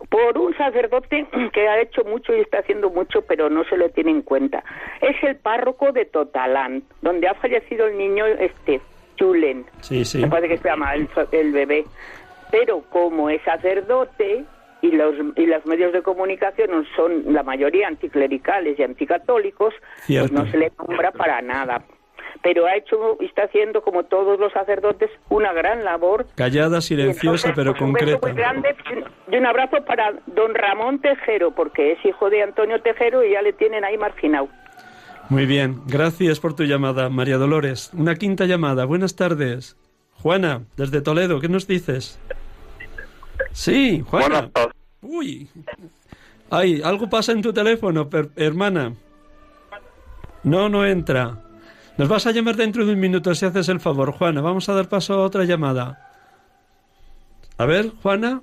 por 0.10 0.38
un 0.38 0.56
sacerdote 0.58 1.26
que 1.52 1.68
ha 1.68 1.82
hecho 1.82 2.04
mucho 2.04 2.36
y 2.36 2.42
está 2.42 2.60
haciendo 2.60 2.92
mucho, 2.92 3.24
pero 3.24 3.50
no 3.50 3.64
se 3.64 3.78
lo 3.78 3.90
tiene 3.90 4.12
en 4.12 4.22
cuenta. 4.22 4.64
Es 5.02 5.16
el 5.24 5.38
párroco 5.38 5.92
de 5.92 6.06
Totalán, 6.06 6.84
donde 7.02 7.28
ha 7.28 7.34
fallecido 7.34 7.88
el 7.88 7.98
niño 7.98 8.28
este 8.28 8.80
Chulen. 9.16 9.66
Sí, 9.80 10.06
sí. 10.06 10.20
Me 10.20 10.28
parece 10.28 10.50
que 10.50 10.58
se 10.60 10.70
llama 10.70 10.94
el 10.94 11.52
bebé 11.52 11.86
pero 12.52 12.84
como 12.90 13.30
es 13.30 13.42
sacerdote 13.44 14.46
y 14.82 14.92
los 14.92 15.16
y 15.36 15.46
los 15.46 15.66
medios 15.66 15.94
de 15.94 16.02
comunicación 16.02 16.86
son 16.96 17.34
la 17.34 17.44
mayoría 17.44 17.88
anticlericales 17.88 18.78
y 18.78 18.84
anticatólicos, 18.84 19.74
pues 20.08 20.32
no 20.32 20.50
se 20.52 20.58
le 20.58 20.72
nombra 20.78 21.12
para 21.12 21.42
nada. 21.42 21.84
Pero 22.44 22.66
ha 22.66 22.76
hecho 22.76 23.18
y 23.20 23.26
está 23.26 23.44
haciendo 23.44 23.82
como 23.84 24.04
todos 24.04 24.40
los 24.40 24.52
sacerdotes 24.52 25.12
una 25.30 25.54
gran 25.54 25.84
labor. 25.84 26.26
Callada, 26.36 26.82
silenciosa, 26.82 27.54
pero 27.56 27.74
pues, 27.74 27.84
concreta. 27.84 28.28
Un 28.28 28.36
grande 28.36 28.76
y 29.32 29.38
un 29.38 29.46
abrazo 29.46 29.84
para 29.86 30.14
don 30.26 30.56
Ramón 30.56 31.00
Tejero, 31.00 31.52
porque 31.52 31.92
es 31.92 32.06
hijo 32.06 32.30
de 32.30 32.42
Antonio 32.42 32.82
Tejero 32.82 33.24
y 33.24 33.34
ya 33.34 33.42
le 33.44 33.54
tienen 33.54 33.84
ahí 33.84 33.98
marginado. 33.98 34.50
Muy 35.30 35.46
bien, 35.46 35.82
gracias 35.88 36.40
por 36.40 36.56
tu 36.56 36.64
llamada, 36.64 37.10
María 37.10 37.38
Dolores. 37.38 37.92
Una 37.94 38.16
quinta 38.16 38.46
llamada. 38.46 38.86
Buenas 38.86 39.16
tardes. 39.16 39.78
Juana, 40.22 40.64
desde 40.78 41.02
Toledo, 41.02 41.40
¿qué 41.40 41.48
nos 41.48 41.68
dices? 41.68 42.20
Sí, 43.52 44.04
Juana. 44.08 44.50
Uy. 45.02 45.50
Ay, 46.50 46.82
algo 46.84 47.10
pasa 47.10 47.32
en 47.32 47.42
tu 47.42 47.54
teléfono, 47.54 48.10
hermana. 48.36 48.94
No, 50.44 50.70
no 50.70 50.86
entra. 50.86 51.38
Nos 51.98 52.08
vas 52.08 52.26
a 52.26 52.32
llamar 52.32 52.56
dentro 52.56 52.86
de 52.86 52.94
un 52.94 53.00
minuto 53.00 53.34
si 53.36 53.46
haces 53.46 53.70
el 53.70 53.80
favor, 53.80 54.12
Juana. 54.12 54.42
Vamos 54.42 54.68
a 54.70 54.74
dar 54.74 54.90
paso 54.90 55.14
a 55.14 55.24
otra 55.24 55.44
llamada. 55.44 56.10
A 57.58 57.66
ver, 57.66 57.92
Juana. 58.02 58.42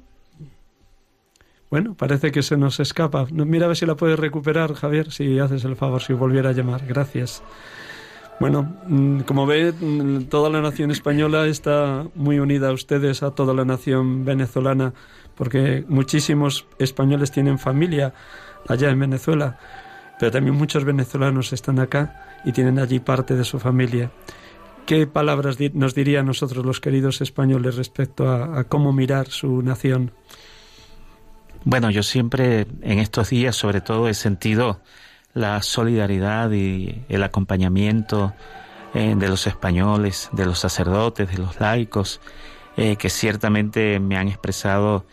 Bueno, 1.70 1.94
parece 1.94 2.32
que 2.32 2.42
se 2.42 2.56
nos 2.56 2.80
escapa. 2.80 3.26
Mira 3.30 3.66
a 3.66 3.68
ver 3.68 3.76
si 3.76 3.84
la 3.84 3.96
puedes 3.96 4.18
recuperar, 4.18 4.74
Javier, 4.74 5.10
si 5.10 5.38
haces 5.38 5.64
el 5.64 5.76
favor, 5.76 6.00
si 6.02 6.12
volviera 6.12 6.50
a 6.50 6.52
llamar. 6.52 6.86
Gracias. 6.86 7.42
Bueno, 8.40 8.76
mm, 8.86 9.20
como 9.20 9.46
ve, 9.46 9.72
mm, 9.72 10.24
toda 10.24 10.48
la 10.48 10.60
nación 10.60 10.90
española 10.90 11.46
está 11.46 12.06
muy 12.14 12.38
unida 12.38 12.68
a 12.68 12.72
ustedes, 12.72 13.22
a 13.22 13.32
toda 13.32 13.52
la 13.52 13.64
nación 13.64 14.24
venezolana, 14.24 14.94
porque 15.34 15.84
muchísimos 15.88 16.66
españoles 16.78 17.32
tienen 17.32 17.58
familia 17.58 18.14
allá 18.68 18.90
en 18.90 19.00
Venezuela, 19.00 19.58
pero 20.20 20.30
también 20.30 20.56
muchos 20.56 20.84
venezolanos 20.84 21.52
están 21.52 21.80
acá 21.80 22.40
y 22.44 22.52
tienen 22.52 22.78
allí 22.78 23.00
parte 23.00 23.34
de 23.34 23.44
su 23.44 23.58
familia. 23.58 24.12
¿Qué 24.86 25.06
palabras 25.06 25.58
nos 25.74 25.94
diría 25.94 26.20
a 26.20 26.22
nosotros 26.22 26.64
los 26.64 26.80
queridos 26.80 27.20
españoles 27.20 27.76
respecto 27.76 28.28
a, 28.28 28.60
a 28.60 28.64
cómo 28.64 28.92
mirar 28.92 29.28
su 29.28 29.62
nación? 29.62 30.12
Bueno, 31.64 31.90
yo 31.90 32.02
siempre 32.04 32.66
en 32.82 32.98
estos 33.00 33.30
días 33.30 33.56
sobre 33.56 33.80
todo 33.80 34.08
he 34.08 34.14
sentido 34.14 34.80
la 35.38 35.62
solidaridad 35.62 36.50
y 36.50 37.04
el 37.08 37.22
acompañamiento 37.22 38.34
eh, 38.92 39.14
de 39.16 39.28
los 39.28 39.46
españoles, 39.46 40.28
de 40.32 40.46
los 40.46 40.58
sacerdotes, 40.58 41.30
de 41.30 41.38
los 41.38 41.60
laicos, 41.60 42.20
eh, 42.76 42.96
que 42.96 43.08
ciertamente 43.08 44.00
me 44.00 44.16
han 44.16 44.28
expresado 44.28 45.06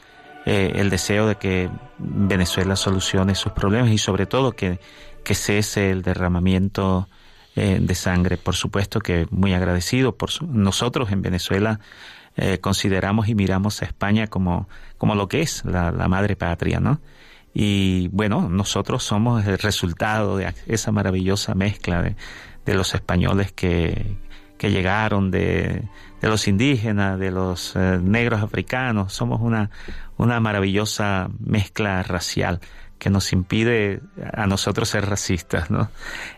eh, 0.45 0.73
el 0.76 0.89
deseo 0.89 1.28
de 1.28 1.36
que 1.36 1.69
Venezuela 1.99 2.76
solucione 2.76 3.36
sus 3.36 3.51
problemas 3.51 3.91
y 3.91 3.97
sobre 3.99 4.26
todo 4.26 4.53
que, 4.53 4.80
que 5.23 5.36
cese 5.36 5.91
el 5.91 6.01
derramamiento 6.01 7.07
de 7.55 7.95
sangre. 7.95 8.36
Por 8.36 8.53
supuesto 8.53 8.99
que 8.99 9.28
muy 9.32 9.53
agradecido 9.53 10.17
por 10.17 10.30
nosotros 10.43 11.09
en 11.13 11.21
Venezuela. 11.21 11.80
consideramos 12.59 13.30
y 13.30 13.34
miramos 13.34 13.82
a 13.82 13.86
España 13.86 14.28
como, 14.28 14.67
como 14.97 15.15
lo 15.15 15.30
que 15.30 15.39
es 15.39 15.63
la 15.63 16.09
madre 16.09 16.36
patria, 16.36 16.82
¿no? 16.82 16.99
Y 17.57 18.09
bueno, 18.09 18.49
nosotros 18.49 19.01
somos 19.03 19.47
el 19.47 19.57
resultado 19.57 20.35
de 20.35 20.53
esa 20.67 20.91
maravillosa 20.91 21.55
mezcla 21.55 22.01
de, 22.01 22.17
de 22.65 22.73
los 22.73 22.93
españoles 22.93 23.53
que, 23.53 24.17
que 24.57 24.71
llegaron, 24.71 25.31
de, 25.31 25.83
de, 26.19 26.27
los 26.27 26.49
indígenas, 26.49 27.17
de 27.17 27.31
los 27.31 27.77
eh, 27.77 27.97
negros 28.03 28.41
africanos. 28.43 29.13
Somos 29.13 29.39
una, 29.39 29.69
una 30.17 30.41
maravillosa 30.41 31.29
mezcla 31.39 32.03
racial 32.03 32.59
que 32.99 33.09
nos 33.09 33.31
impide 33.31 34.01
a 34.33 34.47
nosotros 34.47 34.89
ser 34.89 35.05
racistas, 35.05 35.71
¿no? 35.71 35.89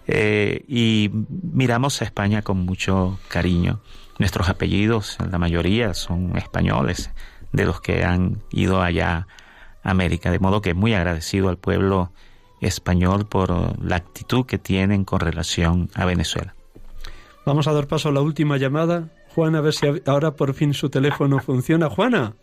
Eh, 0.05 0.65
y 0.67 1.09
miramos 1.11 1.99
a 2.03 2.05
España 2.05 2.43
con 2.43 2.59
mucho 2.59 3.19
cariño. 3.27 3.79
Nuestros 4.19 4.49
apellidos, 4.49 5.17
la 5.31 5.39
mayoría, 5.39 5.95
son 5.95 6.37
españoles, 6.37 7.09
de 7.53 7.65
los 7.65 7.81
que 7.81 8.03
han 8.03 8.43
ido 8.51 8.83
allá 8.83 9.27
América. 9.87 10.31
De 10.31 10.39
modo 10.39 10.61
que 10.61 10.73
muy 10.73 10.93
agradecido 10.93 11.49
al 11.49 11.57
pueblo 11.57 12.11
español 12.61 13.25
por 13.25 13.49
la 13.83 13.95
actitud 13.95 14.45
que 14.45 14.57
tienen 14.57 15.05
con 15.05 15.19
relación 15.19 15.89
a 15.95 16.05
Venezuela. 16.05 16.53
Vamos 17.45 17.67
a 17.67 17.73
dar 17.73 17.87
paso 17.87 18.09
a 18.09 18.11
la 18.11 18.21
última 18.21 18.57
llamada. 18.57 19.09
Juana, 19.33 19.59
a 19.59 19.61
ver 19.61 19.73
si 19.73 19.87
ahora 20.05 20.31
por 20.31 20.53
fin 20.53 20.73
su 20.73 20.89
teléfono 20.89 21.39
funciona. 21.45 21.89
Juana. 21.89 22.33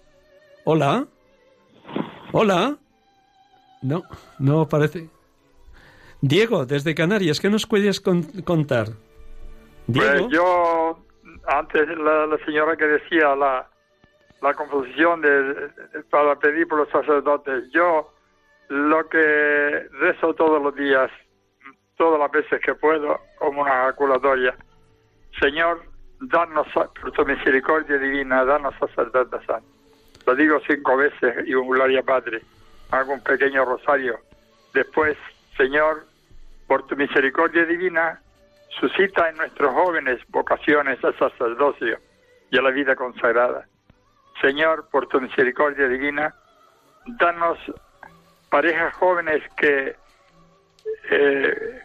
Hola. 0.65 1.07
Hola. 2.33 2.77
No, 3.83 4.03
no 4.39 4.67
parece. 4.67 5.11
Diego, 6.21 6.65
desde 6.65 6.95
Canarias, 6.95 7.39
¿qué 7.39 7.51
nos 7.51 7.67
puedes 7.67 8.01
contar? 8.01 8.89
Pues 9.93 10.23
yo, 10.31 10.99
antes 11.47 11.87
la 11.99 12.39
señora 12.47 12.77
que 12.79 12.87
decía, 12.87 13.37
la, 13.37 13.69
la 14.45 14.53
composición 14.53 15.23
de, 15.23 15.71
para 16.11 16.37
pedir 16.37 16.69
por 16.69 16.79
los 16.79 16.91
sacerdotes. 16.91 17.65
Yo 17.71 18.13
lo 18.69 19.09
que 19.09 19.89
rezo 19.93 20.35
todos 20.35 20.63
los 20.63 20.75
días, 20.75 21.11
todas 21.97 22.21
las 22.21 22.31
veces 22.31 22.61
que 22.61 22.75
puedo, 22.75 23.19
como 23.39 23.63
una 23.63 23.85
ejaculatoria. 23.85 24.55
Señor, 25.41 25.83
danos 26.21 26.67
por 26.75 27.13
tu 27.13 27.25
misericordia 27.25 27.97
divina, 27.97 28.45
danos 28.45 28.75
sacerdotes 28.79 29.41
santos. 29.47 29.71
Lo 30.27 30.35
digo 30.35 30.61
cinco 30.67 30.99
veces 30.99 31.47
y 31.47 31.55
un 31.55 31.69
gloria 31.69 32.03
Padre. 32.03 32.43
Hago 32.91 33.15
un 33.15 33.23
pequeño 33.23 33.65
rosario. 33.65 34.21
Después, 34.75 35.17
Señor, 35.57 36.05
por 36.67 36.87
tu 36.87 36.97
misericordia 36.97 37.65
divina, 37.65 38.21
suscita 38.79 39.31
en 39.31 39.39
nuestros 39.39 39.73
jóvenes 39.73 40.21
vocaciones 40.29 41.03
al 41.03 41.17
sacerdocio 41.19 41.99
y 42.51 42.59
a 42.59 42.63
la 42.63 42.71
vida 42.71 42.95
consagrada. 42.95 43.67
Señor, 44.41 44.89
por 44.91 45.07
tu 45.09 45.21
misericordia 45.21 45.89
divina, 45.89 46.35
danos 47.07 47.59
parejas 48.49 48.95
jóvenes 48.95 49.43
que 49.57 49.97
eh, 51.11 51.81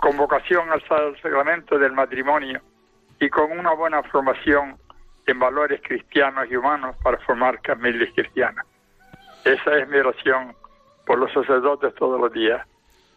con 0.00 0.16
vocación 0.16 0.70
al 0.70 0.82
sacramento 1.22 1.78
del 1.78 1.92
matrimonio 1.92 2.60
y 3.20 3.28
con 3.28 3.50
una 3.58 3.72
buena 3.72 4.02
formación 4.04 4.76
en 5.26 5.38
valores 5.38 5.80
cristianos 5.82 6.46
y 6.50 6.56
humanos 6.56 6.96
para 7.02 7.18
formar 7.18 7.60
familias 7.64 8.10
cristianas. 8.14 8.64
Esa 9.44 9.78
es 9.78 9.88
mi 9.88 9.98
oración 9.98 10.54
por 11.04 11.18
los 11.18 11.32
sacerdotes 11.32 11.94
todos 11.94 12.20
los 12.20 12.32
días. 12.32 12.66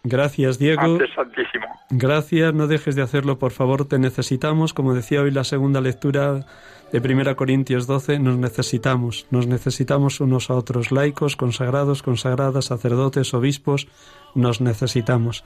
Gracias, 0.03 0.59
Diego. 0.59 0.97
Santísimo. 1.13 1.65
Gracias, 1.89 2.53
no 2.53 2.67
dejes 2.67 2.95
de 2.95 3.01
hacerlo, 3.01 3.37
por 3.37 3.51
favor, 3.51 3.85
te 3.85 3.99
necesitamos. 3.99 4.73
Como 4.73 4.93
decía 4.93 5.21
hoy 5.21 5.31
la 5.31 5.43
segunda 5.43 5.81
lectura 5.81 6.45
de 6.91 6.99
1 6.99 7.35
Corintios 7.35 7.87
12, 7.87 8.19
nos 8.19 8.37
necesitamos, 8.37 9.27
nos 9.31 9.47
necesitamos 9.47 10.21
unos 10.21 10.49
a 10.49 10.55
otros, 10.55 10.91
laicos, 10.91 11.35
consagrados, 11.35 12.01
consagradas, 12.03 12.65
sacerdotes, 12.65 13.33
obispos, 13.33 13.87
nos 14.35 14.61
necesitamos. 14.61 15.43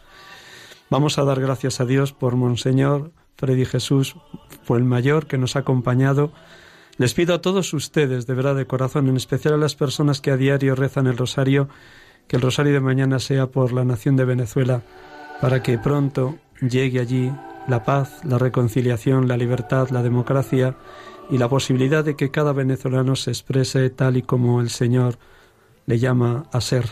Vamos 0.89 1.18
a 1.18 1.24
dar 1.24 1.41
gracias 1.41 1.80
a 1.80 1.86
Dios 1.86 2.14
por 2.14 2.36
Monseñor 2.36 3.12
Freddy 3.36 3.66
Jesús 3.66 4.16
fue 4.64 4.78
el 4.78 4.84
mayor 4.84 5.28
que 5.28 5.38
nos 5.38 5.56
ha 5.56 5.60
acompañado. 5.60 6.32
Les 6.97 7.14
pido 7.14 7.34
a 7.34 7.41
todos 7.41 7.74
ustedes, 7.74 8.28
de 8.28 8.34
verdad, 8.36 8.56
de 8.56 8.68
corazón, 8.68 9.10
en 9.10 9.18
especial 9.18 9.56
a 9.56 9.58
las 9.58 9.76
personas 9.76 10.22
que 10.22 10.32
a 10.32 10.38
diario 10.38 10.76
rezan 10.76 11.08
el 11.08 11.18
rosario, 11.18 11.68
que 12.28 12.36
el 12.36 12.42
rosario 12.42 12.74
de 12.74 12.80
mañana 12.80 13.20
sea 13.20 13.48
por 13.48 13.74
la 13.74 13.86
nación 13.86 14.16
de 14.16 14.26
Venezuela, 14.26 14.82
para 15.42 15.62
que 15.62 15.78
pronto 15.78 16.38
llegue 16.62 17.00
allí 17.00 17.32
la 17.68 17.84
paz, 17.84 18.22
la 18.24 18.38
reconciliación, 18.38 19.28
la 19.28 19.38
libertad, 19.38 19.90
la 19.90 20.02
democracia 20.02 20.76
y 21.30 21.38
la 21.38 21.50
posibilidad 21.50 22.04
de 22.04 22.16
que 22.16 22.32
cada 22.32 22.54
venezolano 22.54 23.16
se 23.16 23.32
exprese 23.32 23.90
tal 23.90 24.18
y 24.18 24.22
como 24.22 24.62
el 24.62 24.70
Señor 24.70 25.18
le 25.86 26.00
llama 26.00 26.46
a 26.52 26.62
ser. 26.62 26.86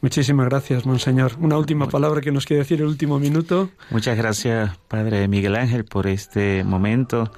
Muchísimas 0.00 0.46
gracias, 0.48 0.84
Monseñor. 0.84 1.32
Una 1.40 1.56
última 1.56 1.88
palabra 1.88 2.20
que 2.20 2.30
nos 2.30 2.44
quiere 2.44 2.62
decir 2.62 2.80
el 2.80 2.88
último 2.88 3.18
minuto. 3.18 3.70
Muchas 3.90 4.16
gracias, 4.18 4.76
Padre 4.86 5.28
Miguel 5.28 5.56
Ángel, 5.56 5.84
por 5.86 6.06
este 6.06 6.62
momento. 6.62 7.30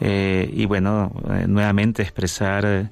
Eh, 0.00 0.48
y 0.52 0.64
bueno, 0.64 1.12
eh, 1.30 1.44
nuevamente 1.46 2.02
expresar 2.02 2.90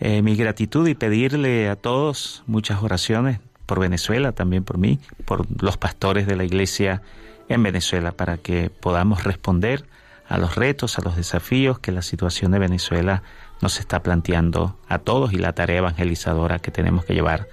eh, 0.00 0.22
mi 0.22 0.36
gratitud 0.36 0.86
y 0.88 0.94
pedirle 0.94 1.68
a 1.68 1.76
todos 1.76 2.42
muchas 2.46 2.82
oraciones 2.82 3.40
por 3.66 3.80
Venezuela, 3.80 4.32
también 4.32 4.64
por 4.64 4.78
mí, 4.78 5.00
por 5.24 5.46
los 5.62 5.76
pastores 5.76 6.26
de 6.26 6.36
la 6.36 6.44
Iglesia 6.44 7.02
en 7.48 7.62
Venezuela, 7.62 8.12
para 8.12 8.38
que 8.38 8.70
podamos 8.70 9.24
responder 9.24 9.84
a 10.28 10.38
los 10.38 10.56
retos, 10.56 10.98
a 10.98 11.02
los 11.02 11.16
desafíos 11.16 11.78
que 11.78 11.92
la 11.92 12.02
situación 12.02 12.52
de 12.52 12.58
Venezuela 12.58 13.22
nos 13.60 13.78
está 13.80 14.02
planteando 14.02 14.76
a 14.88 14.98
todos 14.98 15.32
y 15.32 15.36
la 15.36 15.52
tarea 15.52 15.78
evangelizadora 15.78 16.58
que 16.58 16.70
tenemos 16.70 17.04
que 17.04 17.14
llevar 17.14 17.48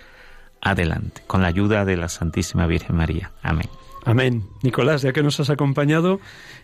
adelante, 0.62 1.22
con 1.28 1.42
la 1.42 1.48
ayuda 1.48 1.86
de 1.86 1.98
la 1.98 2.10
Santísima 2.10 2.68
Virgen 2.68 2.96
María. 2.96 3.32
Amén. 3.42 3.70
Amén. 4.06 4.44
Nicolás, 4.64 5.02
ya 5.02 5.14
que 5.14 5.24
nos 5.24 5.40
has 5.40 5.50
acompañado 5.50 6.20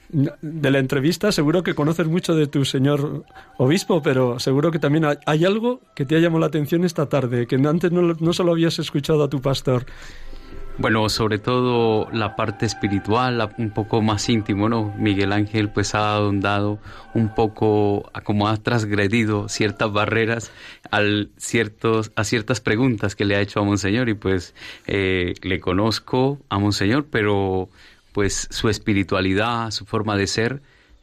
de 0.10 0.72
la 0.72 0.80
entrevista, 0.80 1.32
seguro 1.32 1.64
que 1.64 1.76
conoces 1.76 2.08
mucho 2.08 2.36
de 2.36 2.48
tu 2.48 2.66
señor 2.66 3.26
obispo, 3.58 4.02
pero 4.02 4.40
seguro 4.40 4.72
que 4.72 4.80
también 4.80 5.06
hay 5.26 5.46
algo 5.46 5.82
que 5.96 6.06
te 6.06 6.16
ha 6.16 6.20
llamado 6.20 6.40
la 6.40 6.48
atención 6.48 6.84
esta 6.84 7.08
tarde, 7.08 7.48
que 7.48 7.56
antes 7.56 7.92
no, 7.92 8.02
no 8.02 8.34
solo 8.34 8.52
habías 8.52 8.80
escuchado 8.80 9.24
a 9.24 9.30
tu 9.30 9.42
pastor 9.42 9.86
bueno, 10.80 11.10
sobre 11.10 11.40
todo 11.40 12.08
la 12.14 12.38
parte 12.38 12.66
espiritual, 12.66 13.54
un 13.58 13.72
poco 13.72 14.02
más 14.02 14.30
íntimo, 14.30 14.70
¿no? 14.70 14.96
Miguel 14.98 15.34
Ángel 15.34 15.70
pues 15.70 15.94
ha 15.94 16.16
ahondado 16.16 16.80
un 17.14 17.36
poco, 17.36 18.10
como 18.24 18.48
ha 18.48 18.56
transgredido 18.56 19.50
ciertas 19.50 19.92
barreras 19.92 20.54
al 20.90 21.32
ciertos, 21.36 22.14
a 22.16 22.24
ciertas 22.24 22.62
preguntas 22.62 23.18
que 23.18 23.26
le 23.26 23.36
ha 23.36 23.42
hecho 23.42 23.60
a 23.60 23.64
Monseñor 23.66 24.08
y 24.08 24.14
pues 24.14 24.56
eh, 24.88 25.34
le 25.42 25.60
conozco 25.60 26.40
a 26.48 26.60
Monseñor, 26.60 27.08
pero 27.12 27.70
pues 28.14 28.48
su 28.52 28.70
espiritualidad, 28.70 29.72
su 29.72 29.86
forma 29.86 30.16
de 30.18 30.28
ser, 30.28 30.62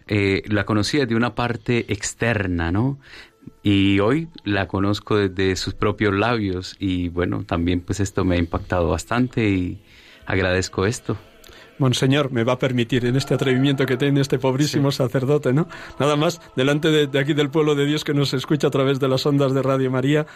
eh, 0.08 0.42
la 0.46 0.64
conocía 0.64 1.06
de 1.06 1.16
una 1.16 1.34
parte 1.34 1.92
externa, 1.92 2.70
¿no? 2.70 2.98
y 3.62 3.98
hoy 4.00 4.28
la 4.44 4.68
conozco 4.68 5.16
desde 5.16 5.56
sus 5.56 5.74
propios 5.74 6.14
labios 6.14 6.76
y 6.78 7.08
bueno, 7.08 7.44
también 7.44 7.80
pues 7.80 8.00
esto 8.00 8.24
me 8.24 8.36
ha 8.36 8.38
impactado 8.38 8.88
bastante 8.88 9.48
y 9.48 9.82
agradezco 10.26 10.86
esto. 10.86 11.16
Monseñor, 11.78 12.32
me 12.32 12.42
va 12.42 12.54
a 12.54 12.58
permitir 12.58 13.04
en 13.04 13.16
este 13.16 13.34
atrevimiento 13.34 13.84
que 13.84 13.98
tiene 13.98 14.20
este 14.20 14.38
pobrísimo 14.38 14.90
sacerdote, 14.92 15.52
¿no? 15.52 15.68
Nada 16.00 16.16
más, 16.16 16.40
delante 16.56 16.90
de, 16.90 17.18
aquí 17.18 17.34
del 17.34 17.50
pueblo 17.50 17.74
de 17.74 17.84
Dios 17.84 18.02
que 18.02 18.14
nos 18.14 18.32
escucha 18.32 18.68
a 18.68 18.70
través 18.70 18.98
de 18.98 19.08
las 19.08 19.26
ondas 19.26 19.52
de 19.52 19.62
Radio 19.62 19.90
María, 19.90 20.26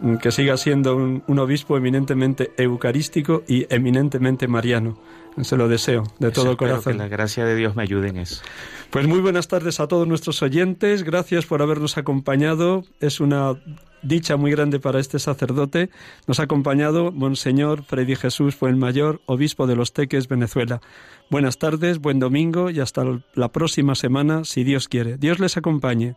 mm, 0.00 0.16
que 0.16 0.32
siga 0.32 0.56
siendo 0.56 0.96
un, 0.96 1.22
un 1.28 1.38
obispo 1.38 1.76
eminentemente 1.76 2.50
eucarístico 2.56 3.44
y 3.46 3.72
eminentemente 3.72 4.48
mariano. 4.48 4.98
Se 5.42 5.56
lo 5.56 5.68
deseo 5.68 6.04
de 6.18 6.30
todo 6.30 6.56
corazón. 6.56 6.94
Que 6.94 6.98
la 6.98 7.08
gracia 7.08 7.44
de 7.44 7.56
Dios 7.56 7.76
me 7.76 7.82
ayude 7.82 8.08
en 8.08 8.18
eso. 8.18 8.42
Pues 8.90 9.06
muy 9.06 9.20
buenas 9.20 9.48
tardes 9.48 9.80
a 9.80 9.88
todos 9.88 10.06
nuestros 10.06 10.42
oyentes. 10.42 11.02
Gracias 11.02 11.46
por 11.46 11.62
habernos 11.62 11.98
acompañado. 11.98 12.84
Es 13.00 13.20
una 13.20 13.56
dicha 14.02 14.36
muy 14.36 14.50
grande 14.50 14.80
para 14.80 15.00
este 15.00 15.18
sacerdote. 15.18 15.90
Nos 16.26 16.40
ha 16.40 16.44
acompañado 16.44 17.12
Monseñor 17.12 17.84
Freddy 17.84 18.16
Jesús 18.16 18.54
fue 18.54 18.70
el 18.70 18.76
mayor 18.76 19.20
obispo 19.26 19.66
de 19.66 19.76
Los 19.76 19.92
Teques, 19.92 20.28
Venezuela. 20.28 20.80
Buenas 21.30 21.58
tardes, 21.58 21.98
buen 21.98 22.18
domingo 22.18 22.70
y 22.70 22.80
hasta 22.80 23.04
la 23.34 23.48
próxima 23.52 23.94
semana, 23.94 24.44
si 24.44 24.64
Dios 24.64 24.88
quiere. 24.88 25.18
Dios 25.18 25.38
les 25.38 25.56
acompañe. 25.56 26.16